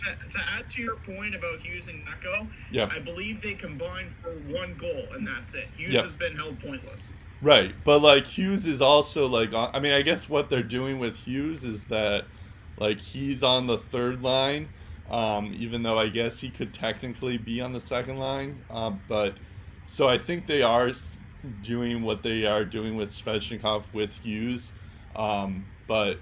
to, 0.00 0.38
to, 0.38 0.44
add 0.56 0.68
to 0.70 0.82
your 0.82 0.96
point 0.96 1.34
about 1.34 1.60
Hughes 1.60 1.88
and 1.88 2.04
Kakko, 2.06 2.48
yeah. 2.70 2.88
I 2.90 2.98
believe 2.98 3.40
they 3.40 3.54
combined 3.54 4.10
for 4.22 4.30
one 4.52 4.74
goal, 4.74 5.06
and 5.12 5.26
that's 5.26 5.54
it. 5.54 5.68
Hughes 5.76 5.92
yeah. 5.92 6.02
has 6.02 6.14
been 6.14 6.36
held 6.36 6.58
pointless. 6.60 7.14
Right, 7.42 7.74
but 7.84 8.02
like 8.02 8.26
Hughes 8.26 8.66
is 8.66 8.82
also 8.82 9.26
like 9.26 9.54
I 9.54 9.78
mean 9.80 9.92
I 9.92 10.02
guess 10.02 10.28
what 10.28 10.50
they're 10.50 10.62
doing 10.62 10.98
with 10.98 11.16
Hughes 11.16 11.64
is 11.64 11.84
that 11.84 12.26
like 12.78 12.98
he's 12.98 13.42
on 13.42 13.66
the 13.66 13.78
third 13.78 14.22
line, 14.22 14.68
um, 15.10 15.54
even 15.58 15.82
though 15.82 15.98
I 15.98 16.08
guess 16.08 16.38
he 16.38 16.50
could 16.50 16.74
technically 16.74 17.38
be 17.38 17.60
on 17.60 17.72
the 17.72 17.80
second 17.80 18.18
line, 18.18 18.62
uh, 18.70 18.90
but 19.08 19.34
so 19.86 20.06
I 20.08 20.18
think 20.18 20.46
they 20.46 20.62
are 20.62 20.92
doing 21.62 22.02
what 22.02 22.20
they 22.20 22.44
are 22.44 22.64
doing 22.64 22.94
with 22.96 23.10
Svechnikov 23.10 23.84
with 23.94 24.12
Hughes, 24.12 24.72
um, 25.16 25.64
but 25.86 26.18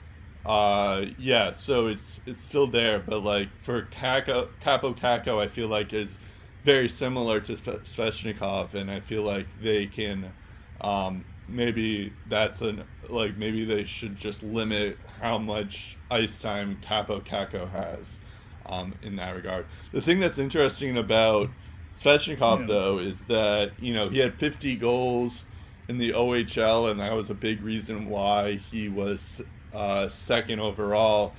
uh, 0.48 1.04
yeah, 1.18 1.52
so 1.52 1.88
it's 1.88 2.20
it's 2.24 2.42
still 2.42 2.66
there, 2.66 3.00
but 3.00 3.22
like 3.22 3.50
for 3.60 3.82
Kakko, 3.82 4.48
Kaapo 4.64 4.98
Kakko, 4.98 5.38
I 5.38 5.46
feel 5.46 5.68
like 5.68 5.92
is 5.92 6.16
very 6.64 6.88
similar 6.88 7.38
to 7.40 7.52
Svechnikov, 7.52 8.72
and 8.72 8.90
I 8.90 9.00
feel 9.00 9.22
like 9.22 9.46
they 9.60 9.84
can 9.86 10.32
um, 10.80 11.22
maybe 11.48 12.14
that's 12.30 12.62
an 12.62 12.82
like 13.10 13.36
maybe 13.36 13.66
they 13.66 13.84
should 13.84 14.16
just 14.16 14.42
limit 14.42 14.96
how 15.20 15.36
much 15.36 15.98
ice 16.10 16.40
time 16.40 16.78
Kaapo 16.82 17.22
Kakko 17.22 17.70
has 17.70 18.18
um, 18.64 18.94
in 19.02 19.16
that 19.16 19.36
regard. 19.36 19.66
The 19.92 20.00
thing 20.00 20.18
that's 20.18 20.38
interesting 20.38 20.96
about 20.96 21.50
Svechnikov 21.94 22.60
yeah. 22.60 22.66
though 22.66 22.98
is 22.98 23.22
that 23.24 23.72
you 23.78 23.92
know 23.92 24.08
he 24.08 24.16
had 24.16 24.34
50 24.38 24.76
goals 24.76 25.44
in 25.88 25.98
the 25.98 26.12
OHL 26.12 26.90
and 26.90 27.00
that 27.00 27.12
was 27.12 27.28
a 27.28 27.34
big 27.34 27.62
reason 27.62 28.08
why 28.08 28.56
he 28.56 28.88
was 28.88 29.42
uh, 29.74 30.08
second 30.08 30.60
overall 30.60 31.34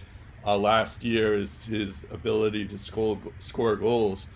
uh, 0.46 0.58
last 0.58 1.04
year 1.04 1.36
is 1.36 1.64
his 1.66 2.02
ability 2.12 2.68
to 2.68 2.78
score 2.78 3.18
score 3.40 3.76
goals. 3.76 4.28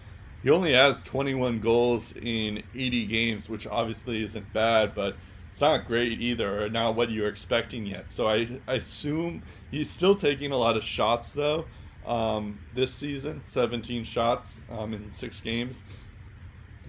He 0.42 0.50
only 0.50 0.74
has 0.74 1.02
21 1.04 1.60
goals 1.60 2.14
in 2.22 2.62
80 2.76 3.06
games, 3.06 3.48
which 3.48 3.66
obviously 3.66 4.24
isn't 4.24 4.52
bad, 4.52 4.94
but 4.94 5.16
it's 5.54 5.62
not 5.62 5.88
great 5.88 6.20
either, 6.20 6.64
or 6.66 6.70
not 6.70 6.96
what 6.96 7.12
you're 7.12 7.30
expecting 7.30 7.86
yet. 7.86 8.12
So 8.12 8.28
I, 8.28 8.60
I 8.68 8.76
assume 8.76 9.42
he's 9.72 9.90
still 9.90 10.16
taking 10.16 10.52
a 10.52 10.58
lot 10.58 10.76
of 10.76 10.84
shots 10.84 11.32
though. 11.32 11.66
Um, 12.06 12.60
this 12.76 12.94
season, 12.94 13.42
17 13.48 14.04
shots 14.04 14.60
um, 14.70 14.94
in 14.94 15.10
six 15.14 15.40
games. 15.40 15.82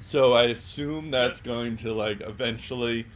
So 0.00 0.32
I 0.32 0.44
assume 0.44 1.10
that's 1.10 1.40
going 1.40 1.76
to 1.76 1.94
like 1.94 2.20
eventually 2.22 3.06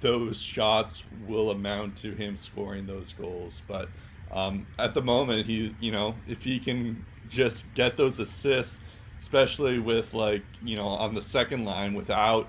those 0.00 0.40
shots 0.40 1.04
will 1.26 1.50
amount 1.50 1.96
to 1.98 2.12
him 2.12 2.36
scoring 2.36 2.86
those 2.86 3.12
goals. 3.12 3.62
But 3.66 3.88
um, 4.30 4.66
at 4.78 4.94
the 4.94 5.02
moment, 5.02 5.46
he 5.46 5.74
you 5.80 5.92
know 5.92 6.14
if 6.26 6.42
he 6.42 6.58
can 6.58 7.04
just 7.28 7.64
get 7.74 7.96
those 7.96 8.18
assists, 8.18 8.78
especially 9.20 9.78
with 9.78 10.14
like 10.14 10.42
you 10.62 10.76
know 10.76 10.86
on 10.86 11.14
the 11.14 11.22
second 11.22 11.64
line 11.64 11.94
without 11.94 12.48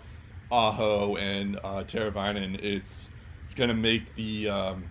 Aho 0.52 1.18
and 1.18 1.58
uh, 1.64 1.84
Teravainen, 1.84 2.62
it's 2.64 3.10
it's 3.46 3.54
gonna 3.54 3.74
make 3.74 4.14
the 4.16 4.50
um, 4.50 4.84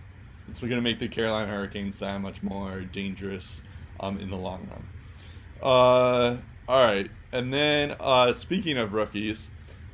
it's 0.47 0.59
gonna 0.59 0.81
make 0.81 0.99
the 0.99 1.07
Carolina 1.07 1.51
Hurricanes 1.51 1.99
that 1.99 2.21
much 2.21 2.41
more 2.43 2.81
dangerous 2.81 3.61
um, 3.99 4.19
in 4.19 4.29
the 4.29 4.37
long 4.37 4.67
run. 4.69 4.87
Uh, 5.61 6.37
all 6.67 6.85
right, 6.85 7.09
and 7.31 7.53
then 7.53 7.95
uh, 7.99 8.33
speaking 8.33 8.77
of 8.77 8.93
rookies, 8.93 9.49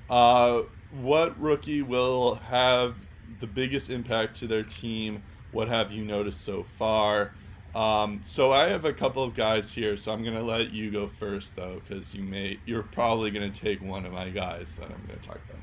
uh, 0.09 0.64
what 0.94 1.39
rookie 1.39 1.82
will 1.82 2.36
have 2.36 2.96
the 3.39 3.48
biggest 3.48 3.89
impact 3.89 4.38
to 4.38 4.48
their 4.48 4.64
team? 4.64 5.24
What 5.52 5.68
have 5.68 5.91
you 5.91 6.06
noticed 6.06 6.46
so 6.46 6.64
far? 6.64 7.34
Um, 7.74 8.22
so 8.24 8.52
I 8.52 8.70
have 8.70 8.86
a 8.86 8.94
couple 8.94 9.24
of 9.24 9.34
guys 9.34 9.74
here, 9.74 9.98
so 9.98 10.12
I'm 10.12 10.24
gonna 10.24 10.44
let 10.44 10.72
you 10.72 10.91
go 10.91 11.08
first 11.08 11.56
though, 11.56 11.82
because 11.84 12.14
you 12.14 12.24
may 12.24 12.60
you're 12.66 12.84
probably 12.84 13.32
gonna 13.32 13.50
take 13.50 13.82
one 13.82 14.06
of 14.06 14.14
my 14.14 14.30
guys 14.30 14.76
that 14.76 14.86
I'm 14.86 15.04
gonna 15.08 15.20
talk 15.20 15.39
about. 15.50 15.62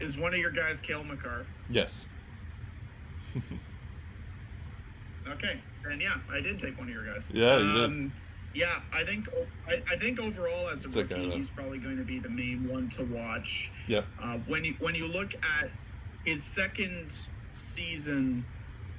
Is 0.00 0.18
one 0.18 0.34
of 0.34 0.40
your 0.40 0.50
guys 0.50 0.80
Cale 0.80 1.04
Makar? 1.04 1.46
Yes. 1.70 2.04
Okay, 5.26 5.58
and 5.90 6.02
yeah, 6.02 6.16
I 6.30 6.40
did 6.40 6.58
take 6.58 6.76
one 6.76 6.86
of 6.86 6.92
your 6.92 7.06
guys. 7.06 7.30
Yeah, 7.32 7.56
you 7.56 7.72
did. 7.72 8.12
Yeah, 8.54 8.76
I 8.92 9.04
think 9.04 9.26
I, 9.68 9.82
I 9.92 9.98
think 9.98 10.20
overall 10.20 10.68
as 10.68 10.84
a 10.84 10.88
It's 10.88 10.96
rookie, 10.96 11.14
okay, 11.14 11.36
he's 11.36 11.50
probably 11.50 11.78
going 11.78 11.96
to 11.96 12.04
be 12.04 12.20
the 12.20 12.30
main 12.30 12.66
one 12.68 12.88
to 12.90 13.04
watch. 13.04 13.72
Yep. 13.88 14.06
Uh, 14.22 14.38
when 14.46 14.64
you 14.64 14.74
when 14.78 14.94
you 14.94 15.08
look 15.08 15.32
at 15.60 15.70
his 16.24 16.44
second 16.54 17.12
season 17.54 18.46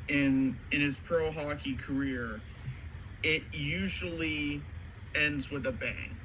in 0.10 0.60
in 0.72 0.82
his 0.82 0.98
pro 0.98 1.32
hockey 1.32 1.78
career, 1.78 2.42
it 3.24 3.44
usually 3.54 4.62
ends 5.16 5.50
with 5.50 5.66
a 5.68 5.72
bang. 5.72 6.20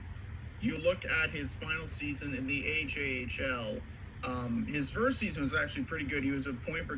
You 0.60 0.76
look 0.78 1.02
at 1.22 1.30
his 1.30 1.54
final 1.54 1.88
season 1.88 2.34
in 2.34 2.46
the 2.46 2.64
AJHL. 2.64 3.80
Um, 4.24 4.66
his 4.68 4.90
first 4.90 5.18
season 5.18 5.42
was 5.42 5.54
actually 5.54 5.84
pretty 5.84 6.04
good. 6.04 6.24
He 6.24 6.32
was 6.32 6.46
a 6.46 6.52
point 6.52 6.86
per 6.86 6.96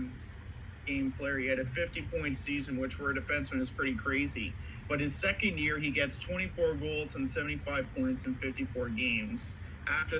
game 0.87 1.12
player. 1.16 1.39
He 1.39 1.47
had 1.47 1.61
a 1.61 1.64
50 1.64 2.09
point 2.12 2.37
season, 2.37 2.80
which 2.80 2.95
for 2.95 3.11
a 3.11 3.14
defenseman 3.14 3.61
is 3.61 3.70
pretty 3.70 3.95
crazy. 3.95 4.57
But 4.89 5.01
his 5.01 5.18
second 5.20 5.59
year, 5.59 5.78
he 5.78 5.91
gets 5.91 6.18
24 6.18 6.74
goals 6.74 7.14
and 7.14 7.28
75 7.28 7.87
points 7.97 8.26
in 8.26 8.35
54 8.37 8.91
games. 8.91 9.55
After 9.89 10.18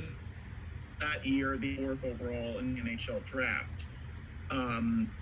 that 1.01 1.27
year, 1.27 1.59
the 1.59 1.77
fourth 1.77 2.05
overall 2.05 2.59
in 2.59 2.75
the 2.75 2.81
NHL 2.81 3.25
draft. 3.25 3.87
Um, 4.51 5.13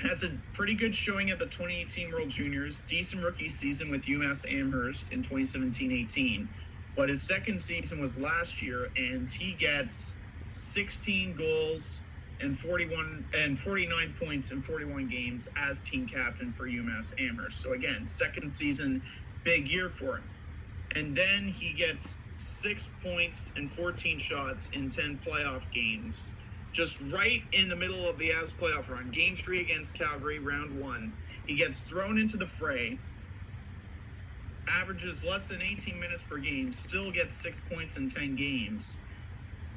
has 0.00 0.24
a 0.24 0.38
pretty 0.52 0.74
good 0.74 0.94
showing 0.94 1.30
at 1.30 1.38
the 1.38 1.46
2018 1.46 2.12
World 2.12 2.28
Juniors, 2.28 2.82
decent 2.82 3.24
rookie 3.24 3.48
season 3.48 3.90
with 3.90 4.02
UMass 4.02 4.44
Amherst 4.50 5.10
in 5.12 5.22
2017-18. 5.22 6.48
But 6.96 7.08
his 7.08 7.26
second 7.26 7.60
season 7.62 8.00
was 8.00 8.18
last 8.18 8.62
year, 8.62 8.88
and 8.96 9.28
he 9.30 9.54
gets 9.54 10.14
16 10.52 11.36
goals 11.36 12.02
and 12.40 12.58
41 12.58 13.26
and 13.34 13.58
49 13.58 14.14
points 14.20 14.50
in 14.50 14.62
41 14.62 15.08
games 15.08 15.48
as 15.56 15.80
team 15.82 16.06
captain 16.06 16.52
for 16.52 16.66
UMass 16.66 17.14
Amherst. 17.18 17.60
So 17.60 17.72
again, 17.72 18.06
second 18.06 18.50
season, 18.50 19.02
big 19.44 19.68
year 19.68 19.88
for 19.88 20.18
him. 20.18 20.24
And 20.94 21.16
then 21.16 21.48
he 21.48 21.72
gets 21.72 22.18
six 22.36 22.90
points 23.02 23.52
and 23.56 23.72
14 23.72 24.18
shots 24.18 24.68
in 24.72 24.90
10 24.90 25.20
playoff 25.26 25.62
games, 25.72 26.32
just 26.72 27.00
right 27.12 27.42
in 27.52 27.68
the 27.68 27.76
middle 27.76 28.08
of 28.08 28.18
the 28.18 28.30
Avs 28.30 28.52
playoff 28.52 28.88
run. 28.88 29.10
Game 29.10 29.36
three 29.36 29.60
against 29.62 29.94
Calgary, 29.94 30.38
round 30.38 30.78
one. 30.78 31.12
He 31.46 31.56
gets 31.56 31.82
thrown 31.82 32.18
into 32.18 32.36
the 32.36 32.46
fray, 32.46 32.98
averages 34.68 35.24
less 35.24 35.48
than 35.48 35.62
18 35.62 35.98
minutes 35.98 36.22
per 36.22 36.38
game, 36.38 36.72
still 36.72 37.10
gets 37.10 37.36
six 37.36 37.60
points 37.70 37.96
in 37.96 38.08
10 38.08 38.34
games. 38.36 38.98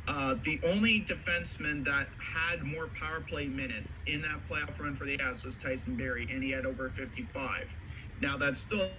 Uh, 0.10 0.36
the 0.43 0.60
only 0.66 1.05
defenseman 1.05 1.86
that 1.86 2.10
had 2.36 2.64
more 2.64 2.91
power 2.99 3.22
play 3.22 3.47
minutes 3.47 4.01
in 4.07 4.22
that 4.24 4.41
playoff 4.49 4.80
run 4.80 4.95
for 4.95 5.05
the 5.05 5.18
Avs 5.20 5.45
was 5.45 5.55
Tyson 5.57 5.95
Barrie, 5.95 6.28
and 6.32 6.43
he 6.43 6.51
had 6.51 6.66
over 6.66 6.89
55. 6.91 7.78
Now, 8.20 8.38
that's 8.38 8.60
still 8.60 8.93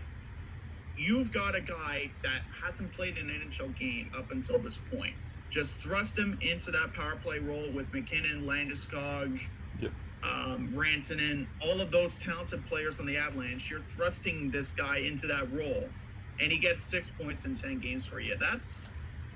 you've 0.97 1.33
got 1.33 1.57
a 1.57 1.61
guy 1.61 2.15
that 2.23 2.43
hasn't 2.65 2.95
played 2.95 3.19
an 3.19 3.31
NHL 3.31 3.77
game 3.77 4.11
up 4.17 4.29
until 4.33 4.63
this 4.63 4.79
point. 4.93 5.17
Just 5.51 5.83
thrust 5.83 6.17
him 6.19 6.39
into 6.41 6.71
that 6.71 6.95
power 6.95 7.17
play 7.17 7.41
role 7.41 7.73
with 7.73 7.93
MacKinnon, 7.93 8.43
Landeskog, 8.43 9.39
Yep. 9.81 9.93
um, 10.23 10.73
Rantanen, 10.73 11.49
all 11.61 11.81
of 11.81 11.91
those 11.91 12.19
talented 12.19 12.67
players 12.67 13.01
on 13.01 13.07
the 13.07 13.17
Avalanche. 13.17 13.71
You're 13.71 13.87
thrusting 13.95 14.51
this 14.51 14.73
guy 14.75 14.99
into 14.99 15.27
that 15.29 15.51
role, 15.53 15.95
and 16.41 16.53
he 16.53 16.59
gets 16.59 16.91
six 16.91 17.11
points 17.11 17.47
in 17.47 17.55
10 17.55 17.81
games 17.81 18.07
for 18.07 18.21
you. 18.21 18.37
That's 18.41 18.95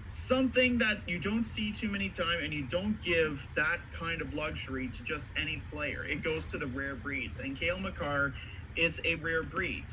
something 0.09 0.78
that 0.78 0.98
you 1.09 1.20
don't 1.20 1.44
see 1.44 1.72
too 1.72 1.90
many 1.90 2.11
times, 2.11 2.42
and 2.44 2.55
you 2.55 2.68
don't 2.68 3.02
give 3.02 3.48
that 3.57 3.80
kind 3.98 4.22
of 4.22 4.34
luxury 4.34 4.90
to 4.90 5.05
just 5.05 5.32
any 5.36 5.64
player. 5.72 6.05
It 6.05 6.24
goes 6.24 6.46
to 6.48 6.59
the 6.59 6.68
rare 6.68 6.96
breeds, 6.96 7.38
and 7.40 7.59
Cale 7.59 7.80
Makar 7.80 8.34
is 8.76 9.00
a 9.07 9.16
rare 9.16 9.44
breed. 9.44 9.88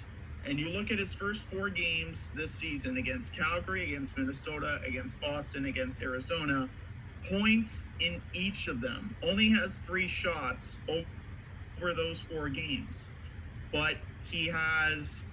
And 0.45 0.59
you 0.59 0.69
look 0.69 0.91
at 0.91 0.99
his 0.99 1.13
first 1.15 1.49
four 1.49 1.69
games 1.69 2.31
this 2.35 2.59
season 2.59 2.97
against 2.97 3.35
Calgary, 3.35 3.85
against 3.93 4.17
Minnesota, 4.17 4.79
against 4.87 5.19
Boston, 5.21 5.65
against 5.65 6.01
Arizona, 6.03 6.71
points 7.31 7.89
in 7.99 8.23
each 8.33 8.67
of 8.67 8.81
them. 8.81 9.15
Only 9.23 9.49
has 9.51 9.81
three 9.81 10.07
shots 10.07 10.83
over 10.89 11.93
those 11.95 12.23
four 12.23 12.49
games. 12.49 13.11
But 13.73 13.97
he 14.21 14.47
has 14.47 15.25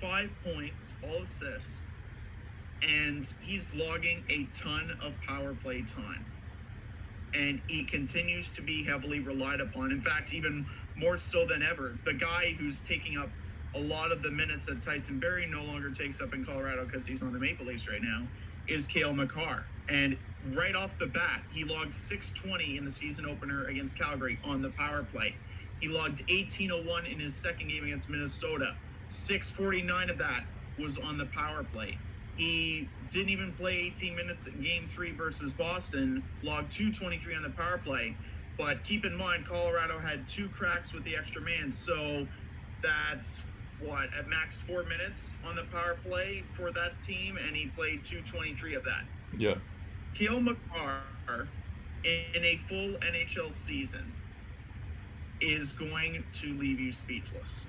five 0.00 0.30
points, 0.44 0.94
all 1.02 1.22
assists, 1.22 1.88
and 2.82 3.32
he's 3.40 3.74
logging 3.74 4.24
a 4.30 4.46
ton 4.46 4.90
of 5.02 5.20
power 5.20 5.54
play 5.54 5.82
time. 5.82 6.26
And 7.34 7.62
he 7.68 7.84
continues 7.84 8.50
to 8.52 8.62
be 8.62 8.84
heavily 8.84 9.20
relied 9.20 9.60
upon. 9.60 9.92
In 9.92 10.02
fact, 10.02 10.32
even 10.32 10.66
more 10.96 11.18
so 11.18 11.46
than 11.46 11.62
ever. 11.62 12.00
The 12.04 12.14
guy 12.14 12.56
who's 12.58 12.80
taking 12.82 13.16
up 13.18 13.30
a 13.76 13.80
lot 13.80 14.10
of 14.10 14.22
the 14.22 14.30
minutes 14.30 14.66
that 14.66 14.82
Tyson 14.82 15.20
Barrie 15.20 15.46
no 15.46 15.62
longer 15.64 15.92
takes 15.92 16.20
up 16.20 16.34
in 16.34 16.44
Colorado 16.44 16.86
because 16.86 17.06
he's 17.06 17.22
on 17.22 17.32
the 17.32 17.38
Maple 17.38 17.66
Leafs 17.66 17.88
right 17.88 18.02
now 18.02 18.28
is 18.68 18.86
Cale 18.86 19.12
Makar. 19.12 19.66
And 19.88 20.18
right 20.56 20.74
off 20.74 20.98
the 20.98 21.06
bat, 21.06 21.42
he 21.50 21.64
logged 21.64 21.94
620 21.94 22.78
in 22.78 22.84
the 22.84 22.92
season 22.92 23.26
opener 23.26 23.66
against 23.66 23.98
Calgary 23.98 24.38
on 24.44 24.60
the 24.62 24.70
power 24.70 25.04
play. 25.04 25.38
He 25.80 25.88
logged 25.88 26.22
1801 26.30 27.06
in 27.06 27.20
his 27.20 27.40
second 27.40 27.68
game 27.68 27.84
against 27.84 28.10
Minnesota. 28.10 28.76
649 29.10 30.10
of 30.10 30.18
that 30.18 30.44
was 30.78 30.98
on 30.98 31.18
the 31.18 31.26
power 31.26 31.64
play. 31.64 31.98
He 32.36 32.88
didn't 33.10 33.30
even 33.30 33.52
play 33.52 33.76
18 33.78 34.16
minutes 34.16 34.46
in 34.46 34.62
game 34.62 34.86
three 34.88 35.12
versus 35.12 35.52
Boston, 35.52 36.22
logged 36.42 36.70
223 36.70 37.34
on 37.34 37.42
the 37.42 37.50
power 37.50 37.78
play. 37.78 38.16
But 38.56 38.82
keep 38.84 39.04
in 39.04 39.16
mind, 39.16 39.46
Colorado 39.46 39.98
had 39.98 40.26
two 40.28 40.48
cracks 40.48 40.92
with 40.92 41.04
the 41.04 41.16
extra 41.16 41.42
man. 41.42 41.70
So 41.70 42.26
that's 42.82 43.42
what, 43.80 44.08
at 44.16 44.28
max 44.28 44.58
four 44.58 44.84
minutes 44.84 45.38
on 45.44 45.56
the 45.56 45.64
power 45.64 45.98
play 46.06 46.44
for 46.52 46.70
that 46.70 47.00
team, 47.00 47.36
and 47.36 47.54
he 47.54 47.66
played 47.66 48.04
223 48.04 48.74
of 48.74 48.84
that. 48.84 49.04
Yeah. 49.36 49.56
Cale 50.14 50.40
Makar 50.40 51.02
in 52.04 52.44
a 52.44 52.60
full 52.68 52.94
NHL 53.00 53.52
season 53.52 54.12
is 55.40 55.72
going 55.72 56.22
to 56.32 56.54
leave 56.54 56.78
you 56.78 56.92
speechless 56.92 57.66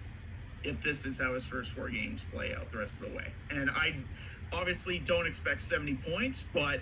if 0.64 0.82
this 0.82 1.05
is 1.05 1.20
how 1.20 1.34
his 1.34 1.45
first 1.45 1.72
four 1.74 1.89
games 1.89 2.26
play 2.32 2.53
out 2.59 2.72
the 2.72 2.78
rest 2.80 3.01
of 3.01 3.07
the 3.09 3.14
way. 3.16 3.36
And 3.49 3.70
I 3.72 4.05
obviously 4.51 4.99
don't 4.99 5.28
expect 5.28 5.62
70 5.62 5.99
points, 6.07 6.45
but 6.53 6.82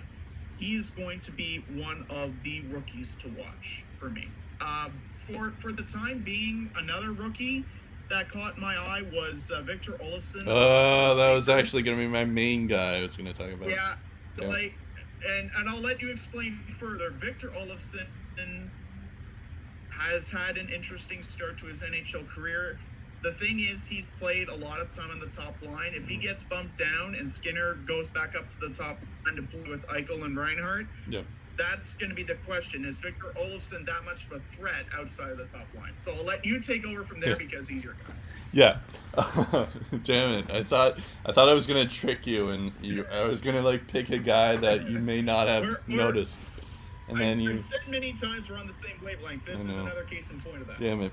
he 0.56 0.74
is 0.74 0.90
going 0.90 1.20
to 1.20 1.32
be 1.32 1.64
one 1.68 2.04
of 2.10 2.42
the 2.42 2.66
rookies 2.68 3.16
to 3.16 3.28
watch 3.28 3.86
for 3.98 4.10
me. 4.10 4.34
Uh, 4.60 4.90
for 5.26 5.56
for 5.60 5.72
the 5.72 5.82
time 5.84 6.22
being, 6.22 6.70
another 6.76 7.12
rookie 7.12 7.66
that 8.10 8.28
caught 8.30 8.58
my 8.58 8.74
eye 8.76 9.02
was 9.02 9.50
uh, 9.54 9.62
Victor 9.62 9.96
Olofsson. 10.04 10.46
Uh, 10.46 11.14
that 11.14 11.32
was 11.32 11.48
actually 11.48 11.82
gonna 11.82 11.96
be 11.96 12.06
my 12.08 12.24
main 12.24 12.66
guy. 12.66 12.98
I 12.98 13.02
was 13.02 13.16
gonna 13.16 13.32
talk 13.32 13.50
about. 13.52 13.70
Yeah, 13.70 13.94
Yeah. 14.38 14.48
like, 14.48 14.78
and 15.26 15.50
and 15.56 15.68
I'll 15.68 15.80
let 15.80 16.02
you 16.02 16.10
explain 16.10 16.62
further. 16.78 17.10
Victor 17.12 17.50
Olofsson 17.58 18.06
has 19.90 20.30
had 20.30 20.56
an 20.56 20.68
interesting 20.74 21.22
start 21.22 21.58
to 21.58 21.66
his 21.66 21.82
NHL 21.82 22.24
career. 22.24 22.78
The 23.22 23.32
thing 23.32 23.60
is, 23.60 23.86
he's 23.86 24.08
played 24.10 24.48
a 24.48 24.54
lot 24.54 24.80
of 24.80 24.94
time 24.94 25.10
on 25.10 25.20
the 25.20 25.26
top 25.28 25.58
line. 25.62 25.92
If 25.94 26.08
he 26.08 26.16
gets 26.16 26.42
bumped 26.44 26.78
down 26.78 27.14
and 27.16 27.30
Skinner 27.30 27.74
goes 27.86 28.08
back 28.10 28.32
up 28.38 28.48
to 28.50 28.56
the 28.60 28.70
top 28.74 29.02
line 29.26 29.36
to 29.36 29.42
play 29.42 29.62
with 29.68 29.84
Eichel 29.88 30.24
and 30.24 30.36
Reinhart, 30.36 30.86
Yep. 31.06 31.26
that's 31.58 31.94
going 31.96 32.08
to 32.08 32.16
be 32.16 32.22
the 32.22 32.36
question. 32.36 32.84
Is 32.86 32.96
Victor 32.98 33.34
Olofsson 33.38 33.84
that 33.86 34.04
much 34.06 34.26
of 34.30 34.38
a 34.38 34.40
threat 34.44 34.86
outside 34.96 35.30
of 35.30 35.36
the 35.36 35.44
top 35.46 35.68
line? 35.74 35.96
So 35.96 36.14
I'll 36.14 36.24
let 36.24 36.44
you 36.46 36.60
take 36.60 36.86
over 36.86 37.04
from 37.04 37.20
there 37.20 37.30
Yeah. 37.32 37.36
because 37.36 37.68
he's 37.68 37.84
your 37.84 37.94
guy. 38.06 38.14
Yeah. 38.52 38.78
Damn 40.02 40.30
it! 40.32 40.50
I 40.50 40.62
thought 40.64 40.98
I 41.26 41.32
thought 41.32 41.48
I 41.48 41.52
was 41.52 41.66
gonna 41.66 41.86
trick 41.86 42.26
you, 42.26 42.48
and 42.50 42.72
you, 42.80 43.04
I 43.12 43.22
was 43.24 43.40
gonna 43.40 43.62
like 43.62 43.86
pick 43.86 44.10
a 44.10 44.18
guy 44.18 44.56
that 44.56 44.88
you 44.88 44.98
may 44.98 45.20
not 45.20 45.46
have 45.46 45.62
We're- 45.62 45.76
we're- 45.86 45.98
noticed, 45.98 46.38
and 47.08 47.20
then 47.20 47.36
I've, 47.38 47.42
you. 47.44 47.52
I've 47.52 47.60
said 47.60 47.80
many 47.88 48.12
times 48.12 48.48
we're 48.50 48.58
on 48.58 48.66
the 48.66 48.72
same 48.72 48.98
wavelength. 49.02 49.44
This 49.44 49.66
is 49.66 49.76
another 49.76 50.04
case 50.04 50.30
in 50.30 50.40
point 50.40 50.62
of 50.62 50.66
that. 50.68 50.80
Damn 50.80 51.00
it! 51.02 51.12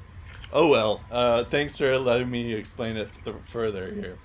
Oh 0.52 0.68
well. 0.68 1.06
Uh, 1.10 1.44
thanks 1.46 1.78
for 1.78 1.98
letting 1.98 2.30
me 2.30 2.54
explain 2.54 2.98
it 2.98 3.12
th- 3.24 3.36
further 3.48 3.94
here. 3.94 4.20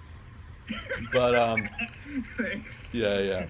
But 1.13 1.35
um, 1.35 1.69
Thanks. 2.37 2.85
yeah, 2.93 3.19
yeah. 3.21 3.47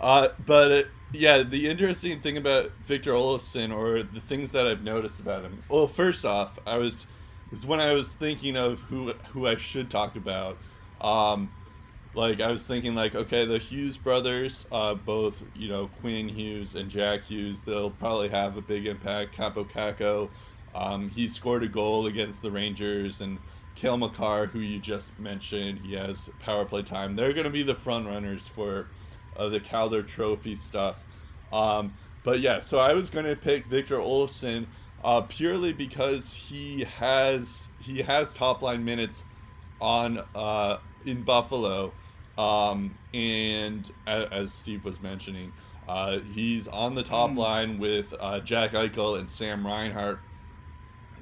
Uh, 0.00 0.28
but 0.44 0.72
uh, 0.72 0.82
yeah, 1.12 1.42
the 1.42 1.68
interesting 1.68 2.20
thing 2.20 2.36
about 2.36 2.72
Victor 2.84 3.12
Olofsson, 3.12 3.74
or 3.74 4.02
the 4.02 4.20
things 4.20 4.52
that 4.52 4.66
I've 4.66 4.82
noticed 4.82 5.20
about 5.20 5.42
him. 5.44 5.62
Well, 5.68 5.86
first 5.86 6.24
off, 6.24 6.58
I 6.66 6.78
was 6.78 7.06
was 7.50 7.64
when 7.64 7.80
I 7.80 7.92
was 7.92 8.08
thinking 8.12 8.56
of 8.56 8.80
who 8.80 9.12
who 9.32 9.46
I 9.46 9.56
should 9.56 9.90
talk 9.90 10.16
about. 10.16 10.58
Um, 11.00 11.50
like 12.14 12.40
I 12.40 12.50
was 12.50 12.66
thinking, 12.66 12.94
like 12.94 13.14
okay, 13.14 13.44
the 13.46 13.58
Hughes 13.58 13.96
brothers, 13.98 14.66
uh, 14.72 14.94
both 14.94 15.42
you 15.54 15.68
know 15.68 15.88
Quinn 15.88 16.28
Hughes 16.28 16.74
and 16.74 16.90
Jack 16.90 17.24
Hughes, 17.24 17.60
they'll 17.62 17.90
probably 17.90 18.28
have 18.28 18.56
a 18.56 18.62
big 18.62 18.86
impact. 18.86 19.36
Kaapo 19.36 19.70
Kakko, 19.70 20.30
um, 20.76 21.08
he 21.10 21.28
scored 21.28 21.62
a 21.64 21.68
goal 21.68 22.06
against 22.06 22.42
the 22.42 22.50
Rangers, 22.50 23.20
and 23.20 23.38
Cale 23.74 23.96
Makar, 23.98 24.46
who 24.48 24.60
you 24.60 24.78
just 24.80 25.18
mentioned, 25.18 25.80
he 25.80 25.94
has 25.94 26.28
power 26.38 26.64
play 26.64 26.82
time. 26.82 27.16
They're 27.16 27.32
going 27.32 27.44
to 27.44 27.50
be 27.50 27.62
the 27.62 27.74
front 27.74 28.06
runners 28.06 28.48
for 28.48 28.90
uh, 29.36 29.48
the 29.48 29.60
Calder 29.60 30.02
Trophy 30.02 30.56
stuff. 30.56 30.96
Um, 31.52 31.94
but 32.22 32.40
yeah, 32.40 32.60
so 32.60 32.78
I 32.78 32.94
was 32.94 33.10
going 33.10 33.26
to 33.26 33.36
pick 33.36 33.66
Victor 33.66 33.98
Olofsson 33.98 34.68
uh, 35.04 35.22
purely 35.22 35.72
because 35.72 36.32
he 36.32 36.84
has 36.84 37.68
he 37.78 38.02
has 38.02 38.32
top 38.32 38.62
line 38.62 38.84
minutes 38.84 39.24
on 39.80 40.20
uh, 40.34 40.78
in 41.04 41.22
Buffalo, 41.24 41.96
um, 42.38 42.98
and 43.14 43.90
as, 44.06 44.26
as 44.32 44.54
Steve 44.54 44.84
was 44.84 45.00
mentioning, 45.00 45.54
uh, 45.86 46.18
he's 46.20 46.66
on 46.68 46.94
the 46.94 47.02
top 47.02 47.34
Mm. 47.34 47.36
line 47.36 47.78
with 47.78 48.14
uh, 48.20 48.40
Jack 48.40 48.72
Eichel 48.72 49.18
and 49.18 49.30
Sam 49.30 49.66
Reinhart. 49.66 50.25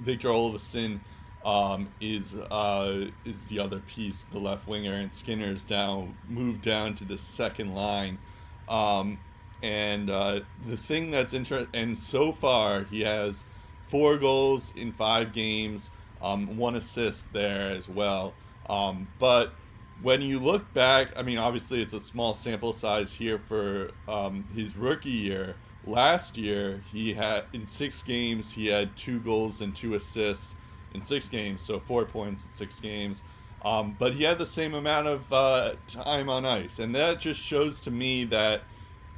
Victor 0.01 0.29
Olofsson 0.29 1.01
um, 1.45 1.89
is 2.01 2.35
uh, 2.35 3.07
is 3.25 3.45
the 3.45 3.59
other 3.59 3.81
piece, 3.81 4.27
the 4.33 4.39
left 4.39 4.67
winger, 4.67 4.95
and 4.95 5.13
Skinner's 5.13 5.65
now 5.69 6.09
moved 6.29 6.63
down 6.63 6.95
to 6.97 7.05
the 7.05 7.19
second 7.19 7.75
line. 7.75 8.19
Um, 8.69 9.19
and 9.63 10.11
uh, 10.11 10.41
the 10.67 10.77
thing 10.77 11.11
that's 11.11 11.33
interesting, 11.33 11.69
and 11.75 11.99
so 11.99 12.33
far 12.33 12.85
he 12.85 13.01
has 13.03 13.45
four 13.89 14.17
goals 14.17 14.73
in 14.77 14.93
five 14.93 15.33
games, 15.33 15.91
um, 16.23 16.57
one 16.57 16.77
assist 16.77 17.31
there 17.33 17.71
as 17.71 17.89
well. 17.89 18.35
Um, 18.69 19.07
but 19.19 19.53
when 20.03 20.23
you 20.23 20.39
look 20.39 20.73
back, 20.75 21.17
I 21.17 21.23
mean, 21.23 21.39
obviously 21.39 21.83
it's 21.83 21.95
a 21.95 22.01
small 22.01 22.35
sample 22.35 22.73
size 22.73 23.13
here 23.13 23.39
for 23.39 23.91
um, 24.09 24.45
his 24.55 24.77
rookie 24.77 25.11
year. 25.11 25.57
Last 25.87 26.39
year, 26.39 26.83
he 26.91 27.13
had 27.13 27.45
in 27.53 27.67
six 27.67 28.03
games 28.03 28.53
he 28.53 28.67
had 28.67 28.97
two 28.97 29.21
goals 29.21 29.61
and 29.61 29.75
two 29.75 29.95
assists 29.95 30.51
in 30.95 31.03
six 31.03 31.29
games, 31.29 31.61
so 31.61 31.79
four 31.79 32.05
points 32.07 32.45
in 32.45 32.53
six 32.53 32.81
games. 32.81 33.23
Um, 33.65 33.97
but 33.99 34.15
he 34.15 34.25
had 34.25 34.39
the 34.39 34.47
same 34.47 34.75
amount 34.75 35.09
of 35.09 35.33
uh, 35.33 35.75
time 35.89 36.29
on 36.29 36.45
ice, 36.45 36.79
and 36.79 36.95
that 36.95 37.21
just 37.21 37.41
shows 37.41 37.81
to 37.83 37.91
me 37.91 38.25
that 38.25 38.63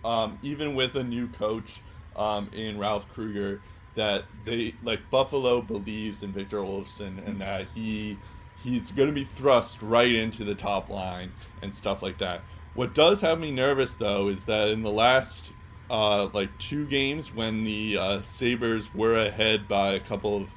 um, 0.04 0.38
even 0.42 0.74
with 0.74 0.94
a 0.94 1.04
new 1.04 1.28
coach 1.28 1.80
um, 2.14 2.48
in 2.52 2.78
Ralph 2.78 3.12
Krueger, 3.12 3.60
that 3.94 4.24
they 4.44 4.74
like 4.84 5.00
Buffalo 5.10 5.60
believes 5.60 6.22
in 6.22 6.32
Victor 6.32 6.58
Olofsson 6.58 7.26
and 7.26 7.40
that 7.40 7.66
he 7.74 8.18
he's 8.62 8.90
going 8.92 9.08
to 9.08 9.14
be 9.14 9.24
thrust 9.24 9.82
right 9.82 10.14
into 10.14 10.44
the 10.44 10.54
top 10.54 10.88
line 10.88 11.32
and 11.62 11.72
stuff 11.72 12.02
like 12.02 12.18
that. 12.18 12.42
What 12.74 12.94
does 12.94 13.20
have 13.20 13.40
me 13.40 13.50
nervous 13.50 13.96
though 13.96 14.28
is 14.28 14.44
that 14.44 14.68
in 14.68 14.82
the 14.82 14.90
last 14.90 15.50
uh, 15.90 16.28
like 16.32 16.56
two 16.58 16.86
games 16.86 17.32
when 17.32 17.64
the 17.64 17.96
uh, 17.96 18.22
Sabres 18.22 18.92
were 18.94 19.16
ahead 19.18 19.68
by 19.68 19.92
a 19.92 20.00
couple 20.00 20.36
of 20.36 20.48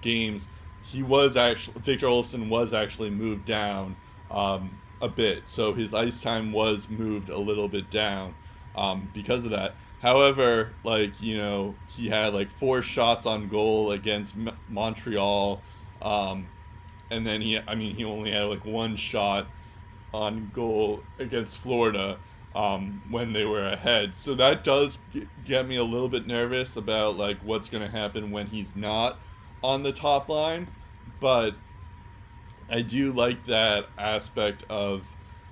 games, 0.00 0.46
he 0.82 1.02
was 1.02 1.36
actually 1.36 1.80
Victor 1.80 2.06
Olofsson 2.06 2.48
was 2.48 2.72
actually 2.72 3.10
moved 3.10 3.44
down 3.44 3.96
um, 4.30 4.78
a 5.00 5.08
bit, 5.08 5.42
so 5.46 5.72
his 5.72 5.94
ice 5.94 6.20
time 6.20 6.52
was 6.52 6.88
moved 6.88 7.28
a 7.28 7.38
little 7.38 7.68
bit 7.68 7.90
down 7.90 8.34
um, 8.74 9.08
because 9.14 9.44
of 9.44 9.50
that. 9.50 9.74
However, 10.00 10.72
like 10.82 11.20
you 11.20 11.36
know, 11.36 11.74
he 11.88 12.08
had 12.08 12.32
like 12.32 12.50
four 12.50 12.82
shots 12.82 13.26
on 13.26 13.48
goal 13.48 13.92
against 13.92 14.34
M- 14.34 14.56
Montreal, 14.68 15.60
um, 16.00 16.46
and 17.10 17.26
then 17.26 17.42
he, 17.42 17.58
I 17.58 17.74
mean, 17.74 17.94
he 17.94 18.04
only 18.04 18.30
had 18.30 18.44
like 18.44 18.64
one 18.64 18.96
shot 18.96 19.46
on 20.12 20.50
goal 20.54 21.02
against 21.18 21.58
Florida 21.58 22.18
um, 22.54 23.02
when 23.10 23.32
they 23.32 23.44
were 23.44 23.64
ahead. 23.64 24.14
So 24.14 24.34
that 24.34 24.64
does 24.64 24.98
get 25.44 25.66
me 25.66 25.76
a 25.76 25.84
little 25.84 26.08
bit 26.08 26.26
nervous 26.26 26.76
about 26.76 27.16
like 27.16 27.38
what's 27.42 27.68
going 27.68 27.82
to 27.82 27.90
happen 27.90 28.30
when 28.30 28.46
he's 28.46 28.74
not 28.74 29.18
on 29.62 29.82
the 29.82 29.92
top 29.92 30.28
line. 30.28 30.68
But 31.20 31.54
I 32.68 32.82
do 32.82 33.12
like 33.12 33.44
that 33.44 33.86
aspect 33.98 34.64
of 34.68 35.04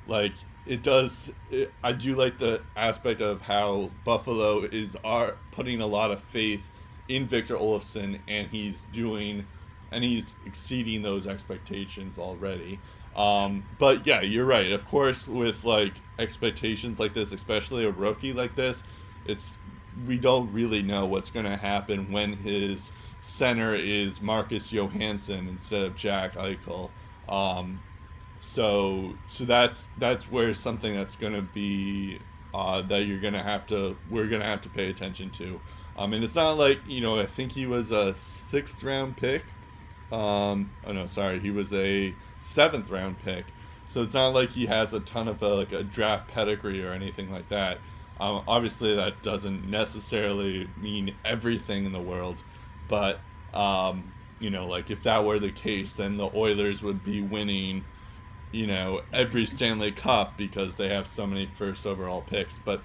like 0.06 0.32
it 0.66 0.82
does. 0.82 1.32
It, 1.50 1.72
I 1.82 1.92
do 1.92 2.14
like 2.14 2.38
the 2.38 2.62
aspect 2.76 3.20
of 3.20 3.40
how 3.40 3.90
Buffalo 4.04 4.64
is 4.64 4.96
are 5.04 5.36
putting 5.52 5.80
a 5.80 5.86
lot 5.86 6.10
of 6.10 6.20
faith 6.20 6.70
in 7.08 7.26
Victor 7.26 7.56
Olofsson, 7.56 8.20
and 8.28 8.48
he's 8.48 8.86
doing, 8.92 9.46
and 9.92 10.04
he's 10.04 10.36
exceeding 10.46 11.02
those 11.02 11.26
expectations 11.26 12.18
already. 12.18 12.78
Um, 13.18 13.64
but 13.78 14.06
yeah, 14.06 14.20
you're 14.22 14.46
right. 14.46 14.70
Of 14.70 14.86
course, 14.86 15.26
with 15.26 15.64
like 15.64 15.94
expectations 16.20 17.00
like 17.00 17.14
this, 17.14 17.32
especially 17.32 17.84
a 17.84 17.90
rookie 17.90 18.32
like 18.32 18.54
this, 18.54 18.84
it's 19.26 19.52
we 20.06 20.16
don't 20.16 20.52
really 20.52 20.82
know 20.82 21.04
what's 21.04 21.28
going 21.28 21.44
to 21.44 21.56
happen 21.56 22.12
when 22.12 22.34
his 22.34 22.92
center 23.20 23.74
is 23.74 24.22
Marcus 24.22 24.70
Johansson 24.70 25.48
instead 25.48 25.82
of 25.82 25.96
Jack 25.96 26.34
Eichel. 26.34 26.90
Um, 27.28 27.80
so 28.38 29.14
so 29.26 29.44
that's 29.44 29.88
that's 29.98 30.30
where 30.30 30.54
something 30.54 30.94
that's 30.94 31.16
going 31.16 31.32
to 31.32 31.42
be 31.42 32.20
uh, 32.54 32.82
that 32.82 33.06
you're 33.06 33.20
going 33.20 33.34
to 33.34 33.42
have 33.42 33.66
to 33.66 33.96
we're 34.08 34.28
going 34.28 34.42
to 34.42 34.46
have 34.46 34.60
to 34.60 34.68
pay 34.68 34.90
attention 34.90 35.30
to. 35.30 35.60
Um, 35.96 36.12
and 36.12 36.22
it's 36.22 36.36
not 36.36 36.52
like 36.56 36.78
you 36.86 37.00
know 37.00 37.18
I 37.18 37.26
think 37.26 37.50
he 37.50 37.66
was 37.66 37.90
a 37.90 38.14
sixth 38.20 38.84
round 38.84 39.16
pick. 39.16 39.42
Um, 40.12 40.70
oh 40.86 40.92
no, 40.92 41.06
sorry, 41.06 41.40
he 41.40 41.50
was 41.50 41.72
a 41.72 42.14
seventh 42.40 42.90
round 42.90 43.18
pick. 43.20 43.46
So 43.88 44.02
it's 44.02 44.14
not 44.14 44.28
like 44.28 44.50
he 44.50 44.66
has 44.66 44.92
a 44.92 45.00
ton 45.00 45.28
of 45.28 45.42
a, 45.42 45.48
like 45.48 45.72
a 45.72 45.82
draft 45.82 46.28
pedigree 46.28 46.84
or 46.84 46.92
anything 46.92 47.32
like 47.32 47.48
that. 47.48 47.78
Um, 48.20 48.42
obviously, 48.46 48.94
that 48.96 49.22
doesn't 49.22 49.68
necessarily 49.68 50.68
mean 50.80 51.14
everything 51.24 51.86
in 51.86 51.92
the 51.92 52.00
world, 52.00 52.36
but 52.88 53.20
um, 53.54 54.12
you 54.40 54.50
know, 54.50 54.66
like 54.66 54.90
if 54.90 55.02
that 55.04 55.24
were 55.24 55.38
the 55.38 55.52
case, 55.52 55.94
then 55.94 56.16
the 56.16 56.28
Oilers 56.34 56.82
would 56.82 57.04
be 57.04 57.20
winning, 57.20 57.84
you 58.52 58.66
know, 58.66 59.02
every 59.12 59.46
Stanley 59.46 59.92
Cup 59.92 60.36
because 60.36 60.74
they 60.74 60.88
have 60.88 61.08
so 61.08 61.26
many 61.26 61.46
first 61.46 61.86
overall 61.86 62.22
picks. 62.22 62.58
But 62.58 62.82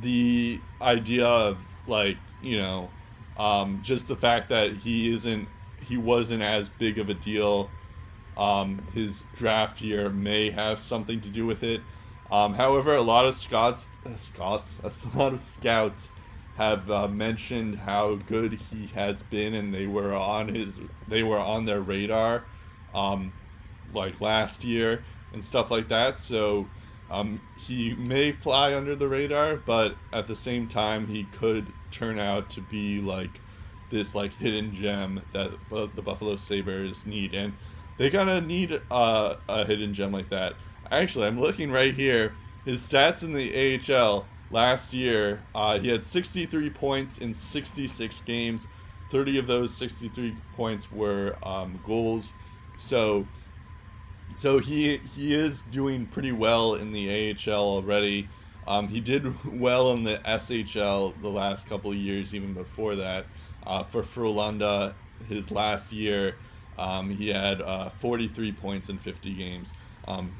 the 0.00 0.60
idea 0.80 1.26
of 1.26 1.58
like 1.86 2.16
you 2.40 2.58
know, 2.58 2.88
um, 3.36 3.80
just 3.82 4.08
the 4.08 4.16
fact 4.16 4.48
that 4.50 4.72
he 4.76 5.10
isn't, 5.10 5.48
he 5.80 5.96
wasn't 5.96 6.42
as 6.42 6.68
big 6.68 6.98
of 6.98 7.08
a 7.08 7.14
deal. 7.14 7.70
Um, 8.38 8.86
his 8.94 9.22
draft 9.34 9.80
year 9.80 10.08
may 10.10 10.50
have 10.50 10.80
something 10.80 11.20
to 11.22 11.28
do 11.28 11.44
with 11.44 11.62
it. 11.62 11.80
Um, 12.30 12.54
however, 12.54 12.94
a 12.94 13.02
lot 13.02 13.24
of 13.24 13.36
Scots, 13.36 13.86
uh, 14.06 14.16
Scots, 14.16 14.76
a 14.84 15.18
lot 15.18 15.32
of 15.32 15.40
scouts 15.40 16.10
have 16.56 16.90
uh, 16.90 17.08
mentioned 17.08 17.78
how 17.78 18.16
good 18.16 18.60
he 18.70 18.88
has 18.94 19.22
been, 19.22 19.54
and 19.54 19.72
they 19.72 19.86
were 19.86 20.12
on 20.14 20.48
his, 20.48 20.74
they 21.06 21.22
were 21.22 21.38
on 21.38 21.64
their 21.64 21.80
radar, 21.80 22.44
um, 22.94 23.32
like 23.94 24.20
last 24.20 24.64
year 24.64 25.04
and 25.32 25.44
stuff 25.44 25.70
like 25.70 25.88
that. 25.88 26.18
So 26.18 26.68
um, 27.10 27.40
he 27.56 27.94
may 27.94 28.32
fly 28.32 28.74
under 28.74 28.94
the 28.94 29.08
radar, 29.08 29.56
but 29.56 29.96
at 30.12 30.26
the 30.26 30.36
same 30.36 30.68
time, 30.68 31.06
he 31.06 31.24
could 31.24 31.66
turn 31.90 32.18
out 32.18 32.50
to 32.50 32.60
be 32.60 33.00
like 33.00 33.40
this 33.90 34.14
like 34.14 34.34
hidden 34.34 34.74
gem 34.74 35.22
that 35.32 35.52
the 35.70 36.02
Buffalo 36.02 36.36
Sabres 36.36 37.06
need, 37.06 37.34
and 37.34 37.54
they 37.98 38.10
of 38.30 38.46
need 38.46 38.80
uh, 38.90 39.34
a 39.48 39.64
hidden 39.64 39.92
gem 39.92 40.12
like 40.12 40.30
that. 40.30 40.54
Actually, 40.90 41.26
I'm 41.26 41.38
looking 41.38 41.70
right 41.70 41.92
here. 41.92 42.34
His 42.64 42.80
stats 42.80 43.22
in 43.22 43.32
the 43.32 43.80
AHL 43.92 44.24
last 44.50 44.94
year, 44.94 45.42
uh, 45.54 45.78
he 45.78 45.88
had 45.88 46.04
63 46.04 46.70
points 46.70 47.18
in 47.18 47.34
66 47.34 48.22
games. 48.24 48.66
30 49.10 49.38
of 49.38 49.46
those 49.46 49.74
63 49.74 50.36
points 50.54 50.90
were 50.92 51.36
um, 51.42 51.78
goals. 51.86 52.32
So, 52.78 53.26
so 54.36 54.58
he 54.58 54.98
he 55.16 55.34
is 55.34 55.64
doing 55.70 56.06
pretty 56.06 56.32
well 56.32 56.74
in 56.74 56.92
the 56.92 57.32
AHL 57.32 57.60
already. 57.60 58.28
Um, 58.66 58.86
he 58.86 59.00
did 59.00 59.34
well 59.60 59.92
in 59.92 60.04
the 60.04 60.18
SHL 60.18 61.20
the 61.20 61.30
last 61.30 61.66
couple 61.68 61.92
years, 61.94 62.34
even 62.34 62.54
before 62.54 62.94
that. 62.96 63.26
Uh, 63.66 63.82
for 63.82 64.02
Frölunda, 64.02 64.94
his 65.28 65.50
last 65.50 65.92
year, 65.92 66.36
um, 66.78 67.10
he 67.10 67.28
had 67.28 67.60
uh, 67.60 67.90
43 67.90 68.52
points 68.52 68.88
in 68.88 68.98
50 68.98 69.34
games. 69.34 69.72
Um, 70.06 70.34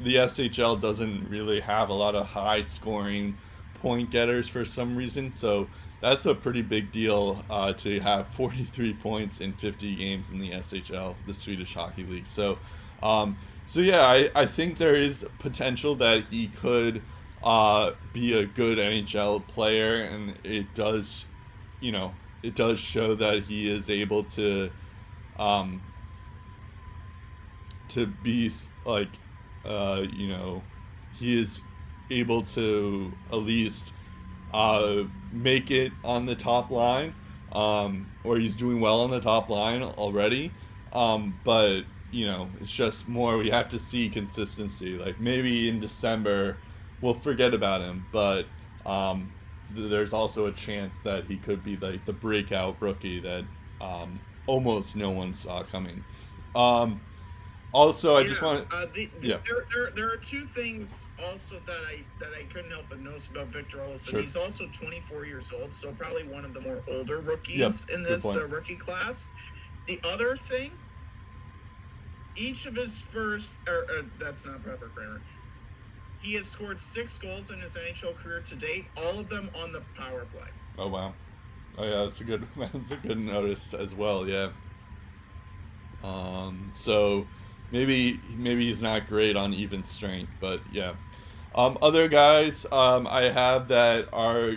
the 0.00 0.16
SHL 0.16 0.80
doesn't 0.80 1.28
really 1.28 1.60
have 1.60 1.88
a 1.88 1.92
lot 1.92 2.14
of 2.14 2.26
high 2.26 2.62
scoring 2.62 3.36
point 3.80 4.10
getters 4.10 4.48
for 4.48 4.64
some 4.64 4.96
reason, 4.96 5.32
so 5.32 5.68
that's 6.00 6.26
a 6.26 6.34
pretty 6.34 6.62
big 6.62 6.92
deal 6.92 7.44
uh, 7.48 7.72
to 7.72 8.00
have 8.00 8.28
43 8.28 8.94
points 8.94 9.40
in 9.40 9.52
50 9.52 9.94
games 9.96 10.30
in 10.30 10.38
the 10.38 10.50
SHL, 10.50 11.14
the 11.26 11.34
Swedish 11.34 11.74
Hockey 11.74 12.04
League. 12.04 12.26
So, 12.26 12.58
um, 13.02 13.38
so 13.66 13.80
yeah, 13.80 14.02
I, 14.02 14.28
I 14.34 14.46
think 14.46 14.78
there 14.78 14.94
is 14.94 15.24
potential 15.38 15.94
that 15.96 16.24
he 16.30 16.48
could 16.48 17.02
uh, 17.42 17.92
be 18.12 18.38
a 18.38 18.46
good 18.46 18.78
NHL 18.78 19.46
player, 19.46 20.02
and 20.02 20.34
it 20.44 20.74
does, 20.74 21.24
you 21.80 21.92
know, 21.92 22.14
it 22.42 22.54
does 22.54 22.78
show 22.78 23.14
that 23.14 23.44
he 23.44 23.68
is 23.68 23.88
able 23.88 24.24
to, 24.24 24.70
um, 25.38 25.80
to 27.88 28.06
be 28.06 28.50
like, 28.84 29.08
uh, 29.64 30.04
you 30.12 30.28
know, 30.28 30.62
he 31.18 31.38
is 31.38 31.60
able 32.10 32.42
to 32.42 33.12
at 33.32 33.36
least 33.36 33.92
uh, 34.52 35.04
make 35.32 35.70
it 35.70 35.92
on 36.02 36.26
the 36.26 36.34
top 36.34 36.70
line, 36.70 37.14
um, 37.52 38.06
or 38.24 38.38
he's 38.38 38.56
doing 38.56 38.80
well 38.80 39.00
on 39.00 39.10
the 39.10 39.20
top 39.20 39.48
line 39.48 39.82
already. 39.82 40.52
Um, 40.92 41.38
but 41.44 41.82
you 42.10 42.26
know, 42.26 42.48
it's 42.60 42.70
just 42.70 43.08
more 43.08 43.36
we 43.36 43.50
have 43.50 43.68
to 43.70 43.78
see 43.78 44.08
consistency. 44.08 44.96
Like 44.96 45.20
maybe 45.20 45.68
in 45.68 45.80
December, 45.80 46.56
we'll 47.00 47.14
forget 47.14 47.54
about 47.54 47.80
him, 47.80 48.06
but 48.12 48.46
um, 48.86 49.32
th- 49.74 49.90
there's 49.90 50.12
also 50.12 50.46
a 50.46 50.52
chance 50.52 50.94
that 51.02 51.24
he 51.24 51.36
could 51.36 51.64
be 51.64 51.76
like 51.76 52.04
the 52.06 52.12
breakout 52.12 52.80
rookie 52.80 53.18
that 53.20 53.44
um, 53.80 54.20
almost 54.46 54.96
no 54.96 55.10
one 55.10 55.34
saw 55.34 55.62
coming. 55.62 56.04
Um, 56.54 57.02
also, 57.72 58.16
I 58.16 58.24
just 58.24 58.40
Yeah, 58.40 58.46
want 58.48 58.68
Uh, 58.72 58.86
the, 58.94 59.12
the, 59.20 59.28
yeah. 59.28 59.38
there, 59.46 59.66
there, 59.74 59.90
there 59.96 60.12
are 60.12 60.16
two 60.16 60.46
things 60.46 61.08
also 61.18 61.60
that 61.66 61.80
I 61.88 62.06
that 62.20 62.30
I 62.38 62.44
couldn't 62.44 62.70
help 62.70 62.88
but 62.88 63.00
notice 63.00 63.28
about 63.28 63.48
Victor 63.52 63.82
Olsen. 63.82 64.12
Sure. 64.12 64.22
He's 64.22 64.36
also 64.36 64.68
24 64.68 65.26
years 65.26 65.50
old, 65.52 65.72
so 65.74 65.92
probably 65.92 66.24
one 66.24 66.44
of 66.44 66.54
the 66.54 66.60
more 66.60 66.84
older 66.88 67.20
rookies 67.20 67.86
in 67.92 68.02
this 68.02 68.24
uh, 68.36 68.46
rookie 68.46 68.76
class. 68.76 69.32
The 69.86 70.00
other 70.04 70.36
thing, 70.36 70.78
each 72.36 72.66
of 72.66 72.74
his 72.76 73.02
first, 73.02 73.58
or 73.68 73.86
uh, 73.98 74.02
that's 74.18 74.46
not 74.46 74.62
proper 74.62 74.90
grammar. 74.94 75.22
He 76.18 76.34
has 76.34 76.48
scored 76.48 76.80
six 76.80 77.18
goals 77.18 77.50
in 77.50 77.60
his 77.60 77.76
NHL 77.76 78.16
career 78.16 78.40
to 78.40 78.56
date, 78.56 78.86
all 78.96 79.18
of 79.18 79.28
them 79.28 79.50
on 79.54 79.72
the 79.72 79.84
power 79.96 80.24
play. 80.26 80.48
Oh 80.78 80.88
wow. 80.88 81.14
Oh 81.76 81.84
yeah, 81.84 82.04
that's 82.04 82.20
a 82.20 82.24
good 82.24 82.46
that's 82.56 82.90
a 82.90 82.96
good 82.96 83.18
notice 83.18 83.74
as 83.74 83.94
well, 83.94 84.28
yeah. 84.28 84.50
Um 86.02 86.72
so 86.74 87.26
maybe 87.72 88.20
maybe 88.36 88.68
he's 88.68 88.80
not 88.80 89.08
great 89.08 89.36
on 89.36 89.54
even 89.54 89.82
strength, 89.82 90.30
but 90.40 90.60
yeah. 90.72 90.94
Um 91.54 91.78
other 91.82 92.08
guys 92.08 92.66
um 92.70 93.06
I 93.06 93.22
have 93.24 93.68
that 93.68 94.08
are 94.12 94.56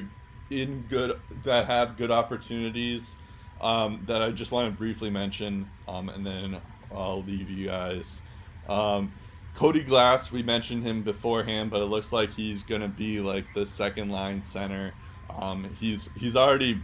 in 0.49 0.85
good 0.89 1.19
that 1.43 1.65
have 1.65 1.97
good 1.97 2.11
opportunities 2.11 3.15
um 3.61 4.03
that 4.07 4.21
I 4.21 4.31
just 4.31 4.51
want 4.51 4.71
to 4.71 4.77
briefly 4.77 5.09
mention 5.09 5.69
um 5.87 6.09
and 6.09 6.25
then 6.25 6.61
I'll 6.93 7.23
leave 7.23 7.49
you 7.49 7.67
guys. 7.67 8.21
Um 8.69 9.11
Cody 9.55 9.81
Glass, 9.81 10.31
we 10.31 10.43
mentioned 10.43 10.83
him 10.83 11.01
beforehand, 11.01 11.71
but 11.71 11.81
it 11.81 11.85
looks 11.85 12.13
like 12.13 12.31
he's 12.31 12.61
gonna 12.61 12.87
be 12.87 13.19
like 13.19 13.45
the 13.55 13.65
second 13.65 14.11
line 14.11 14.39
center. 14.43 14.93
Um, 15.35 15.75
he's 15.79 16.07
he's 16.15 16.35
already 16.35 16.79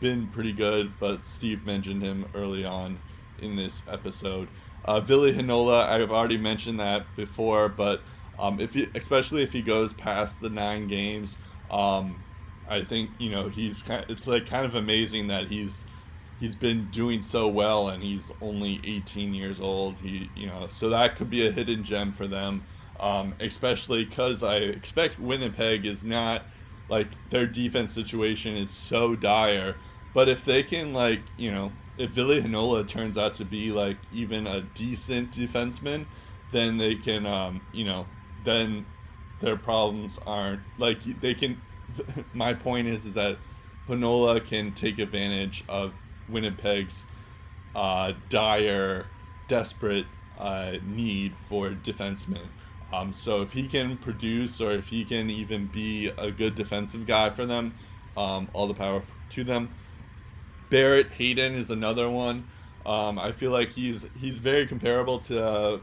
been 0.00 0.28
pretty 0.28 0.52
good, 0.52 0.92
but 0.98 1.24
Steve 1.24 1.64
mentioned 1.64 2.02
him 2.02 2.26
early 2.34 2.64
on 2.64 2.98
in 3.40 3.56
this 3.56 3.82
episode. 3.88 4.48
Uh, 4.84 5.00
Ville 5.00 5.32
Heinola, 5.32 5.88
I've 5.88 6.10
already 6.10 6.36
mentioned 6.36 6.78
that 6.80 7.04
before, 7.16 7.68
but 7.68 8.02
um, 8.38 8.60
if 8.60 8.74
he, 8.74 8.88
especially 8.94 9.42
if 9.42 9.52
he 9.52 9.62
goes 9.62 9.92
past 9.92 10.40
the 10.40 10.50
nine 10.50 10.88
games, 10.88 11.36
um, 11.70 12.22
I 12.68 12.84
think 12.84 13.10
you 13.18 13.30
know 13.30 13.48
he's 13.48 13.82
kind. 13.82 14.04
It's 14.08 14.26
like 14.26 14.46
kind 14.46 14.66
of 14.66 14.74
amazing 14.74 15.28
that 15.28 15.48
he's 15.48 15.84
he's 16.38 16.54
been 16.54 16.88
doing 16.90 17.22
so 17.22 17.48
well 17.48 17.88
and 17.88 18.02
he's 18.02 18.30
only 18.42 18.80
18 18.84 19.34
years 19.34 19.60
old. 19.60 19.98
He 19.98 20.30
you 20.36 20.46
know 20.46 20.66
so 20.68 20.88
that 20.90 21.16
could 21.16 21.30
be 21.30 21.46
a 21.46 21.52
hidden 21.52 21.84
gem 21.84 22.12
for 22.12 22.26
them, 22.26 22.64
um, 23.00 23.34
especially 23.40 24.04
because 24.04 24.42
I 24.42 24.56
expect 24.56 25.18
Winnipeg 25.18 25.86
is 25.86 26.04
not 26.04 26.42
like 26.88 27.08
their 27.30 27.46
defense 27.46 27.92
situation 27.92 28.56
is 28.56 28.70
so 28.70 29.14
dire. 29.16 29.76
But 30.16 30.30
if 30.30 30.46
they 30.46 30.62
can 30.62 30.94
like 30.94 31.20
you 31.36 31.50
know 31.52 31.72
if 31.98 32.12
Ville 32.12 32.40
Heinola 32.40 32.88
turns 32.88 33.18
out 33.18 33.34
to 33.34 33.44
be 33.44 33.70
like 33.70 33.98
even 34.14 34.46
a 34.46 34.62
decent 34.62 35.32
defenseman, 35.32 36.06
then 36.52 36.78
they 36.78 36.94
can 36.94 37.26
um, 37.26 37.60
you 37.70 37.84
know 37.84 38.06
then 38.42 38.86
their 39.40 39.58
problems 39.58 40.18
aren't 40.26 40.62
like 40.78 41.20
they 41.20 41.34
can. 41.34 41.60
My 42.32 42.54
point 42.54 42.88
is 42.88 43.04
is 43.04 43.12
that 43.12 43.36
Heinola 43.86 44.42
can 44.42 44.72
take 44.72 44.98
advantage 44.98 45.64
of 45.68 45.92
Winnipeg's 46.30 47.04
uh, 47.74 48.14
dire, 48.30 49.04
desperate 49.48 50.06
uh, 50.38 50.76
need 50.82 51.34
for 51.36 51.72
defensemen. 51.72 52.46
Um, 52.90 53.12
so 53.12 53.42
if 53.42 53.52
he 53.52 53.68
can 53.68 53.98
produce, 53.98 54.62
or 54.62 54.72
if 54.72 54.88
he 54.88 55.04
can 55.04 55.28
even 55.28 55.66
be 55.66 56.10
a 56.16 56.30
good 56.30 56.54
defensive 56.54 57.06
guy 57.06 57.28
for 57.28 57.44
them, 57.44 57.74
um, 58.16 58.48
all 58.54 58.66
the 58.66 58.72
power 58.72 59.02
to 59.28 59.44
them. 59.44 59.68
Barrett 60.70 61.10
Hayton 61.12 61.54
is 61.54 61.70
another 61.70 62.10
one. 62.10 62.48
Um, 62.84 63.18
I 63.18 63.32
feel 63.32 63.50
like 63.50 63.72
he's 63.72 64.06
he's 64.18 64.38
very 64.38 64.66
comparable 64.66 65.18
to 65.20 65.44
uh, 65.44 65.78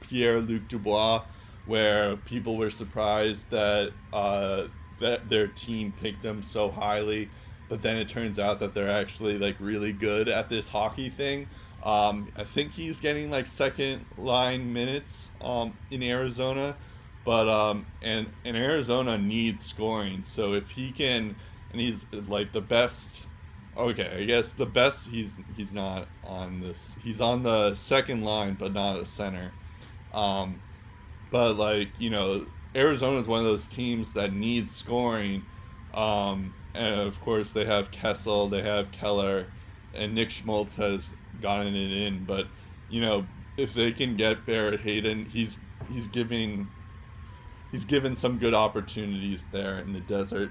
Pierre 0.00 0.40
Luc 0.40 0.68
Dubois, 0.68 1.24
where 1.66 2.16
people 2.16 2.56
were 2.56 2.70
surprised 2.70 3.48
that 3.50 3.92
uh, 4.12 4.64
that 5.00 5.28
their 5.28 5.46
team 5.46 5.92
picked 6.00 6.24
him 6.24 6.42
so 6.42 6.70
highly, 6.70 7.28
but 7.68 7.82
then 7.82 7.96
it 7.96 8.08
turns 8.08 8.38
out 8.38 8.58
that 8.60 8.74
they're 8.74 8.90
actually 8.90 9.38
like 9.38 9.56
really 9.58 9.92
good 9.92 10.28
at 10.28 10.48
this 10.48 10.68
hockey 10.68 11.10
thing. 11.10 11.48
Um, 11.82 12.32
I 12.36 12.44
think 12.44 12.72
he's 12.72 13.00
getting 13.00 13.30
like 13.30 13.46
second 13.46 14.04
line 14.16 14.72
minutes 14.72 15.30
um, 15.40 15.76
in 15.90 16.02
Arizona, 16.02 16.76
but 17.24 17.48
um, 17.48 17.86
and 18.02 18.26
and 18.44 18.56
Arizona 18.56 19.16
needs 19.16 19.64
scoring. 19.64 20.24
So 20.24 20.54
if 20.54 20.70
he 20.70 20.90
can, 20.90 21.36
and 21.72 21.80
he's 21.80 22.04
like 22.28 22.52
the 22.52 22.60
best. 22.60 23.22
Okay, 23.78 24.22
I 24.22 24.24
guess 24.24 24.54
the 24.54 24.66
best. 24.66 25.06
He's 25.08 25.36
he's 25.56 25.72
not 25.72 26.08
on 26.24 26.60
this. 26.60 26.96
He's 27.00 27.20
on 27.20 27.44
the 27.44 27.76
second 27.76 28.24
line, 28.24 28.56
but 28.58 28.72
not 28.72 28.98
a 28.98 29.06
center. 29.06 29.52
Um, 30.12 30.60
but 31.30 31.56
like 31.56 31.88
you 31.96 32.10
know, 32.10 32.46
Arizona 32.74 33.20
is 33.20 33.28
one 33.28 33.38
of 33.38 33.44
those 33.44 33.68
teams 33.68 34.12
that 34.14 34.32
needs 34.32 34.74
scoring. 34.74 35.44
Um, 35.94 36.54
and 36.74 37.00
of 37.00 37.20
course, 37.20 37.52
they 37.52 37.64
have 37.64 37.92
Kessel, 37.92 38.48
they 38.48 38.62
have 38.62 38.90
Keller, 38.90 39.46
and 39.94 40.12
Nick 40.12 40.30
Schmaltz 40.30 40.74
has 40.74 41.14
gotten 41.40 41.74
it 41.76 41.92
in. 41.92 42.24
But 42.24 42.48
you 42.90 43.00
know, 43.00 43.26
if 43.56 43.74
they 43.74 43.92
can 43.92 44.16
get 44.16 44.44
Barrett 44.44 44.80
Hayton, 44.80 45.26
he's 45.26 45.56
he's 45.88 46.08
giving 46.08 46.66
he's 47.70 47.84
given 47.84 48.16
some 48.16 48.38
good 48.38 48.54
opportunities 48.54 49.44
there 49.52 49.78
in 49.78 49.92
the 49.92 50.00
desert. 50.00 50.50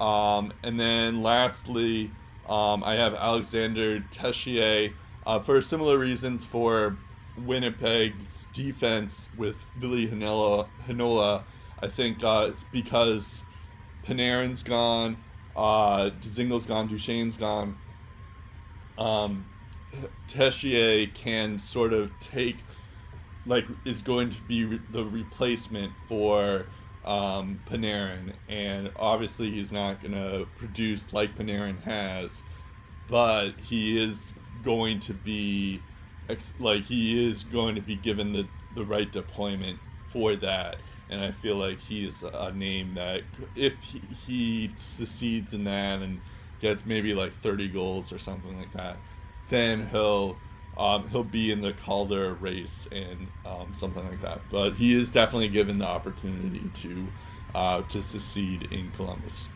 Um, 0.00 0.52
and 0.62 0.78
then 0.78 1.24
lastly, 1.24 2.12
um, 2.48 2.82
I 2.84 2.94
have 2.94 3.14
Alexandre 3.14 4.00
Texier 4.10 4.92
uh, 5.26 5.40
for 5.40 5.60
similar 5.62 5.98
reasons 5.98 6.44
for 6.44 6.96
Winnipeg's 7.36 8.46
defense 8.54 9.28
with 9.36 9.56
Heinola. 9.80 10.66
Heinola 10.86 11.44
I 11.80 11.86
think 11.86 12.24
uh, 12.24 12.48
it's 12.50 12.64
because 12.72 13.42
Panarin's 14.06 14.62
gone, 14.62 15.16
uh, 15.54 16.10
Dzingel's 16.20 16.66
gone, 16.66 16.88
Duchene's 16.88 17.36
gone. 17.36 17.76
Um, 18.96 19.44
Texier 20.28 21.12
can 21.14 21.58
sort 21.58 21.92
of 21.92 22.10
take, 22.20 22.56
like, 23.46 23.64
is 23.84 24.02
going 24.02 24.30
to 24.30 24.40
be 24.42 24.64
re- 24.64 24.80
the 24.90 25.04
replacement 25.04 25.92
for 26.08 26.66
um, 27.08 27.58
Panarin, 27.66 28.34
and 28.50 28.90
obviously 28.96 29.50
he's 29.50 29.72
not 29.72 30.02
going 30.02 30.12
to 30.12 30.46
produce 30.58 31.10
like 31.14 31.36
Panarin 31.36 31.80
has, 31.82 32.42
but 33.08 33.52
he 33.62 33.98
is 33.98 34.22
going 34.62 35.00
to 35.00 35.14
be, 35.14 35.80
like, 36.60 36.82
he 36.84 37.26
is 37.26 37.44
going 37.44 37.74
to 37.76 37.80
be 37.80 37.96
given 37.96 38.34
the, 38.34 38.46
the 38.74 38.84
right 38.84 39.10
deployment 39.10 39.78
for 40.08 40.36
that. 40.36 40.76
And 41.08 41.22
I 41.22 41.32
feel 41.32 41.56
like 41.56 41.80
he's 41.80 42.22
a 42.22 42.52
name 42.52 42.94
that, 42.96 43.22
if 43.56 43.82
he, 43.82 44.02
he 44.26 44.70
succeeds 44.76 45.54
in 45.54 45.64
that 45.64 46.02
and 46.02 46.20
gets 46.60 46.84
maybe 46.84 47.14
like 47.14 47.32
30 47.40 47.68
goals 47.68 48.12
or 48.12 48.18
something 48.18 48.58
like 48.58 48.72
that, 48.74 48.98
then 49.48 49.88
he'll 49.88 50.36
um, 50.78 51.08
he'll 51.08 51.24
be 51.24 51.50
in 51.50 51.60
the 51.60 51.72
Calder 51.84 52.34
race 52.34 52.86
and 52.92 53.26
um, 53.44 53.72
something 53.74 54.06
like 54.08 54.22
that. 54.22 54.40
But 54.50 54.74
he 54.74 54.94
is 54.94 55.10
definitely 55.10 55.48
given 55.48 55.78
the 55.78 55.86
opportunity 55.86 56.70
to 56.82 57.06
uh, 57.54 57.82
to 57.82 58.02
succeed 58.02 58.68
in 58.70 58.90
Columbus. 58.92 59.48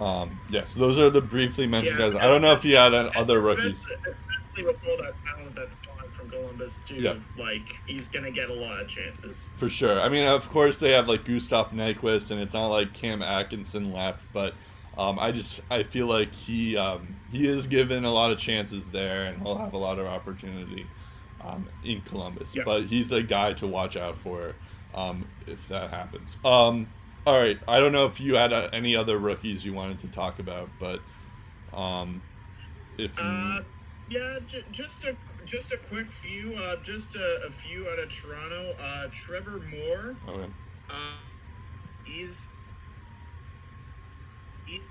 Um, 0.00 0.38
So 0.66 0.80
those 0.80 0.98
are 0.98 1.10
the 1.10 1.20
briefly 1.20 1.66
mentioned 1.66 1.98
Yeah, 1.98 2.10
guys. 2.10 2.20
I 2.20 2.26
don't 2.26 2.42
know 2.42 2.52
if 2.52 2.64
you 2.64 2.76
had 2.76 2.94
uh, 2.94 3.10
other 3.14 3.40
especially, 3.40 3.64
rookies. 3.74 3.80
especially 4.10 4.64
with 4.64 4.76
all 4.88 4.96
that 4.98 5.14
talent 5.24 5.54
that's 5.54 5.76
gone 5.76 6.10
from 6.16 6.30
Columbus 6.30 6.82
too. 6.84 6.96
Yeah. 6.96 7.14
Like 7.38 7.62
he's 7.86 8.08
gonna 8.08 8.32
get 8.32 8.50
a 8.50 8.54
lot 8.54 8.80
of 8.80 8.88
chances. 8.88 9.48
For 9.56 9.68
sure. 9.68 10.00
I 10.00 10.08
mean, 10.08 10.26
of 10.26 10.48
course, 10.50 10.78
they 10.78 10.92
have 10.92 11.06
like 11.08 11.24
Gustav 11.24 11.70
Nyquist, 11.70 12.32
and 12.32 12.40
it's 12.40 12.54
not 12.54 12.66
like 12.66 12.92
Cam 12.92 13.22
Atkinson 13.22 13.92
left, 13.92 14.24
but 14.32 14.54
um, 14.96 15.18
I 15.18 15.32
just 15.32 15.60
I 15.70 15.82
feel 15.84 16.06
like 16.06 16.34
he 16.34 16.76
um, 16.76 17.18
he 17.28 17.46
is 17.48 17.66
given 17.66 18.04
a 18.04 18.12
lot 18.12 18.30
of 18.32 18.38
chances 18.38 18.90
there, 18.90 19.24
and 19.26 19.42
he'll 19.42 19.58
have 19.58 19.72
a 19.74 19.78
lot 19.78 19.98
of 19.98 20.06
opportunity 20.06 20.92
um, 21.40 21.68
in 21.82 22.02
Columbus. 22.02 22.54
Yeah. 22.54 22.64
But 22.64 22.86
he's 22.86 23.12
a 23.12 23.22
guy 23.22 23.52
to 23.54 23.66
watch 23.66 23.96
out 23.96 24.16
for 24.16 24.56
um, 24.92 25.30
if 25.46 25.68
that 25.68 25.90
happens. 25.90 26.36
Um, 26.44 26.92
all 27.26 27.38
right, 27.38 27.58
I 27.68 27.78
don't 27.80 27.92
know 27.92 28.06
if 28.06 28.20
you 28.20 28.36
had 28.36 28.52
uh, 28.52 28.68
any 28.72 28.94
other 28.96 29.18
rookies 29.18 29.64
you 29.64 29.72
wanted 29.74 30.00
to 30.00 30.08
talk 30.08 30.38
about, 30.38 30.78
but 30.78 31.04
um, 31.72 32.22
if 32.98 33.20
Uh, 33.20 33.60
yeah, 34.06 34.38
j- 34.46 34.64
just 34.70 35.04
a 35.04 35.18
just 35.44 35.72
a 35.72 35.78
quick 35.78 36.10
few, 36.12 36.54
uh, 36.56 36.76
just 36.82 37.14
a, 37.14 37.40
a 37.46 37.50
few 37.50 37.88
out 37.88 37.98
of 37.98 38.10
Toronto. 38.10 38.72
Uh, 38.78 39.08
Trevor 39.12 39.60
Moore. 39.60 40.22
okay. 40.28 40.52
Uh, 40.88 41.18
he's 42.02 42.48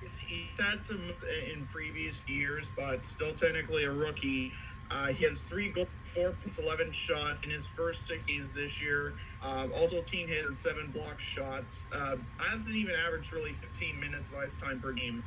he's 0.02 0.18
he's 0.18 0.60
had 0.60 0.82
some 0.82 1.12
in 1.54 1.68
previous 1.68 2.24
years, 2.28 2.72
but 2.76 3.06
still 3.06 3.34
technically 3.34 3.84
a 3.84 3.92
rookie. 3.92 4.54
Uh, 4.92 5.08
he 5.08 5.26
has 5.26 5.42
three 5.44 5.72
goals, 5.72 5.88
four 6.04 6.32
points, 6.32 6.58
plus 6.58 6.60
eleven 6.60 6.92
shots 6.92 7.44
in 7.44 7.50
his 7.50 7.68
first 7.68 8.06
six 8.08 8.28
games 8.28 8.54
this 8.54 8.82
year. 8.82 9.16
Um, 9.42 9.72
also, 9.76 10.02
team 10.04 10.28
hit 10.28 10.46
and 10.46 10.56
seven 10.56 10.92
block 10.92 11.20
shots. 11.20 11.88
Uh, 11.94 12.18
hasn't 12.40 12.76
even 12.76 12.96
averaged 12.96 13.34
really 13.34 13.54
15 13.54 14.00
minutes 14.00 14.30
of 14.30 14.36
ice 14.36 14.56
time 14.56 14.80
per 14.80 14.94
game. 14.94 15.24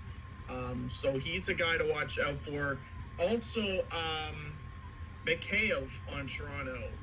Um, 0.49 0.89
so 0.89 1.19
he's 1.19 1.49
a 1.49 1.55
guy 1.55 1.77
to 1.79 1.87
watch 1.91 2.19
out 2.19 2.39
for. 2.39 2.81
Also, 3.19 3.63
um, 3.91 4.59
on 6.13 6.27
Toronto. 6.27 6.99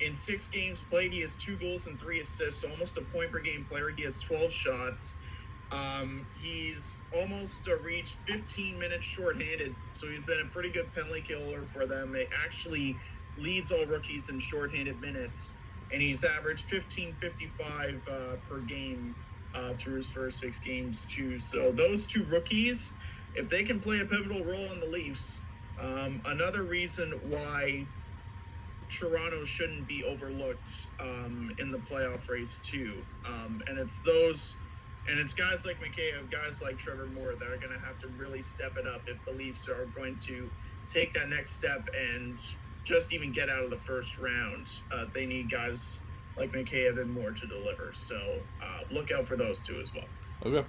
In 0.00 0.14
six 0.14 0.48
games 0.48 0.82
played, 0.82 1.12
he 1.12 1.20
has 1.20 1.36
two 1.36 1.56
goals 1.56 1.86
and 1.86 1.98
three 1.98 2.20
assists, 2.20 2.60
so 2.62 2.70
almost 2.70 2.98
a 2.98 3.02
point 3.02 3.32
per 3.32 3.40
game 3.40 3.66
player. 3.68 3.90
He 3.96 4.04
has 4.04 4.18
12 4.20 4.52
shots. 4.52 5.14
Um, 5.72 6.26
he's 6.34 7.00
almost 7.12 7.68
reached 7.82 8.20
15 8.28 8.78
minutes 8.78 9.04
shorthanded, 9.04 9.76
so 9.92 10.08
he's 10.08 10.24
been 10.24 10.40
a 10.46 10.50
pretty 10.52 10.70
good 10.70 10.92
penalty 10.94 11.22
killer 11.22 11.66
for 11.66 11.86
them. 11.86 12.14
It 12.16 12.28
actually 12.44 13.00
leads 13.36 13.70
all 13.70 13.86
rookies 13.86 14.28
in 14.28 14.40
shorthanded 14.40 15.00
minutes, 15.00 15.58
and 15.92 16.00
he's 16.02 16.24
averaged 16.24 16.70
15.55 16.70 18.02
uh, 18.08 18.36
per 18.48 18.62
game 18.62 19.16
uh, 19.54 19.74
through 19.74 19.96
his 19.96 20.10
first 20.10 20.40
six 20.40 20.60
games 20.60 21.06
too. 21.06 21.38
So 21.38 21.72
those 21.72 22.06
two 22.06 22.24
rookies, 22.24 22.94
if 23.34 23.48
they 23.48 23.64
can 23.64 23.80
play 23.80 24.00
a 24.00 24.06
pivotal 24.06 24.44
role 24.44 24.72
in 24.72 24.80
the 24.80 24.86
Leafs, 24.86 25.44
um, 25.80 26.22
another 26.26 26.64
reason 26.64 27.12
why 27.22 27.88
Toronto 28.90 29.44
shouldn't 29.44 29.88
be 29.88 30.04
overlooked 30.04 30.70
um, 31.00 31.50
in 31.58 31.72
the 31.72 31.78
playoff 31.80 32.28
race 32.28 32.60
too. 32.60 33.04
Um, 33.28 33.60
and 33.66 33.78
it's 33.78 34.00
those, 34.02 34.56
and 35.08 35.18
it's 35.18 35.34
guys 35.34 35.64
like 35.64 35.76
Mikheyev, 35.80 36.30
guys 36.30 36.60
like 36.62 36.78
Trevor 36.78 37.06
Moore 37.06 37.34
that 37.38 37.46
are 37.46 37.58
going 37.58 37.72
to 37.72 37.84
have 37.84 37.98
to 37.98 38.08
really 38.18 38.42
step 38.42 38.72
it 38.76 38.86
up 38.86 39.02
if 39.06 39.24
the 39.24 39.32
Leafs 39.32 39.68
are 39.68 39.86
going 39.96 40.18
to 40.26 40.50
take 40.86 41.14
that 41.14 41.28
next 41.28 41.52
step 41.52 41.86
and 41.98 42.38
just 42.84 43.12
even 43.12 43.32
get 43.32 43.48
out 43.48 43.64
of 43.64 43.70
the 43.70 43.78
first 43.78 44.18
round. 44.18 44.68
Uh, 44.92 45.04
they 45.14 45.26
need 45.26 45.50
guys 45.50 46.00
like 46.36 46.52
Mikheyev 46.52 47.00
and 47.00 47.10
Moore 47.10 47.32
to 47.32 47.46
deliver. 47.46 47.92
So 47.92 48.16
uh, 48.62 48.80
look 48.90 49.10
out 49.10 49.26
for 49.26 49.36
those 49.36 49.60
two 49.60 49.80
as 49.80 49.92
well. 49.94 50.08
Okay. 50.44 50.66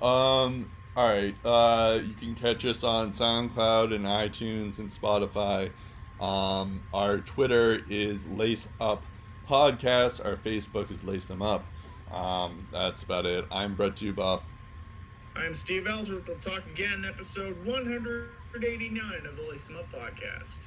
Um. 0.00 0.70
All 0.96 1.08
right. 1.08 1.36
Uh, 1.44 2.00
you 2.04 2.14
can 2.14 2.34
catch 2.34 2.64
us 2.64 2.82
on 2.82 3.12
SoundCloud 3.12 3.94
and 3.94 4.04
iTunes 4.04 4.78
and 4.78 4.90
Spotify. 4.90 5.70
Um, 6.18 6.82
our 6.92 7.18
Twitter 7.18 7.80
is 7.88 8.26
Lace 8.26 8.66
Up 8.80 9.06
Podcast. 9.48 10.24
Our 10.24 10.36
Facebook 10.36 10.90
is 10.90 11.02
Lace 11.04 11.26
Them 11.26 11.42
Up. 11.42 11.72
Um, 12.12 12.66
that's 12.72 13.02
about 13.02 13.26
it. 13.26 13.44
I'm 13.50 13.74
Brett 13.74 13.94
Duboff. 13.96 14.42
I'm 15.36 15.54
Steve 15.54 15.86
Ellsworth. 15.86 16.26
We'll 16.26 16.38
talk 16.38 16.62
again, 16.74 17.04
episode 17.08 17.56
189 17.64 19.26
of 19.26 19.36
the 19.36 19.42
Listen 19.42 19.76
Up 19.76 19.86
podcast. 19.92 20.66